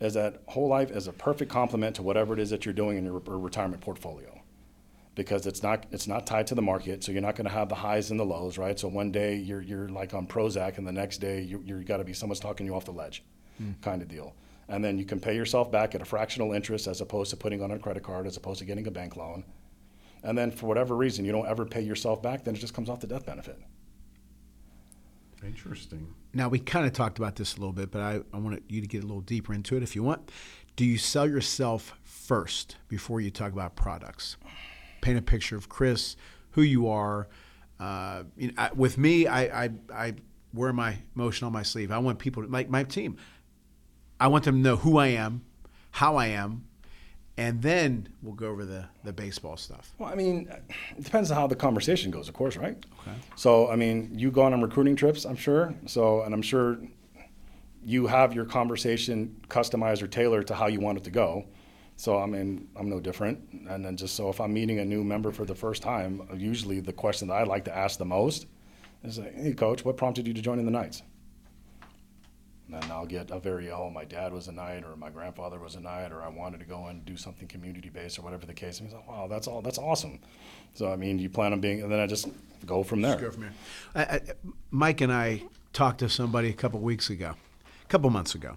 is 0.00 0.14
that 0.14 0.42
whole 0.46 0.66
life 0.66 0.90
is 0.90 1.06
a 1.06 1.12
perfect 1.12 1.52
complement 1.52 1.96
to 1.96 2.02
whatever 2.02 2.32
it 2.32 2.40
is 2.40 2.50
that 2.50 2.64
you're 2.64 2.74
doing 2.74 2.96
in 2.96 3.04
your 3.04 3.18
re- 3.18 3.22
retirement 3.26 3.82
portfolio. 3.82 4.40
Because 5.14 5.46
it's 5.46 5.62
not 5.62 5.84
it's 5.90 6.06
not 6.06 6.26
tied 6.26 6.46
to 6.46 6.54
the 6.54 6.62
market, 6.62 7.04
so 7.04 7.12
you're 7.12 7.20
not 7.20 7.36
going 7.36 7.46
to 7.46 7.52
have 7.52 7.68
the 7.68 7.74
highs 7.74 8.10
and 8.10 8.18
the 8.18 8.24
lows, 8.24 8.56
right? 8.56 8.78
So 8.78 8.88
one 8.88 9.12
day 9.12 9.36
you're 9.36 9.60
you're 9.60 9.88
like 9.90 10.14
on 10.14 10.26
Prozac, 10.26 10.78
and 10.78 10.86
the 10.86 10.92
next 10.92 11.18
day 11.18 11.42
you 11.42 11.62
you 11.66 11.82
got 11.82 11.98
to 11.98 12.04
be 12.04 12.14
someone's 12.14 12.40
talking 12.40 12.64
you 12.64 12.74
off 12.74 12.86
the 12.86 12.92
ledge, 12.92 13.22
kind 13.82 14.00
of 14.00 14.08
deal. 14.08 14.34
And 14.68 14.82
then 14.82 14.98
you 14.98 15.04
can 15.04 15.20
pay 15.20 15.34
yourself 15.34 15.70
back 15.70 15.94
at 15.94 16.00
a 16.00 16.04
fractional 16.06 16.52
interest 16.52 16.86
as 16.86 17.00
opposed 17.02 17.30
to 17.30 17.36
putting 17.36 17.60
on 17.60 17.72
a 17.72 17.78
credit 17.78 18.04
card, 18.04 18.26
as 18.26 18.36
opposed 18.38 18.60
to 18.60 18.64
getting 18.64 18.86
a 18.86 18.90
bank 18.90 19.16
loan. 19.16 19.44
And 20.22 20.36
then 20.36 20.50
for 20.50 20.66
whatever 20.66 20.96
reason 20.96 21.24
you 21.24 21.32
don't 21.32 21.46
ever 21.46 21.64
pay 21.64 21.80
yourself 21.80 22.22
back, 22.22 22.44
then 22.44 22.54
it 22.54 22.58
just 22.58 22.74
comes 22.74 22.88
off 22.88 23.00
the 23.00 23.06
death 23.06 23.26
benefit. 23.26 23.58
Interesting. 25.42 26.14
Now 26.34 26.48
we 26.48 26.58
kind 26.58 26.86
of 26.86 26.92
talked 26.92 27.18
about 27.18 27.36
this 27.36 27.56
a 27.56 27.58
little 27.58 27.72
bit, 27.72 27.90
but 27.90 28.02
I, 28.02 28.20
I 28.32 28.38
want 28.38 28.62
you 28.68 28.80
to 28.82 28.86
get 28.86 29.02
a 29.02 29.06
little 29.06 29.22
deeper 29.22 29.54
into 29.54 29.76
it 29.76 29.82
if 29.82 29.96
you 29.96 30.02
want. 30.02 30.30
Do 30.76 30.84
you 30.84 30.98
sell 30.98 31.28
yourself 31.28 31.98
first 32.02 32.76
before 32.88 33.20
you 33.20 33.30
talk 33.30 33.52
about 33.52 33.74
products? 33.74 34.36
Paint 35.00 35.18
a 35.18 35.22
picture 35.22 35.56
of 35.56 35.68
Chris, 35.68 36.16
who 36.50 36.62
you 36.62 36.88
are. 36.88 37.28
Uh, 37.78 38.24
you 38.36 38.48
know, 38.48 38.54
I, 38.58 38.70
with 38.74 38.98
me, 38.98 39.26
I, 39.26 39.64
I, 39.64 39.70
I 39.92 40.14
wear 40.52 40.72
my 40.72 40.98
emotion 41.16 41.46
on 41.46 41.52
my 41.52 41.62
sleeve. 41.62 41.90
I 41.90 41.98
want 41.98 42.18
people, 42.18 42.42
to, 42.42 42.48
like 42.48 42.68
my 42.68 42.84
team, 42.84 43.16
I 44.18 44.28
want 44.28 44.44
them 44.44 44.56
to 44.56 44.60
know 44.60 44.76
who 44.76 44.98
I 44.98 45.08
am, 45.08 45.42
how 45.92 46.16
I 46.16 46.26
am, 46.26 46.66
and 47.36 47.62
then 47.62 48.08
we'll 48.22 48.34
go 48.34 48.48
over 48.48 48.64
the, 48.64 48.84
the 49.04 49.12
baseball 49.12 49.56
stuff. 49.56 49.92
Well, 49.98 50.10
I 50.10 50.14
mean, 50.14 50.48
it 50.96 51.04
depends 51.04 51.30
on 51.30 51.36
how 51.36 51.46
the 51.46 51.56
conversation 51.56 52.10
goes, 52.10 52.28
of 52.28 52.34
course, 52.34 52.56
right? 52.56 52.76
Okay. 53.00 53.16
So, 53.36 53.70
I 53.70 53.76
mean, 53.76 54.10
you 54.14 54.30
go 54.30 54.42
on 54.42 54.60
recruiting 54.60 54.96
trips, 54.96 55.24
I'm 55.24 55.36
sure. 55.36 55.74
So, 55.86 56.22
and 56.22 56.34
I'm 56.34 56.42
sure 56.42 56.78
you 57.84 58.06
have 58.06 58.34
your 58.34 58.44
conversation 58.44 59.40
customized 59.48 60.02
or 60.02 60.06
tailored 60.06 60.46
to 60.48 60.54
how 60.54 60.66
you 60.66 60.80
want 60.80 60.98
it 60.98 61.04
to 61.04 61.10
go. 61.10 61.46
So, 61.96 62.18
I 62.18 62.26
mean, 62.26 62.68
I'm 62.76 62.88
no 62.88 63.00
different. 63.00 63.40
And 63.68 63.84
then 63.84 63.96
just 63.96 64.16
so 64.16 64.28
if 64.28 64.40
I'm 64.40 64.52
meeting 64.52 64.78
a 64.78 64.84
new 64.84 65.04
member 65.04 65.32
for 65.32 65.44
the 65.44 65.54
first 65.54 65.82
time, 65.82 66.26
usually 66.34 66.80
the 66.80 66.92
question 66.92 67.28
that 67.28 67.34
I 67.34 67.44
like 67.44 67.64
to 67.66 67.76
ask 67.76 67.98
the 67.98 68.06
most 68.06 68.46
is, 69.02 69.18
like, 69.18 69.34
"Hey, 69.34 69.52
coach, 69.52 69.84
what 69.84 69.96
prompted 69.96 70.26
you 70.26 70.34
to 70.34 70.42
join 70.42 70.58
in 70.58 70.64
the 70.64 70.70
Knights?" 70.70 71.02
And 72.72 72.80
then 72.80 72.92
I'll 72.92 73.06
get 73.06 73.32
a 73.32 73.40
very, 73.40 73.68
oh, 73.72 73.90
my 73.90 74.04
dad 74.04 74.32
was 74.32 74.46
a 74.46 74.52
knight, 74.52 74.84
or 74.84 74.94
my 74.94 75.10
grandfather 75.10 75.58
was 75.58 75.74
a 75.74 75.80
knight, 75.80 76.12
or 76.12 76.22
I 76.22 76.28
wanted 76.28 76.60
to 76.60 76.66
go 76.66 76.86
and 76.86 77.04
do 77.04 77.16
something 77.16 77.48
community 77.48 77.88
based, 77.88 78.16
or 78.18 78.22
whatever 78.22 78.46
the 78.46 78.54
case. 78.54 78.78
And 78.78 78.88
he's 78.88 78.94
like, 78.94 79.08
wow, 79.08 79.26
that's 79.26 79.48
all, 79.48 79.60
that's 79.60 79.78
awesome. 79.78 80.20
So 80.74 80.92
I 80.92 80.94
mean, 80.94 81.18
you 81.18 81.28
plan 81.28 81.52
on 81.52 81.60
being, 81.60 81.82
and 81.82 81.90
then 81.90 81.98
I 81.98 82.06
just 82.06 82.28
go 82.66 82.84
from 82.84 83.02
there. 83.02 83.16
Go 83.16 83.32
from 83.32 83.42
here. 83.42 83.52
I, 83.96 84.02
I, 84.02 84.20
Mike 84.70 85.00
and 85.00 85.12
I 85.12 85.42
talked 85.72 85.98
to 85.98 86.08
somebody 86.08 86.48
a 86.48 86.52
couple 86.52 86.78
weeks 86.78 87.10
ago, 87.10 87.34
a 87.82 87.88
couple 87.88 88.08
months 88.10 88.36
ago, 88.36 88.56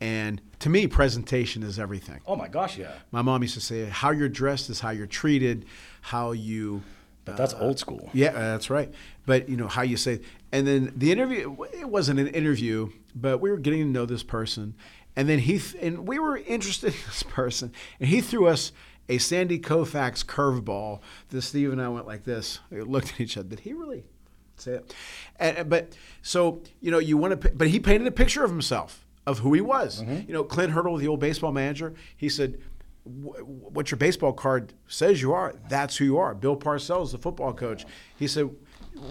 and 0.00 0.40
to 0.60 0.70
me, 0.70 0.86
presentation 0.86 1.64
is 1.64 1.80
everything. 1.80 2.20
Oh 2.28 2.36
my 2.36 2.46
gosh, 2.46 2.78
yeah. 2.78 2.92
My 3.10 3.22
mom 3.22 3.42
used 3.42 3.54
to 3.54 3.60
say, 3.60 3.86
"How 3.86 4.12
you're 4.12 4.28
dressed 4.28 4.70
is 4.70 4.78
how 4.78 4.90
you're 4.90 5.08
treated, 5.08 5.66
how 6.02 6.32
you." 6.32 6.82
But 7.24 7.36
that's 7.36 7.54
old 7.54 7.78
school. 7.78 8.06
Uh, 8.06 8.10
yeah, 8.14 8.30
that's 8.32 8.70
right. 8.70 8.92
But 9.26 9.48
you 9.48 9.56
know 9.56 9.68
how 9.68 9.82
you 9.82 9.96
say, 9.96 10.20
and 10.52 10.66
then 10.66 10.92
the 10.96 11.12
interview. 11.12 11.56
It 11.72 11.88
wasn't 11.88 12.20
an 12.20 12.28
interview, 12.28 12.90
but 13.14 13.38
we 13.38 13.50
were 13.50 13.58
getting 13.58 13.80
to 13.80 13.88
know 13.88 14.06
this 14.06 14.22
person, 14.22 14.74
and 15.16 15.28
then 15.28 15.40
he 15.40 15.58
th- 15.58 15.82
and 15.82 16.08
we 16.08 16.18
were 16.18 16.38
interested 16.38 16.94
in 16.94 17.00
this 17.06 17.22
person, 17.22 17.72
and 17.98 18.08
he 18.08 18.20
threw 18.20 18.46
us 18.46 18.72
a 19.08 19.18
Sandy 19.18 19.58
Koufax 19.58 20.24
curveball. 20.24 21.00
That 21.28 21.42
Steve 21.42 21.72
and 21.72 21.82
I 21.82 21.88
went 21.88 22.06
like 22.06 22.24
this. 22.24 22.60
We 22.70 22.80
looked 22.82 23.12
at 23.12 23.20
each 23.20 23.36
other. 23.36 23.48
Did 23.48 23.60
he 23.60 23.72
really 23.72 24.04
say 24.56 24.72
it? 24.72 24.94
And, 25.38 25.58
uh, 25.58 25.64
but 25.64 25.96
so 26.22 26.62
you 26.80 26.90
know, 26.90 26.98
you 26.98 27.16
want 27.16 27.40
to, 27.40 27.50
but 27.50 27.68
he 27.68 27.80
painted 27.80 28.06
a 28.06 28.12
picture 28.12 28.44
of 28.44 28.50
himself 28.50 29.04
of 29.26 29.40
who 29.40 29.52
he 29.52 29.60
was. 29.60 30.02
Mm-hmm. 30.02 30.28
You 30.28 30.34
know, 30.34 30.44
Clint 30.44 30.72
Hurdle, 30.72 30.96
the 30.96 31.08
old 31.08 31.20
baseball 31.20 31.52
manager, 31.52 31.94
he 32.16 32.28
said 32.28 32.58
"Wh- 32.58 32.79
what 33.04 33.90
your 33.90 33.98
baseball 33.98 34.32
card 34.32 34.74
says 34.86 35.22
you 35.22 35.32
are, 35.32 35.54
that's 35.68 35.96
who 35.96 36.04
you 36.04 36.18
are. 36.18 36.34
Bill 36.34 36.56
Parcells, 36.56 37.12
the 37.12 37.18
football 37.18 37.52
coach, 37.52 37.84
he 38.16 38.26
said, 38.26 38.50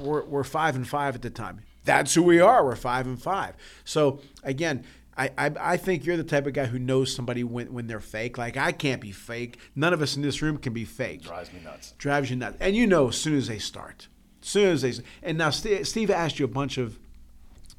we're, 0.02 0.24
we're 0.26 0.44
five 0.44 0.76
and 0.76 0.88
five 0.88 1.16
at 1.16 1.22
the 1.22 1.30
time. 1.30 1.62
That's 1.86 2.14
who 2.14 2.22
we 2.22 2.40
are. 2.40 2.64
We're 2.64 2.76
five 2.76 3.08
and 3.08 3.22
five. 3.22 3.56
So 3.84 4.20
again, 4.44 4.86
I, 5.18 5.32
I, 5.38 5.52
I 5.60 5.78
think 5.78 6.06
you're 6.06 6.18
the 6.18 6.24
type 6.24 6.46
of 6.48 6.54
guy 6.54 6.66
who 6.66 6.80
knows 6.80 7.14
somebody 7.14 7.44
when, 7.44 7.74
when 7.74 7.88
they're 7.88 8.00
fake. 8.00 8.38
Like 8.38 8.58
I 8.58 8.72
can't 8.72 9.02
be 9.02 9.12
fake. 9.12 9.58
None 9.76 9.94
of 9.94 10.02
us 10.02 10.16
in 10.16 10.22
this 10.22 10.42
room 10.42 10.58
can 10.58 10.74
be 10.74 10.86
fake. 10.86 11.24
Drives 11.24 11.52
me 11.52 11.60
nuts. 11.64 11.94
Drives 11.98 12.30
you 12.30 12.36
nuts. 12.36 12.58
And 12.60 12.76
you 12.76 12.88
know 12.88 13.10
as 13.10 13.18
soon 13.18 13.36
as 13.36 13.48
they 13.48 13.60
start. 13.60 14.08
As 14.42 14.48
soon 14.48 14.72
as 14.72 14.82
they 14.82 14.94
and 15.24 15.38
now 15.38 15.50
Steve, 15.50 15.88
Steve 15.88 16.10
asked 16.10 16.40
you 16.40 16.46
a 16.46 16.50
bunch 16.50 16.78
of, 16.78 17.00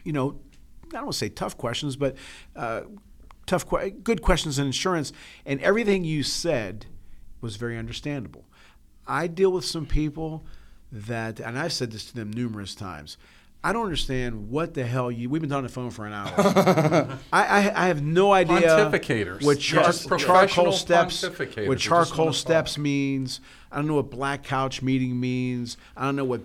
you 0.05 0.13
know, 0.13 0.41
I 0.89 0.95
don't 0.95 1.05
want 1.05 1.13
to 1.13 1.19
say 1.19 1.29
tough 1.29 1.57
questions, 1.57 1.97
but 1.97 2.17
uh, 2.57 2.83
tough, 3.51 3.67
good 4.05 4.23
questions 4.23 4.59
in 4.59 4.67
insurance, 4.67 5.13
and 5.45 5.61
everything 5.61 6.05
you 6.05 6.23
said 6.23 6.87
was 7.41 7.57
very 7.57 7.77
understandable. 7.77 8.45
I 9.09 9.27
deal 9.27 9.51
with 9.51 9.65
some 9.65 9.87
people 9.87 10.45
that, 10.93 11.41
and 11.41 11.59
I've 11.59 11.73
said 11.73 11.91
this 11.91 12.05
to 12.07 12.15
them 12.15 12.31
numerous 12.33 12.77
times. 12.77 13.17
I 13.63 13.73
don't 13.73 13.85
understand 13.85 14.51
what 14.51 14.73
the 14.75 14.87
hell 14.87 15.11
you. 15.11 15.29
We've 15.29 15.43
been 15.43 15.53
on 15.53 15.65
the 15.65 15.69
phone 15.69 15.91
for 15.91 16.07
an 16.07 16.13
hour. 16.13 16.33
I, 17.33 17.43
I, 17.43 17.85
I 17.85 17.87
have 17.89 18.03
no 18.03 18.33
idea 18.33 18.61
Pontificators. 18.61 19.43
what 19.43 19.59
char- 19.59 19.83
Yes, 19.83 20.07
charcoal 20.19 20.73
steps, 20.73 21.23
what 21.67 21.79
charcoal 21.79 22.33
steps 22.33 22.79
means. 22.79 23.41
I 23.71 23.77
don't 23.77 23.89
know 23.89 23.97
what 23.97 24.11
black 24.11 24.45
couch 24.45 24.81
meeting 24.81 25.19
means. 25.19 25.77
I 25.97 26.05
don't 26.05 26.17
know 26.17 26.25
what 26.25 26.41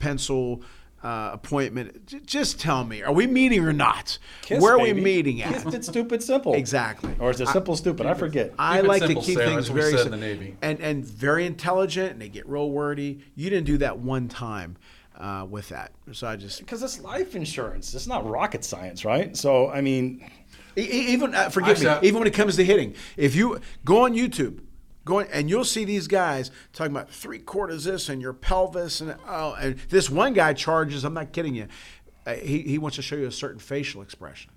pencil 0.00 0.62
uh, 1.02 1.30
appointment. 1.32 2.06
J- 2.06 2.20
just 2.24 2.60
tell 2.60 2.84
me, 2.84 3.02
are 3.02 3.12
we 3.12 3.26
meeting 3.26 3.64
or 3.64 3.72
not? 3.72 4.18
Kiss, 4.42 4.62
Where 4.62 4.74
are 4.74 4.78
baby. 4.78 4.92
we 4.94 5.00
meeting 5.00 5.42
at? 5.42 5.62
Kiss 5.64 5.74
it 5.74 5.84
stupid 5.84 6.22
simple. 6.22 6.54
Exactly. 6.54 7.14
Or 7.18 7.30
is 7.30 7.40
it 7.40 7.48
simple 7.48 7.74
stupid? 7.76 8.06
I 8.06 8.14
forget. 8.14 8.52
I 8.58 8.76
Keep 8.76 8.84
it 8.84 8.88
like 8.88 9.02
simple, 9.02 9.22
to 9.22 9.26
keep 9.26 9.36
Sarah. 9.38 9.48
things 9.48 9.56
That's 9.56 9.68
what 9.70 9.74
we 9.76 9.80
very 9.80 9.92
said 9.92 10.04
sim- 10.04 10.14
in 10.14 10.20
the 10.20 10.26
Navy. 10.26 10.56
and 10.62 10.80
and 10.80 11.04
very 11.04 11.46
intelligent, 11.46 12.12
and 12.12 12.20
they 12.20 12.28
get 12.28 12.46
real 12.48 12.70
wordy. 12.70 13.20
You 13.34 13.48
didn't 13.50 13.66
do 13.66 13.78
that 13.78 13.98
one 13.98 14.28
time 14.28 14.76
uh, 15.18 15.46
with 15.48 15.68
that, 15.70 15.92
so 16.12 16.26
I 16.26 16.36
just 16.36 16.58
Because 16.60 16.82
it's 16.82 17.00
life 17.00 17.34
insurance. 17.34 17.94
It's 17.94 18.06
not 18.06 18.28
rocket 18.28 18.64
science, 18.64 19.04
right? 19.04 19.36
So 19.36 19.70
I 19.70 19.80
mean, 19.80 20.28
even 20.76 21.34
uh, 21.34 21.48
forgive 21.48 21.80
me. 21.80 21.86
Actually, 21.86 22.08
Even 22.08 22.18
when 22.20 22.28
it 22.28 22.34
comes 22.34 22.56
to 22.56 22.64
hitting, 22.64 22.94
if 23.16 23.34
you 23.34 23.60
go 23.84 24.04
on 24.04 24.12
YouTube, 24.14 24.60
go 25.04 25.20
on, 25.20 25.26
and 25.32 25.48
you'll 25.48 25.64
see 25.64 25.84
these 25.84 26.06
guys 26.06 26.50
talking 26.72 26.92
about 26.92 27.10
three 27.10 27.38
quarters 27.38 27.84
this 27.84 28.08
and 28.08 28.20
your 28.20 28.32
pelvis 28.32 29.00
and 29.00 29.16
oh, 29.26 29.54
and 29.54 29.76
this 29.88 30.10
one 30.10 30.32
guy 30.32 30.52
charges. 30.52 31.04
I'm 31.04 31.14
not 31.14 31.32
kidding 31.32 31.54
you. 31.54 31.68
Uh, 32.26 32.34
he 32.34 32.62
he 32.62 32.78
wants 32.78 32.96
to 32.96 33.02
show 33.02 33.16
you 33.16 33.26
a 33.26 33.32
certain 33.32 33.58
facial 33.58 34.02
expression. 34.02 34.50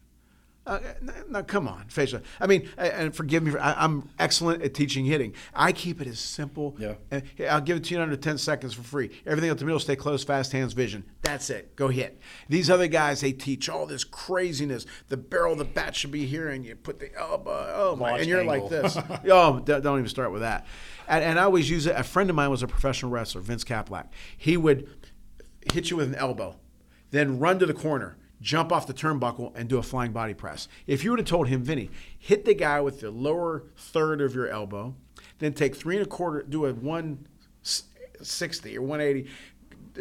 Uh, 0.66 0.80
no, 1.28 1.44
come 1.44 1.68
on, 1.68 1.84
facial. 1.90 2.22
I 2.40 2.48
mean, 2.48 2.70
and 2.78 3.14
forgive 3.14 3.44
me. 3.44 3.52
For, 3.52 3.60
I, 3.60 3.74
I'm 3.74 4.08
excellent 4.18 4.64
at 4.64 4.74
teaching 4.74 5.04
hitting. 5.04 5.34
I 5.54 5.74
keep 5.74 6.00
it 6.00 6.08
as 6.08 6.20
simple. 6.20 6.78
Yeah. 6.80 6.94
Here, 7.36 7.50
I'll 7.50 7.60
give 7.60 7.76
it 7.76 7.84
to 7.86 7.90
you 7.94 7.98
in 7.98 8.04
under 8.04 8.16
10 8.16 8.38
seconds 8.38 8.74
for 8.74 8.82
free. 8.82 9.10
Everything 9.26 9.50
at 9.50 9.58
the 9.58 9.66
middle, 9.66 9.80
stay 9.82 9.98
close, 9.98 10.24
fast 10.24 10.54
hands, 10.54 10.72
vision. 10.72 11.04
That's 11.22 11.50
it. 11.50 11.76
Go 11.76 11.90
hit. 11.90 12.18
These 12.48 12.70
other 12.70 12.88
guys, 12.88 13.20
they 13.20 13.34
teach 13.34 13.68
all 13.68 13.86
this 13.86 14.06
craziness. 14.06 14.86
The 15.10 15.18
barrel 15.18 15.52
of 15.52 15.58
the 15.60 15.66
bat 15.66 15.98
should 15.98 16.12
be 16.12 16.26
here, 16.26 16.48
and 16.48 16.64
you 16.66 16.76
put 16.78 16.98
the 17.00 17.14
elbow. 17.14 17.74
Oh 17.76 17.96
my! 17.98 18.12
Launch 18.12 18.22
And 18.22 18.30
you're 18.30 18.40
angle. 18.50 18.62
like 18.62 18.70
this. 18.70 18.98
oh, 19.30 19.60
d- 19.60 19.82
don't 19.82 20.00
even 20.00 20.08
start 20.08 20.32
with 20.32 20.44
that. 20.44 20.66
And, 21.10 21.26
and 21.26 21.40
I 21.40 21.44
always 21.44 21.70
use 21.70 21.88
it. 21.88 21.96
A 21.98 22.04
friend 22.04 22.30
of 22.30 22.38
mine 22.38 22.50
was 22.50 22.64
a 22.64 22.68
professional 22.68 23.12
wrestler, 23.12 23.42
Vince 23.42 23.66
Kaplak. 23.66 24.08
He 24.38 24.56
would 24.56 24.88
hit 25.74 25.90
you 25.92 25.98
with 25.98 26.08
an 26.08 26.16
elbow, 26.16 26.56
then 27.12 27.40
run 27.40 27.60
to 27.60 27.66
the 27.66 27.74
corner, 27.74 28.18
jump 28.44 28.72
off 28.72 28.86
the 28.86 28.94
turnbuckle, 28.94 29.52
and 29.56 29.68
do 29.68 29.80
a 29.80 29.84
flying 29.84 30.12
body 30.12 30.36
press. 30.36 30.68
If 30.86 31.04
you 31.04 31.10
would 31.12 31.20
have 31.20 31.28
told 31.28 31.48
him, 31.48 31.64
Vinny, 31.64 31.90
hit 32.20 32.46
the 32.46 32.54
guy 32.54 32.82
with 32.82 33.00
the 33.00 33.10
lower 33.10 33.64
third 33.76 34.22
of 34.22 34.36
your 34.36 34.50
elbow, 34.50 34.94
then 35.40 35.54
take 35.54 35.76
three 35.76 35.96
and 35.96 36.06
a 36.06 36.10
quarter, 36.10 36.44
do 36.44 36.66
a 36.66 36.74
one 36.74 37.26
sixty 38.22 38.78
or 38.78 38.82
one 38.82 39.02
eighty, 39.02 39.28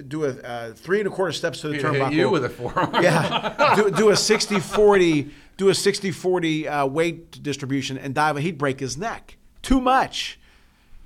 do 0.08 0.24
a 0.24 0.30
uh, 0.30 0.72
three 0.72 0.98
and 0.98 1.06
a 1.06 1.10
quarter 1.10 1.32
steps 1.32 1.60
to 1.60 1.68
the 1.68 1.74
He'd 1.74 1.82
turnbuckle. 1.82 2.10
hit 2.10 2.18
you 2.18 2.30
with 2.30 2.44
a 2.44 2.50
forearm. 2.50 2.94
Yeah. 3.02 3.74
do, 3.76 3.90
do 3.90 4.10
a 4.10 4.16
60 4.16 4.58
40, 4.58 5.30
do 5.56 5.68
a 5.68 5.74
60 5.74 6.10
40 6.10 6.68
uh, 6.68 6.86
weight 6.86 7.42
distribution 7.42 7.96
and 7.96 8.14
dive, 8.14 8.36
he'd 8.38 8.58
break 8.58 8.80
his 8.80 8.98
neck. 8.98 9.36
Too 9.62 9.80
much. 9.80 10.38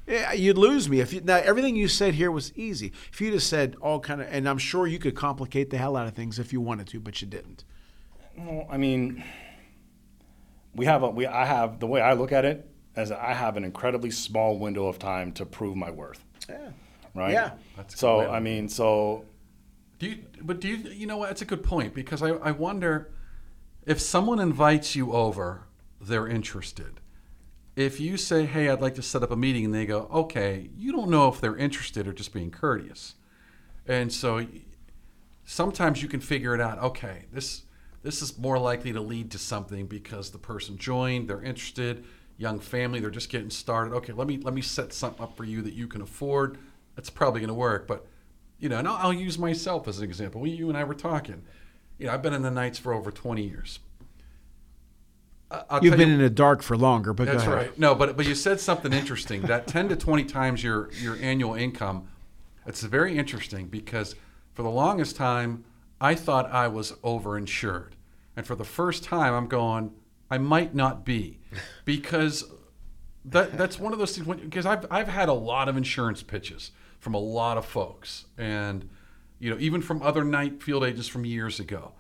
Yeah, 0.07 0.33
you'd 0.33 0.57
lose 0.59 0.89
me 0.89 1.01
if 1.01 1.13
you, 1.13 1.21
now 1.21 1.37
everything 1.37 1.75
you 1.75 1.89
said 1.89 2.15
here 2.15 2.31
was 2.31 2.53
easy. 2.55 2.93
If 3.13 3.21
you 3.21 3.33
just 3.33 3.49
said 3.49 3.77
all 3.81 3.99
kind 3.99 4.21
of, 4.21 4.29
and 4.31 4.49
I'm 4.49 4.59
sure 4.59 4.87
you 4.87 4.99
could 4.99 5.17
complicate 5.17 5.71
the 5.71 5.79
hell 5.79 5.97
out 5.97 6.07
of 6.07 6.15
things 6.15 6.39
if 6.39 6.53
you 6.53 6.61
wanted 6.61 6.87
to, 6.89 7.01
but 7.01 7.21
you 7.21 7.27
didn't. 7.27 7.65
Well, 8.39 8.67
I 8.71 8.77
mean, 8.77 9.25
we 10.75 10.85
have 10.87 11.03
a 11.03 11.11
we. 11.11 11.27
I 11.27 11.45
have 11.45 11.81
the 11.81 11.87
way 11.87 12.01
I 12.01 12.13
look 12.13 12.33
at 12.33 12.45
it 12.45 12.69
as 12.95 13.11
I 13.11 13.33
have 13.33 13.57
an 13.57 13.65
incredibly 13.65 14.11
small 14.11 14.59
window 14.59 14.87
of 14.87 14.99
time 14.99 15.33
to 15.33 15.47
prove 15.47 15.77
my 15.77 15.91
worth. 15.91 16.25
Yeah. 16.49 16.71
Right. 17.15 17.33
Yeah. 17.33 17.53
That's 17.77 17.95
a 17.95 17.99
so 17.99 18.21
I 18.21 18.41
mean, 18.41 18.69
so 18.69 19.25
Do 19.99 20.07
you, 20.07 20.19
but 20.43 20.61
do 20.61 20.69
you, 20.69 20.77
you 20.91 21.07
know 21.07 21.17
what? 21.17 21.31
It's 21.31 21.43
a 21.43 21.47
good 21.47 21.63
point 21.63 21.95
because 21.95 22.23
I, 22.23 22.29
I 22.29 22.51
wonder 22.51 23.11
if 23.87 24.01
someone 24.01 24.39
invites 24.39 24.95
you 24.95 25.13
over, 25.13 25.67
they're 26.01 26.29
interested. 26.29 26.96
If 27.77 28.01
you 28.01 28.17
say, 28.17 28.47
hey, 28.47 28.71
I'd 28.71 28.81
like 28.81 28.95
to 28.95 29.03
set 29.03 29.23
up 29.23 29.31
a 29.31 29.37
meeting, 29.37 29.67
and 29.67 29.75
they 29.75 29.87
go, 29.87 30.09
okay, 30.13 30.71
you 30.77 30.93
don't 30.93 31.11
know 31.11 31.29
if 31.29 31.41
they're 31.41 31.57
interested 31.57 32.09
or 32.09 32.13
just 32.13 32.33
being 32.33 32.51
courteous. 32.51 33.15
And 33.87 34.11
so 34.13 34.47
sometimes 35.45 36.03
you 36.03 36.09
can 36.09 36.21
figure 36.21 36.55
it 36.55 36.61
out. 36.61 36.79
Okay, 36.79 37.27
this 37.33 37.63
this 38.03 38.23
is 38.23 38.39
more 38.39 38.59
likely 38.59 38.93
to 38.93 39.01
lead 39.01 39.31
to 39.33 39.39
something 39.39 39.87
because 39.87 40.31
the 40.31 40.39
person 40.39 40.79
joined, 40.79 41.29
they're 41.29 41.43
interested, 41.43 42.05
young 42.37 42.61
family, 42.61 43.01
they're 43.01 43.11
just 43.11 43.31
getting 43.31 43.51
started. 43.51 43.95
Okay, 43.95 44.13
let 44.13 44.27
me 44.27 44.39
let 44.39 44.55
me 44.55 44.63
set 44.63 44.93
something 44.93 45.23
up 45.23 45.37
for 45.37 45.45
you 45.45 45.63
that 45.63 45.75
you 45.75 45.87
can 45.87 46.03
afford. 46.03 46.59
That's 46.95 47.11
probably 47.11 47.41
going 47.41 47.49
to 47.49 47.55
work. 47.55 47.87
But 47.87 48.07
you 48.59 48.69
know, 48.69 48.79
and 48.79 48.89
I'll, 48.89 48.97
I'll 48.97 49.13
use 49.13 49.39
myself 49.39 49.87
as 49.89 49.99
an 49.99 50.05
example. 50.05 50.47
You 50.47 50.69
and 50.69 50.79
I 50.79 50.85
were 50.85 50.95
talking. 50.95 51.43
You 51.99 52.07
know, 52.07 52.13
I've 52.13 52.23
been 52.23 52.35
in 52.35 52.43
the 52.43 52.51
Knights 52.51 52.79
for 52.79 52.93
over 52.93 53.11
20 53.11 53.43
years. 53.43 53.79
I'll 55.51 55.83
You've 55.83 55.97
been 55.97 56.09
you- 56.09 56.15
in 56.15 56.21
the 56.21 56.31
dark 56.31 56.63
for 56.63 56.77
longer, 56.77 57.13
but 57.13 57.27
that's 57.27 57.47
right. 57.47 57.77
No, 57.79 57.95
but 57.95 58.17
but 58.17 58.27
you 58.27 58.35
said 58.35 58.61
something 58.61 58.93
interesting. 58.93 59.43
That 59.43 59.67
ten 59.69 59.89
to 59.89 59.97
twenty 59.97 60.25
times 60.25 60.63
your 60.63 60.91
your 60.95 61.17
annual 61.21 61.55
income. 61.55 62.09
It's 62.67 62.83
very 62.83 63.17
interesting 63.17 63.69
because 63.69 64.17
for 64.55 64.63
the 64.63 64.71
longest 64.71 65.15
time 65.17 65.65
I 66.01 66.15
thought 66.15 66.51
I 66.51 66.67
was 66.69 66.93
overinsured, 67.05 67.93
and 68.37 68.47
for 68.47 68.57
the 68.57 68.65
first 68.65 69.05
time 69.05 69.35
I'm 69.35 69.47
going 69.47 69.93
I 70.31 70.39
might 70.39 70.75
not 70.75 71.05
be, 71.05 71.39
because 71.85 72.45
that 73.25 73.57
that's 73.57 73.79
one 73.79 73.93
of 73.93 73.99
those 73.99 74.17
things. 74.17 74.27
Because 74.41 74.67
I've 74.67 74.87
I've 74.91 75.09
had 75.09 75.29
a 75.29 75.35
lot 75.35 75.69
of 75.69 75.77
insurance 75.77 76.23
pitches 76.23 76.73
from 76.99 77.15
a 77.15 77.19
lot 77.19 77.57
of 77.57 77.65
folks, 77.65 78.25
and 78.37 78.89
you 79.39 79.51
know 79.51 79.57
even 79.61 79.81
from 79.81 80.03
other 80.03 80.25
night 80.25 80.63
field 80.63 80.83
agents 80.83 81.09
from 81.09 81.25
years 81.25 81.61
ago. 81.61 81.93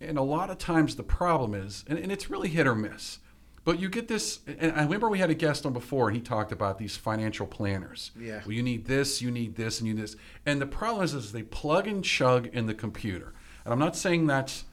And 0.00 0.16
a 0.16 0.22
lot 0.22 0.50
of 0.50 0.58
times 0.58 0.96
the 0.96 1.02
problem 1.02 1.54
is, 1.54 1.84
and, 1.86 1.98
and 1.98 2.10
it's 2.10 2.30
really 2.30 2.48
hit 2.48 2.66
or 2.66 2.74
miss, 2.74 3.18
but 3.64 3.78
you 3.78 3.88
get 3.88 4.08
this. 4.08 4.40
And 4.46 4.72
I 4.72 4.84
remember 4.84 5.08
we 5.08 5.18
had 5.18 5.30
a 5.30 5.34
guest 5.34 5.66
on 5.66 5.72
before, 5.72 6.08
and 6.08 6.16
he 6.16 6.22
talked 6.22 6.52
about 6.52 6.78
these 6.78 6.96
financial 6.96 7.46
planners. 7.46 8.10
Yeah. 8.18 8.40
Well, 8.44 8.52
you 8.52 8.62
need 8.62 8.86
this, 8.86 9.20
you 9.20 9.30
need 9.30 9.56
this, 9.56 9.78
and 9.78 9.86
you 9.86 9.94
need 9.94 10.02
this. 10.02 10.16
And 10.46 10.60
the 10.60 10.66
problem 10.66 11.04
is, 11.04 11.12
is 11.12 11.32
they 11.32 11.42
plug 11.42 11.86
and 11.86 12.02
chug 12.02 12.46
in 12.46 12.66
the 12.66 12.74
computer. 12.74 13.34
And 13.64 13.72
I'm 13.72 13.78
not 13.78 13.96
saying 13.96 14.26
that's 14.26 14.64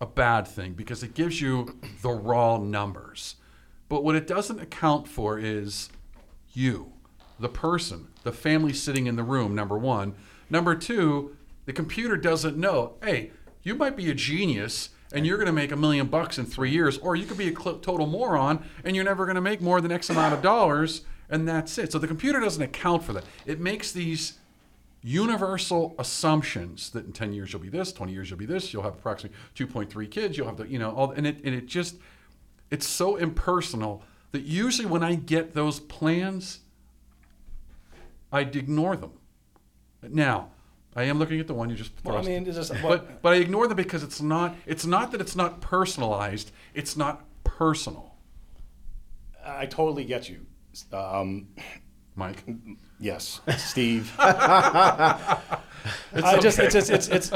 a 0.00 0.06
bad 0.06 0.48
thing 0.48 0.72
because 0.72 1.04
it 1.04 1.14
gives 1.14 1.40
you 1.40 1.78
the 2.02 2.10
raw 2.10 2.58
numbers. 2.58 3.36
But 3.88 4.02
what 4.02 4.16
it 4.16 4.26
doesn't 4.26 4.60
account 4.60 5.06
for 5.06 5.38
is 5.38 5.88
you, 6.52 6.92
the 7.38 7.48
person, 7.48 8.08
the 8.24 8.32
family 8.32 8.72
sitting 8.72 9.06
in 9.06 9.14
the 9.14 9.22
room, 9.22 9.54
number 9.54 9.78
one. 9.78 10.14
Number 10.50 10.74
two, 10.74 11.36
the 11.66 11.72
computer 11.72 12.16
doesn't 12.16 12.56
know, 12.56 12.94
hey, 13.02 13.30
you 13.64 13.74
might 13.74 13.96
be 13.96 14.10
a 14.10 14.14
genius 14.14 14.90
and 15.12 15.26
you're 15.26 15.36
going 15.36 15.46
to 15.46 15.52
make 15.52 15.72
a 15.72 15.76
million 15.76 16.06
bucks 16.06 16.38
in 16.38 16.46
three 16.46 16.70
years, 16.70 16.98
or 16.98 17.16
you 17.16 17.24
could 17.24 17.38
be 17.38 17.48
a 17.48 17.52
total 17.52 18.06
moron 18.06 18.64
and 18.84 18.94
you're 18.94 19.04
never 19.04 19.24
going 19.24 19.36
to 19.36 19.40
make 19.40 19.60
more 19.60 19.80
than 19.80 19.90
X 19.90 20.10
amount 20.10 20.34
of 20.34 20.42
dollars, 20.42 21.02
and 21.28 21.48
that's 21.48 21.78
it. 21.78 21.92
So 21.92 21.98
the 21.98 22.08
computer 22.08 22.40
doesn't 22.40 22.62
account 22.62 23.02
for 23.02 23.12
that. 23.12 23.24
It 23.46 23.60
makes 23.60 23.90
these 23.90 24.34
universal 25.04 25.94
assumptions 25.98 26.90
that 26.90 27.04
in 27.04 27.12
10 27.12 27.34
years 27.34 27.52
you'll 27.52 27.60
be 27.60 27.68
this 27.68 27.92
20 27.92 28.10
years 28.10 28.30
you'll 28.30 28.38
be 28.38 28.46
this 28.46 28.72
you'll 28.72 28.82
have 28.82 28.94
approximately 28.94 29.36
2.3 29.54 30.10
kids 30.10 30.38
you'll 30.38 30.46
have 30.46 30.56
the 30.56 30.66
you 30.66 30.78
know 30.78 30.92
all 30.92 31.10
and 31.10 31.26
it, 31.26 31.44
and 31.44 31.54
it 31.54 31.66
just 31.66 31.96
it's 32.70 32.86
so 32.86 33.16
impersonal 33.16 34.02
that 34.32 34.44
usually 34.44 34.88
when 34.88 35.02
i 35.02 35.14
get 35.14 35.52
those 35.52 35.78
plans 35.78 36.60
i'd 38.32 38.56
ignore 38.56 38.96
them 38.96 39.12
now 40.08 40.48
i 40.96 41.02
am 41.04 41.18
looking 41.18 41.40
at 41.40 41.46
the 41.46 41.54
one 41.54 41.70
you 41.70 41.76
just 41.76 41.92
Well, 42.04 42.14
I 42.14 42.18
thrust. 42.18 42.28
mean, 42.28 42.46
it's 42.46 42.56
just- 42.56 42.72
but 42.82 43.22
but 43.22 43.32
i 43.32 43.36
ignore 43.36 43.66
them 43.68 43.76
because 43.76 44.02
it's 44.02 44.20
not 44.22 44.54
it's 44.66 44.86
not 44.86 45.12
that 45.12 45.20
it's 45.20 45.36
not 45.36 45.60
personalized 45.60 46.50
it's 46.74 46.96
not 46.96 47.24
personal 47.44 48.10
I 49.46 49.66
totally 49.66 50.06
get 50.06 50.30
you. 50.30 50.46
Um, 50.90 51.48
mike 52.16 52.42
yes, 52.98 53.42
Steve. 53.58 54.10
I 54.18 55.38
just 56.40 56.58
it's 56.58 56.72
just 56.74 56.90
it's 56.90 57.08
it's. 57.08 57.30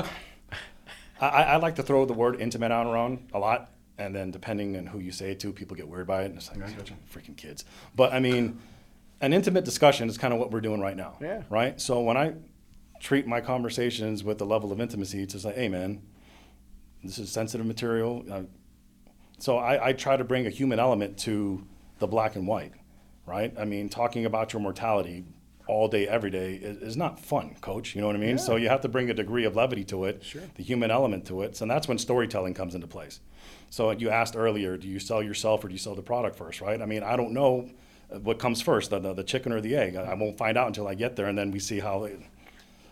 I, 1.20 1.26
I 1.26 1.56
like 1.56 1.74
to 1.76 1.82
throw 1.82 2.04
the 2.06 2.14
word 2.14 2.40
intimate 2.40 2.72
out 2.72 2.86
around 2.86 3.28
a 3.34 3.38
lot, 3.38 3.70
and 3.98 4.14
then 4.14 4.30
depending 4.30 4.76
on 4.78 4.86
who 4.86 5.00
you 5.00 5.12
say 5.12 5.32
it 5.32 5.40
to, 5.40 5.52
people 5.52 5.76
get 5.76 5.86
weird 5.88 6.06
by 6.06 6.22
it. 6.22 6.26
And 6.26 6.36
it's 6.36 6.48
like 6.50 6.60
freaking 7.12 7.36
kids. 7.36 7.64
But 7.94 8.12
I 8.14 8.20
mean, 8.20 8.58
an 9.20 9.32
intimate 9.34 9.64
discussion 9.66 10.08
is 10.08 10.16
kind 10.16 10.32
of 10.32 10.40
what 10.40 10.50
we're 10.50 10.62
doing 10.62 10.80
right 10.80 10.96
now. 10.96 11.18
Yeah. 11.20 11.42
Right. 11.50 11.78
So 11.80 12.00
when 12.00 12.16
I 12.16 12.32
treat 13.00 13.26
my 13.26 13.40
conversations 13.40 14.24
with 14.24 14.38
the 14.38 14.46
level 14.46 14.72
of 14.72 14.80
intimacy, 14.80 15.22
it's 15.22 15.32
just 15.34 15.44
like, 15.44 15.54
hey 15.56 15.68
man, 15.68 16.02
this 17.04 17.18
is 17.18 17.30
sensitive 17.30 17.66
material. 17.66 18.24
Uh, 18.30 18.42
so 19.38 19.58
I, 19.58 19.88
I 19.88 19.92
try 19.92 20.16
to 20.16 20.24
bring 20.24 20.46
a 20.46 20.50
human 20.50 20.78
element 20.80 21.18
to 21.20 21.64
the 22.00 22.06
black 22.06 22.34
and 22.36 22.46
white, 22.46 22.72
right? 23.26 23.52
I 23.58 23.64
mean, 23.64 23.88
talking 23.88 24.24
about 24.24 24.52
your 24.52 24.60
mortality 24.60 25.24
all 25.68 25.86
day, 25.86 26.08
every 26.08 26.30
day 26.30 26.54
is, 26.54 26.78
is 26.78 26.96
not 26.96 27.20
fun, 27.20 27.54
coach. 27.60 27.94
You 27.94 28.00
know 28.00 28.06
what 28.06 28.16
I 28.16 28.20
mean? 28.20 28.38
So 28.38 28.56
you 28.56 28.68
have 28.68 28.80
to 28.80 28.88
bring 28.88 29.10
a 29.10 29.14
degree 29.14 29.44
of 29.44 29.54
levity 29.54 29.84
to 29.84 30.06
it, 30.06 30.24
Sure. 30.24 30.42
the 30.56 30.62
human 30.62 30.90
element 30.90 31.26
to 31.26 31.42
it. 31.42 31.56
So 31.56 31.66
that's 31.66 31.86
when 31.86 31.98
storytelling 31.98 32.54
comes 32.54 32.74
into 32.74 32.86
place. 32.86 33.20
So 33.70 33.90
you 33.90 34.08
asked 34.08 34.34
earlier, 34.34 34.76
do 34.78 34.88
you 34.88 34.98
sell 34.98 35.22
yourself 35.22 35.62
or 35.62 35.68
do 35.68 35.74
you 35.74 35.78
sell 35.78 35.94
the 35.94 36.02
product 36.02 36.36
first, 36.36 36.60
right? 36.62 36.80
I 36.80 36.86
mean, 36.86 37.02
I 37.02 37.16
don't 37.16 37.32
know 37.32 37.68
what 38.22 38.38
comes 38.38 38.62
first, 38.62 38.88
the, 38.90 38.98
the, 38.98 39.12
the 39.12 39.22
chicken 39.24 39.52
or 39.52 39.60
the 39.60 39.76
egg. 39.76 39.94
I, 39.94 40.04
I 40.04 40.14
won't 40.14 40.38
find 40.38 40.56
out 40.56 40.66
until 40.68 40.88
I 40.88 40.94
get 40.94 41.16
there, 41.16 41.26
and 41.26 41.36
then 41.36 41.50
we 41.50 41.58
see 41.58 41.78
how, 41.80 42.04
it, 42.04 42.18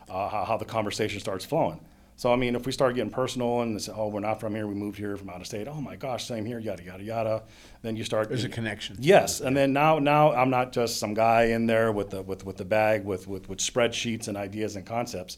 uh, 0.09 0.29
how, 0.29 0.45
how 0.45 0.57
the 0.57 0.65
conversation 0.65 1.21
starts 1.21 1.45
flowing. 1.45 1.81
So 2.19 2.33
I 2.33 2.37
mean, 2.37 2.57
if 2.57 2.65
we 2.65 2.73
start 2.73 2.95
getting 2.95 3.11
personal 3.11 3.61
and 3.61 3.81
say, 3.81 3.93
"Oh, 3.95 4.09
we're 4.09 4.21
not 4.21 4.41
from 4.41 4.55
here. 4.55 4.67
We 4.67 4.75
moved 4.75 4.97
here 4.97 5.19
from 5.19 5.29
out 5.29 5.43
of 5.43 5.47
state." 5.47 5.69
Oh 5.69 5.83
my 5.83 5.97
gosh, 5.97 6.25
same 6.25 6.47
here. 6.47 6.59
Yada 6.59 6.83
yada 6.83 7.05
yada. 7.05 7.43
Then 7.83 7.95
you 7.95 8.05
start. 8.05 8.29
There's 8.29 8.45
a 8.45 8.49
connection. 8.49 8.97
Yes, 8.99 9.41
and 9.41 9.55
then 9.55 9.75
now 9.75 9.99
now 9.99 10.33
I'm 10.33 10.49
not 10.49 10.73
just 10.73 10.99
some 10.99 11.13
guy 11.13 11.45
in 11.45 11.67
there 11.67 11.93
with 11.93 12.11
the 12.11 12.23
with 12.23 12.47
with 12.47 12.57
the 12.57 12.65
bag 12.65 13.05
with 13.05 13.29
with 13.29 13.51
with 13.51 13.59
spreadsheets 13.59 14.29
and 14.29 14.37
ideas 14.37 14.77
and 14.77 14.87
concepts, 14.87 15.37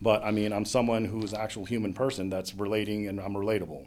but 0.00 0.24
I 0.24 0.30
mean 0.30 0.54
I'm 0.54 0.64
someone 0.64 1.04
who's 1.04 1.34
an 1.34 1.40
actual 1.40 1.66
human 1.66 1.92
person 1.92 2.30
that's 2.30 2.54
relating 2.54 3.06
and 3.06 3.20
I'm 3.20 3.34
relatable. 3.34 3.86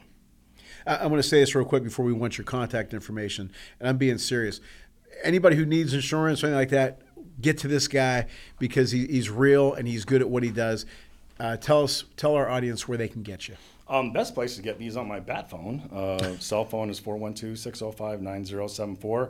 I, 0.86 0.96
I 0.96 1.06
want 1.08 1.24
to 1.24 1.28
say 1.28 1.40
this 1.40 1.56
real 1.56 1.66
quick 1.66 1.84
before 1.84 2.06
we 2.06 2.14
want 2.14 2.38
your 2.38 2.46
contact 2.46 2.94
information, 2.94 3.52
and 3.80 3.90
I'm 3.90 3.98
being 3.98 4.20
serious. 4.20 4.62
Anybody 5.24 5.56
who 5.56 5.66
needs 5.66 5.96
insurance 5.96 6.44
or 6.44 6.48
anything 6.48 6.60
like 6.60 6.70
that, 6.70 7.02
get 7.42 7.58
to 7.60 7.68
this 7.68 7.88
guy 7.88 8.28
because 8.60 8.92
he, 8.92 9.06
he's 9.08 9.30
real 9.30 9.74
and 9.74 9.88
he's 9.88 10.06
good 10.06 10.22
at 10.22 10.30
what 10.30 10.44
he 10.44 10.50
does. 10.50 10.86
Uh, 11.40 11.58
tell 11.58 11.84
us, 11.84 12.04
tell 12.16 12.34
our 12.34 12.50
audience 12.50 12.88
where 12.88 12.98
they 12.98 13.08
can 13.08 13.24
get 13.24 13.48
you. 13.48 13.56
Um, 13.90 14.12
best 14.12 14.34
place 14.34 14.56
to 14.58 14.62
get 14.62 14.80
me 14.80 14.88
is 14.88 14.98
on 14.98 15.08
my 15.08 15.20
bat 15.20 15.50
phone. 15.50 15.82
Uh, 15.94 16.38
cell 16.40 16.66
phone 16.66 16.90
is 16.90 17.00
412-605-9074. 17.00 19.30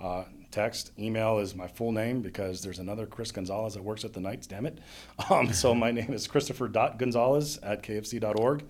Uh, 0.00 0.24
text, 0.50 0.92
email 0.98 1.38
is 1.38 1.54
my 1.54 1.66
full 1.66 1.92
name 1.92 2.20
because 2.20 2.62
there's 2.62 2.78
another 2.78 3.06
Chris 3.06 3.32
Gonzalez 3.32 3.74
that 3.74 3.82
works 3.82 4.04
at 4.04 4.12
the 4.12 4.20
Knights, 4.20 4.46
damn 4.46 4.66
it. 4.66 4.78
Um, 5.30 5.50
so 5.52 5.74
my 5.74 5.90
name 5.90 6.12
is 6.12 6.28
Christopher.Gonzalez 6.28 7.58
at 7.62 7.82
kofc.org. 7.82 8.64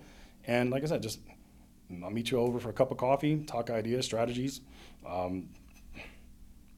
And 0.47 0.71
like 0.71 0.83
I 0.83 0.87
said, 0.87 1.03
just 1.03 1.19
I'll 2.03 2.09
meet 2.09 2.31
you 2.31 2.39
over 2.39 2.59
for 2.59 2.69
a 2.69 2.73
cup 2.73 2.91
of 2.91 2.97
coffee, 2.97 3.43
talk 3.45 3.69
ideas, 3.69 4.05
strategies, 4.05 4.61
um, 5.05 5.49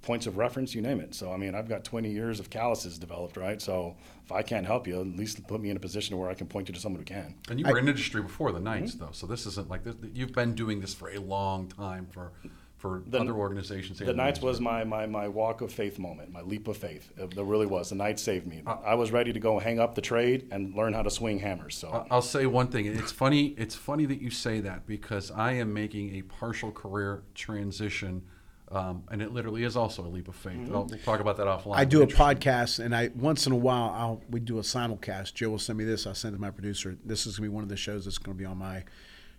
points 0.09 0.25
of 0.25 0.37
reference, 0.37 0.73
you 0.73 0.81
name 0.81 0.99
it. 0.99 1.13
So, 1.13 1.31
I 1.31 1.37
mean, 1.37 1.53
I've 1.53 1.69
got 1.69 1.83
20 1.83 2.09
years 2.09 2.39
of 2.39 2.49
calluses 2.49 2.97
developed, 2.97 3.37
right? 3.37 3.61
So 3.61 3.95
if 4.25 4.31
I 4.31 4.41
can't 4.41 4.65
help 4.65 4.87
you, 4.87 4.99
at 4.99 5.05
least 5.05 5.45
put 5.45 5.61
me 5.61 5.69
in 5.69 5.77
a 5.77 5.79
position 5.79 6.17
where 6.17 6.31
I 6.31 6.33
can 6.33 6.47
point 6.47 6.67
you 6.67 6.73
to 6.73 6.79
someone 6.79 6.99
who 6.99 7.05
can. 7.05 7.35
And 7.47 7.59
you 7.59 7.65
were 7.67 7.77
in 7.77 7.87
industry 7.87 8.23
before 8.23 8.51
the 8.51 8.59
Knights, 8.59 8.95
mm-hmm. 8.95 9.05
though, 9.05 9.11
so 9.11 9.27
this 9.27 9.45
isn't 9.45 9.69
like 9.69 9.83
this. 9.83 9.93
You've 10.11 10.33
been 10.33 10.55
doing 10.55 10.81
this 10.81 10.95
for 10.95 11.11
a 11.11 11.19
long 11.19 11.67
time 11.67 12.07
for 12.09 12.31
for 12.79 13.03
The- 13.05 13.19
other 13.19 13.33
organizations. 13.33 13.99
The 13.99 14.13
Knights 14.13 14.41
was 14.41 14.61
my, 14.61 14.85
my, 14.85 15.05
my 15.05 15.27
walk 15.27 15.59
of 15.59 15.71
faith 15.71 15.99
moment, 15.99 16.31
my 16.31 16.41
leap 16.41 16.67
of 16.69 16.77
faith. 16.77 17.11
It, 17.17 17.37
it 17.37 17.43
really 17.43 17.65
was. 17.65 17.89
The 17.89 17.95
Knights 17.95 18.23
saved 18.23 18.47
me. 18.47 18.63
Uh, 18.65 18.77
I 18.85 18.95
was 18.95 19.11
ready 19.11 19.33
to 19.33 19.39
go 19.39 19.59
hang 19.59 19.79
up 19.81 19.95
the 19.95 20.01
trade 20.01 20.47
and 20.49 20.73
learn 20.73 20.93
how 20.93 21.01
to 21.01 21.11
swing 21.11 21.39
hammers. 21.39 21.75
So 21.75 21.89
I- 21.89 22.07
I'll 22.09 22.21
say 22.21 22.45
one 22.45 22.67
thing. 22.67 22.85
It's 22.85 23.11
funny. 23.11 23.47
It's 23.57 23.75
funny 23.75 24.05
that 24.05 24.21
you 24.21 24.31
say 24.31 24.61
that 24.61 24.87
because 24.87 25.29
I 25.29 25.51
am 25.51 25.73
making 25.73 26.15
a 26.15 26.21
partial 26.21 26.71
career 26.71 27.23
transition 27.35 28.23
Um, 28.71 29.03
and 29.09 29.21
it 29.21 29.33
literally 29.33 29.63
is 29.63 29.75
also 29.75 30.05
a 30.05 30.07
leap 30.07 30.27
of 30.27 30.35
faith. 30.35 30.59
I'll, 30.71 30.85
we'll 30.85 30.99
talk 30.99 31.19
about 31.19 31.37
that 31.37 31.47
offline. 31.47 31.75
I 31.75 31.85
do 31.85 32.03
a 32.03 32.07
podcast, 32.07 32.83
and 32.83 32.95
I 32.95 33.09
once 33.15 33.47
in 33.47 33.51
a 33.51 33.55
while 33.55 33.89
I'll 33.95 34.21
we 34.29 34.39
do 34.39 34.59
a 34.59 34.61
simulcast. 34.61 35.33
Joe 35.33 35.49
will 35.49 35.59
send 35.59 35.77
me 35.79 35.85
this. 35.85 36.05
I'll 36.05 36.13
send 36.13 36.33
it 36.33 36.37
to 36.37 36.41
my 36.41 36.51
producer. 36.51 36.95
This 37.03 37.25
is 37.25 37.37
gonna 37.37 37.49
be 37.49 37.53
one 37.53 37.63
of 37.63 37.69
the 37.69 37.77
shows 37.77 38.05
that's 38.05 38.19
gonna 38.19 38.37
be 38.37 38.45
on 38.45 38.57
my 38.57 38.83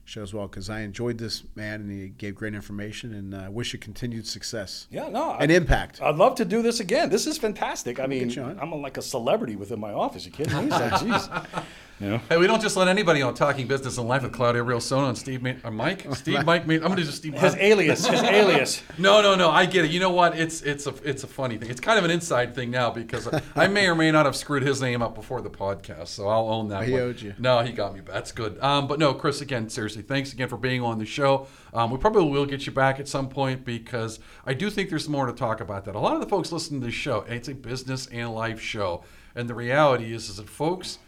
show 0.05 0.23
as 0.23 0.35
well 0.35 0.49
because 0.49 0.69
I 0.69 0.81
enjoyed 0.81 1.19
this 1.19 1.45
man 1.55 1.83
and 1.83 1.91
he 1.91 2.09
gave 2.09 2.35
great 2.35 2.55
information, 2.55 3.15
and 3.15 3.35
I 3.35 3.47
uh, 3.47 3.51
wish 3.51 3.73
you 3.73 3.79
continued 3.79 4.27
success. 4.27 4.89
Yeah, 4.91 5.09
no, 5.09 5.37
and 5.39 5.53
I- 5.53 5.55
impact. 5.55 6.03
I'd 6.03 6.17
love 6.17 6.35
to 6.37 6.45
do 6.45 6.61
this 6.63 6.81
again. 6.81 7.09
This 7.09 7.27
is 7.29 7.39
fantastic. 7.39 8.01
I 8.01 8.07
mean, 8.07 8.29
get 8.29 8.37
you 8.37 8.43
on. 8.43 8.59
I'm 8.59 8.73
a, 8.73 8.77
like 8.77 8.97
a 8.97 9.03
celebrity 9.03 9.55
within 9.55 9.79
my 9.79 9.93
office. 9.93 10.27
You 10.27 10.33
kidding 10.33 10.57
me? 10.57 10.63
It's 10.65 10.71
like, 10.71 10.93
jeez. 10.95 11.65
You 12.01 12.09
know? 12.09 12.19
Hey, 12.31 12.39
we 12.39 12.47
don't 12.47 12.63
just 12.63 12.79
let 12.79 12.89
anybody 12.89 13.21
on 13.21 13.35
Talking 13.35 13.67
Business 13.67 13.99
and 13.99 14.09
Life 14.09 14.23
with 14.23 14.33
Claudio 14.33 14.63
Real 14.65 14.81
Sono 14.81 15.09
and 15.09 15.19
Steve 15.19 15.43
Ma- 15.43 15.53
uh, 15.63 15.71
Mike. 15.71 16.07
Steve 16.15 16.47
Mike. 16.47 16.67
Ma- 16.67 16.75
I'm 16.75 16.81
gonna 16.81 17.03
just 17.03 17.19
Steve. 17.19 17.35
His 17.35 17.55
alias. 17.57 18.07
His 18.07 18.23
alias. 18.25 18.83
No, 18.97 19.21
no, 19.21 19.35
no. 19.35 19.51
I 19.51 19.67
get 19.67 19.85
it. 19.85 19.91
You 19.91 20.01
know 20.01 20.11
what? 20.11 20.39
It's 20.39 20.63
it's 20.63 20.87
a 20.87 20.95
it's 21.05 21.25
a 21.25 21.27
funny 21.27 21.59
thing. 21.59 21.69
It's 21.69 21.81
kind 21.81 21.99
of 21.99 22.07
an 22.07 22.11
inside 22.11 22.55
thing 22.55 22.71
now 22.71 22.91
because 22.91 23.29
I 23.55 23.67
may 23.69 23.87
or 23.87 23.95
may 23.95 24.11
not 24.11 24.25
have 24.25 24.35
screwed 24.35 24.63
his 24.63 24.81
name 24.81 25.03
up 25.03 25.15
before 25.15 25.43
the 25.43 25.51
podcast, 25.51 26.09
so 26.09 26.27
I'll 26.29 26.49
own 26.49 26.69
that. 26.69 26.85
He 26.85 26.93
one. 26.93 27.03
owed 27.03 27.21
you. 27.21 27.35
No, 27.39 27.61
he 27.61 27.71
got 27.73 27.93
me. 27.95 28.01
That's 28.01 28.33
good. 28.33 28.59
Um, 28.61 28.89
but 28.89 28.99
no, 28.99 29.13
Chris. 29.13 29.43
Again, 29.43 29.69
seriously, 29.69 30.01
thanks 30.03 30.33
again 30.33 30.49
for 30.49 30.57
being 30.57 30.81
on 30.81 30.99
the 30.99 31.05
show. 31.07 31.49
Um, 31.75 31.91
we 31.91 31.99
probably 31.99 32.31
will 32.31 32.47
get 32.47 32.65
you 32.65 32.73
back 32.73 32.99
at 32.99 33.09
some 33.09 33.29
point 33.29 33.65
because 33.67 34.21
I 34.47 34.55
do 34.55 34.71
think 34.71 34.89
there's 34.89 35.09
more 35.09 35.27
to 35.27 35.33
talk 35.35 35.61
about 35.61 35.85
that. 35.85 35.95
A 35.95 36.01
lot 36.01 36.15
of 36.15 36.21
the 36.21 36.27
folks 36.27 36.51
listening 36.51 36.81
to 36.81 36.87
this 36.87 36.95
show, 36.95 37.27
it's 37.29 37.49
a 37.49 37.55
business 37.55 38.07
and 38.07 38.35
life 38.35 38.59
show, 38.61 39.05
and 39.35 39.51
the 39.51 39.55
reality 39.55 40.15
is, 40.15 40.31
is 40.31 40.37
that 40.37 40.49
folks, 40.49 40.99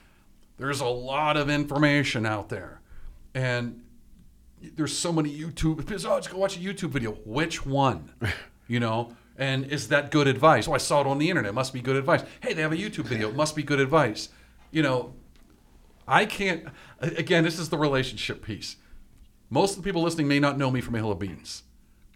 there's 0.58 0.80
a 0.80 0.86
lot 0.86 1.36
of 1.36 1.50
information 1.50 2.26
out 2.26 2.48
there, 2.48 2.80
and 3.34 3.82
there's 4.60 4.96
so 4.96 5.12
many 5.12 5.36
YouTube. 5.36 5.76
Because, 5.78 6.06
oh, 6.06 6.14
let's 6.14 6.28
go 6.28 6.38
watch 6.38 6.56
a 6.56 6.60
YouTube 6.60 6.90
video. 6.90 7.12
Which 7.24 7.64
one? 7.66 8.10
You 8.68 8.80
know? 8.80 9.14
And 9.36 9.66
is 9.66 9.88
that 9.88 10.10
good 10.10 10.26
advice? 10.26 10.68
Oh, 10.68 10.72
I 10.72 10.78
saw 10.78 11.00
it 11.00 11.06
on 11.06 11.18
the 11.18 11.28
internet. 11.28 11.50
It 11.50 11.54
must 11.54 11.74
be 11.74 11.80
good 11.82 11.96
advice. 11.96 12.22
Hey, 12.40 12.54
they 12.54 12.62
have 12.62 12.72
a 12.72 12.76
YouTube 12.76 13.04
video. 13.04 13.28
It 13.28 13.34
must 13.34 13.56
be 13.56 13.62
good 13.62 13.80
advice. 13.80 14.30
You 14.70 14.82
know, 14.82 15.14
I 16.06 16.24
can't. 16.24 16.68
Again, 17.00 17.44
this 17.44 17.58
is 17.58 17.68
the 17.68 17.76
relationship 17.76 18.42
piece. 18.42 18.76
Most 19.50 19.76
of 19.76 19.82
the 19.82 19.82
people 19.82 20.00
listening 20.00 20.28
may 20.28 20.40
not 20.40 20.56
know 20.56 20.70
me 20.70 20.80
from 20.80 20.94
a 20.94 20.98
hill 20.98 21.12
of 21.12 21.18
beans. 21.18 21.64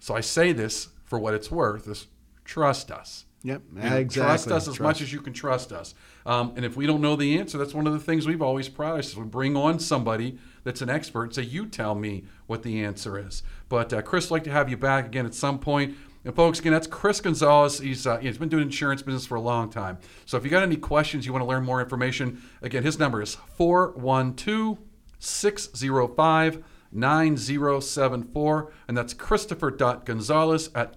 So 0.00 0.14
I 0.14 0.20
say 0.22 0.52
this 0.52 0.88
for 1.04 1.18
what 1.18 1.34
it's 1.34 1.50
worth 1.50 1.86
is 1.88 2.06
trust 2.44 2.90
us. 2.90 3.25
Yep, 3.46 3.62
know, 3.74 4.04
Trust 4.04 4.48
us 4.48 4.66
as 4.66 4.74
Trust. 4.74 4.80
much 4.80 5.00
as 5.00 5.12
you 5.12 5.20
can 5.20 5.32
trust 5.32 5.72
us. 5.72 5.94
Um, 6.26 6.54
and 6.56 6.64
if 6.64 6.76
we 6.76 6.84
don't 6.84 7.00
know 7.00 7.14
the 7.14 7.38
answer, 7.38 7.56
that's 7.58 7.74
one 7.74 7.86
of 7.86 7.92
the 7.92 8.00
things 8.00 8.26
we've 8.26 8.42
always 8.42 8.68
prided 8.68 8.96
ourselves. 8.96 9.18
We 9.18 9.24
bring 9.24 9.56
on 9.56 9.78
somebody 9.78 10.36
that's 10.64 10.82
an 10.82 10.90
expert 10.90 11.22
and 11.22 11.34
say, 11.36 11.42
you 11.42 11.66
tell 11.66 11.94
me 11.94 12.24
what 12.48 12.64
the 12.64 12.82
answer 12.82 13.16
is. 13.24 13.44
But 13.68 13.92
uh, 13.92 14.02
Chris, 14.02 14.32
like 14.32 14.42
to 14.44 14.50
have 14.50 14.68
you 14.68 14.76
back 14.76 15.06
again 15.06 15.26
at 15.26 15.34
some 15.34 15.60
point. 15.60 15.94
And 16.24 16.34
folks, 16.34 16.58
again, 16.58 16.72
that's 16.72 16.88
Chris 16.88 17.20
Gonzalez. 17.20 17.78
He's 17.78 18.04
uh, 18.04 18.16
he's 18.16 18.36
been 18.36 18.48
doing 18.48 18.64
insurance 18.64 19.00
business 19.00 19.26
for 19.26 19.36
a 19.36 19.40
long 19.40 19.70
time. 19.70 19.98
So 20.24 20.36
if 20.36 20.42
you 20.42 20.50
got 20.50 20.64
any 20.64 20.76
questions, 20.76 21.24
you 21.24 21.32
want 21.32 21.44
to 21.44 21.48
learn 21.48 21.62
more 21.62 21.80
information, 21.80 22.42
again, 22.62 22.82
his 22.82 22.98
number 22.98 23.22
is 23.22 23.36
412 23.36 24.78
605 25.20 26.64
9074. 26.90 28.72
And 28.88 28.96
that's 28.96 29.14
Christopher.Gonzalez 29.14 30.70
at 30.74 30.96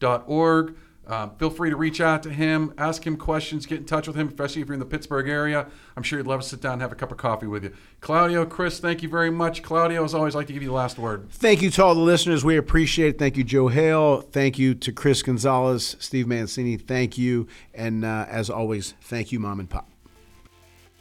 kofc.org. 0.00 0.76
Um, 1.08 1.36
feel 1.36 1.50
free 1.50 1.70
to 1.70 1.76
reach 1.76 2.00
out 2.00 2.24
to 2.24 2.30
him, 2.30 2.74
ask 2.76 3.06
him 3.06 3.16
questions, 3.16 3.64
get 3.64 3.78
in 3.78 3.84
touch 3.84 4.08
with 4.08 4.16
him, 4.16 4.26
especially 4.26 4.62
if 4.62 4.66
you're 4.66 4.74
in 4.74 4.80
the 4.80 4.86
Pittsburgh 4.86 5.28
area. 5.28 5.68
I'm 5.96 6.02
sure 6.02 6.18
he'd 6.18 6.26
love 6.26 6.40
to 6.40 6.48
sit 6.48 6.60
down 6.60 6.74
and 6.74 6.82
have 6.82 6.90
a 6.90 6.96
cup 6.96 7.12
of 7.12 7.16
coffee 7.16 7.46
with 7.46 7.62
you. 7.62 7.72
Claudio, 8.00 8.44
Chris, 8.44 8.80
thank 8.80 9.04
you 9.04 9.08
very 9.08 9.30
much. 9.30 9.62
Claudio, 9.62 10.02
as 10.02 10.14
always, 10.14 10.34
like 10.34 10.48
to 10.48 10.52
give 10.52 10.64
you 10.64 10.70
the 10.70 10.74
last 10.74 10.98
word. 10.98 11.30
Thank 11.30 11.62
you 11.62 11.70
to 11.70 11.84
all 11.84 11.94
the 11.94 12.00
listeners. 12.00 12.44
We 12.44 12.56
appreciate 12.56 13.10
it. 13.10 13.18
Thank 13.20 13.36
you, 13.36 13.44
Joe 13.44 13.68
Hale. 13.68 14.20
Thank 14.20 14.58
you 14.58 14.74
to 14.74 14.90
Chris 14.90 15.22
Gonzalez, 15.22 15.94
Steve 16.00 16.26
Mancini. 16.26 16.76
Thank 16.76 17.16
you. 17.16 17.46
And 17.72 18.04
uh, 18.04 18.26
as 18.28 18.50
always, 18.50 18.94
thank 19.02 19.30
you, 19.30 19.38
Mom 19.38 19.60
and 19.60 19.70
Pop. 19.70 19.88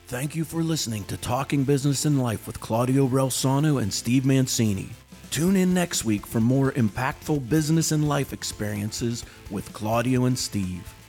Thank 0.05 0.35
you 0.35 0.43
for 0.43 0.61
listening 0.61 1.03
to 1.05 1.17
Talking 1.17 1.63
Business 1.63 2.05
and 2.05 2.21
Life 2.21 2.45
with 2.45 2.59
Claudio 2.59 3.07
Relsano 3.07 3.81
and 3.81 3.91
Steve 3.91 4.23
Mancini. 4.23 4.89
Tune 5.36 5.57
in 5.57 5.73
next 5.73 6.05
week 6.05 6.25
for 6.25 6.39
more 6.39 6.71
impactful 6.71 7.49
business 7.49 7.91
and 7.91 8.07
life 8.07 8.31
experiences 8.31 9.25
with 9.51 9.73
Claudio 9.73 10.23
and 10.23 10.39
Steve. 10.39 11.04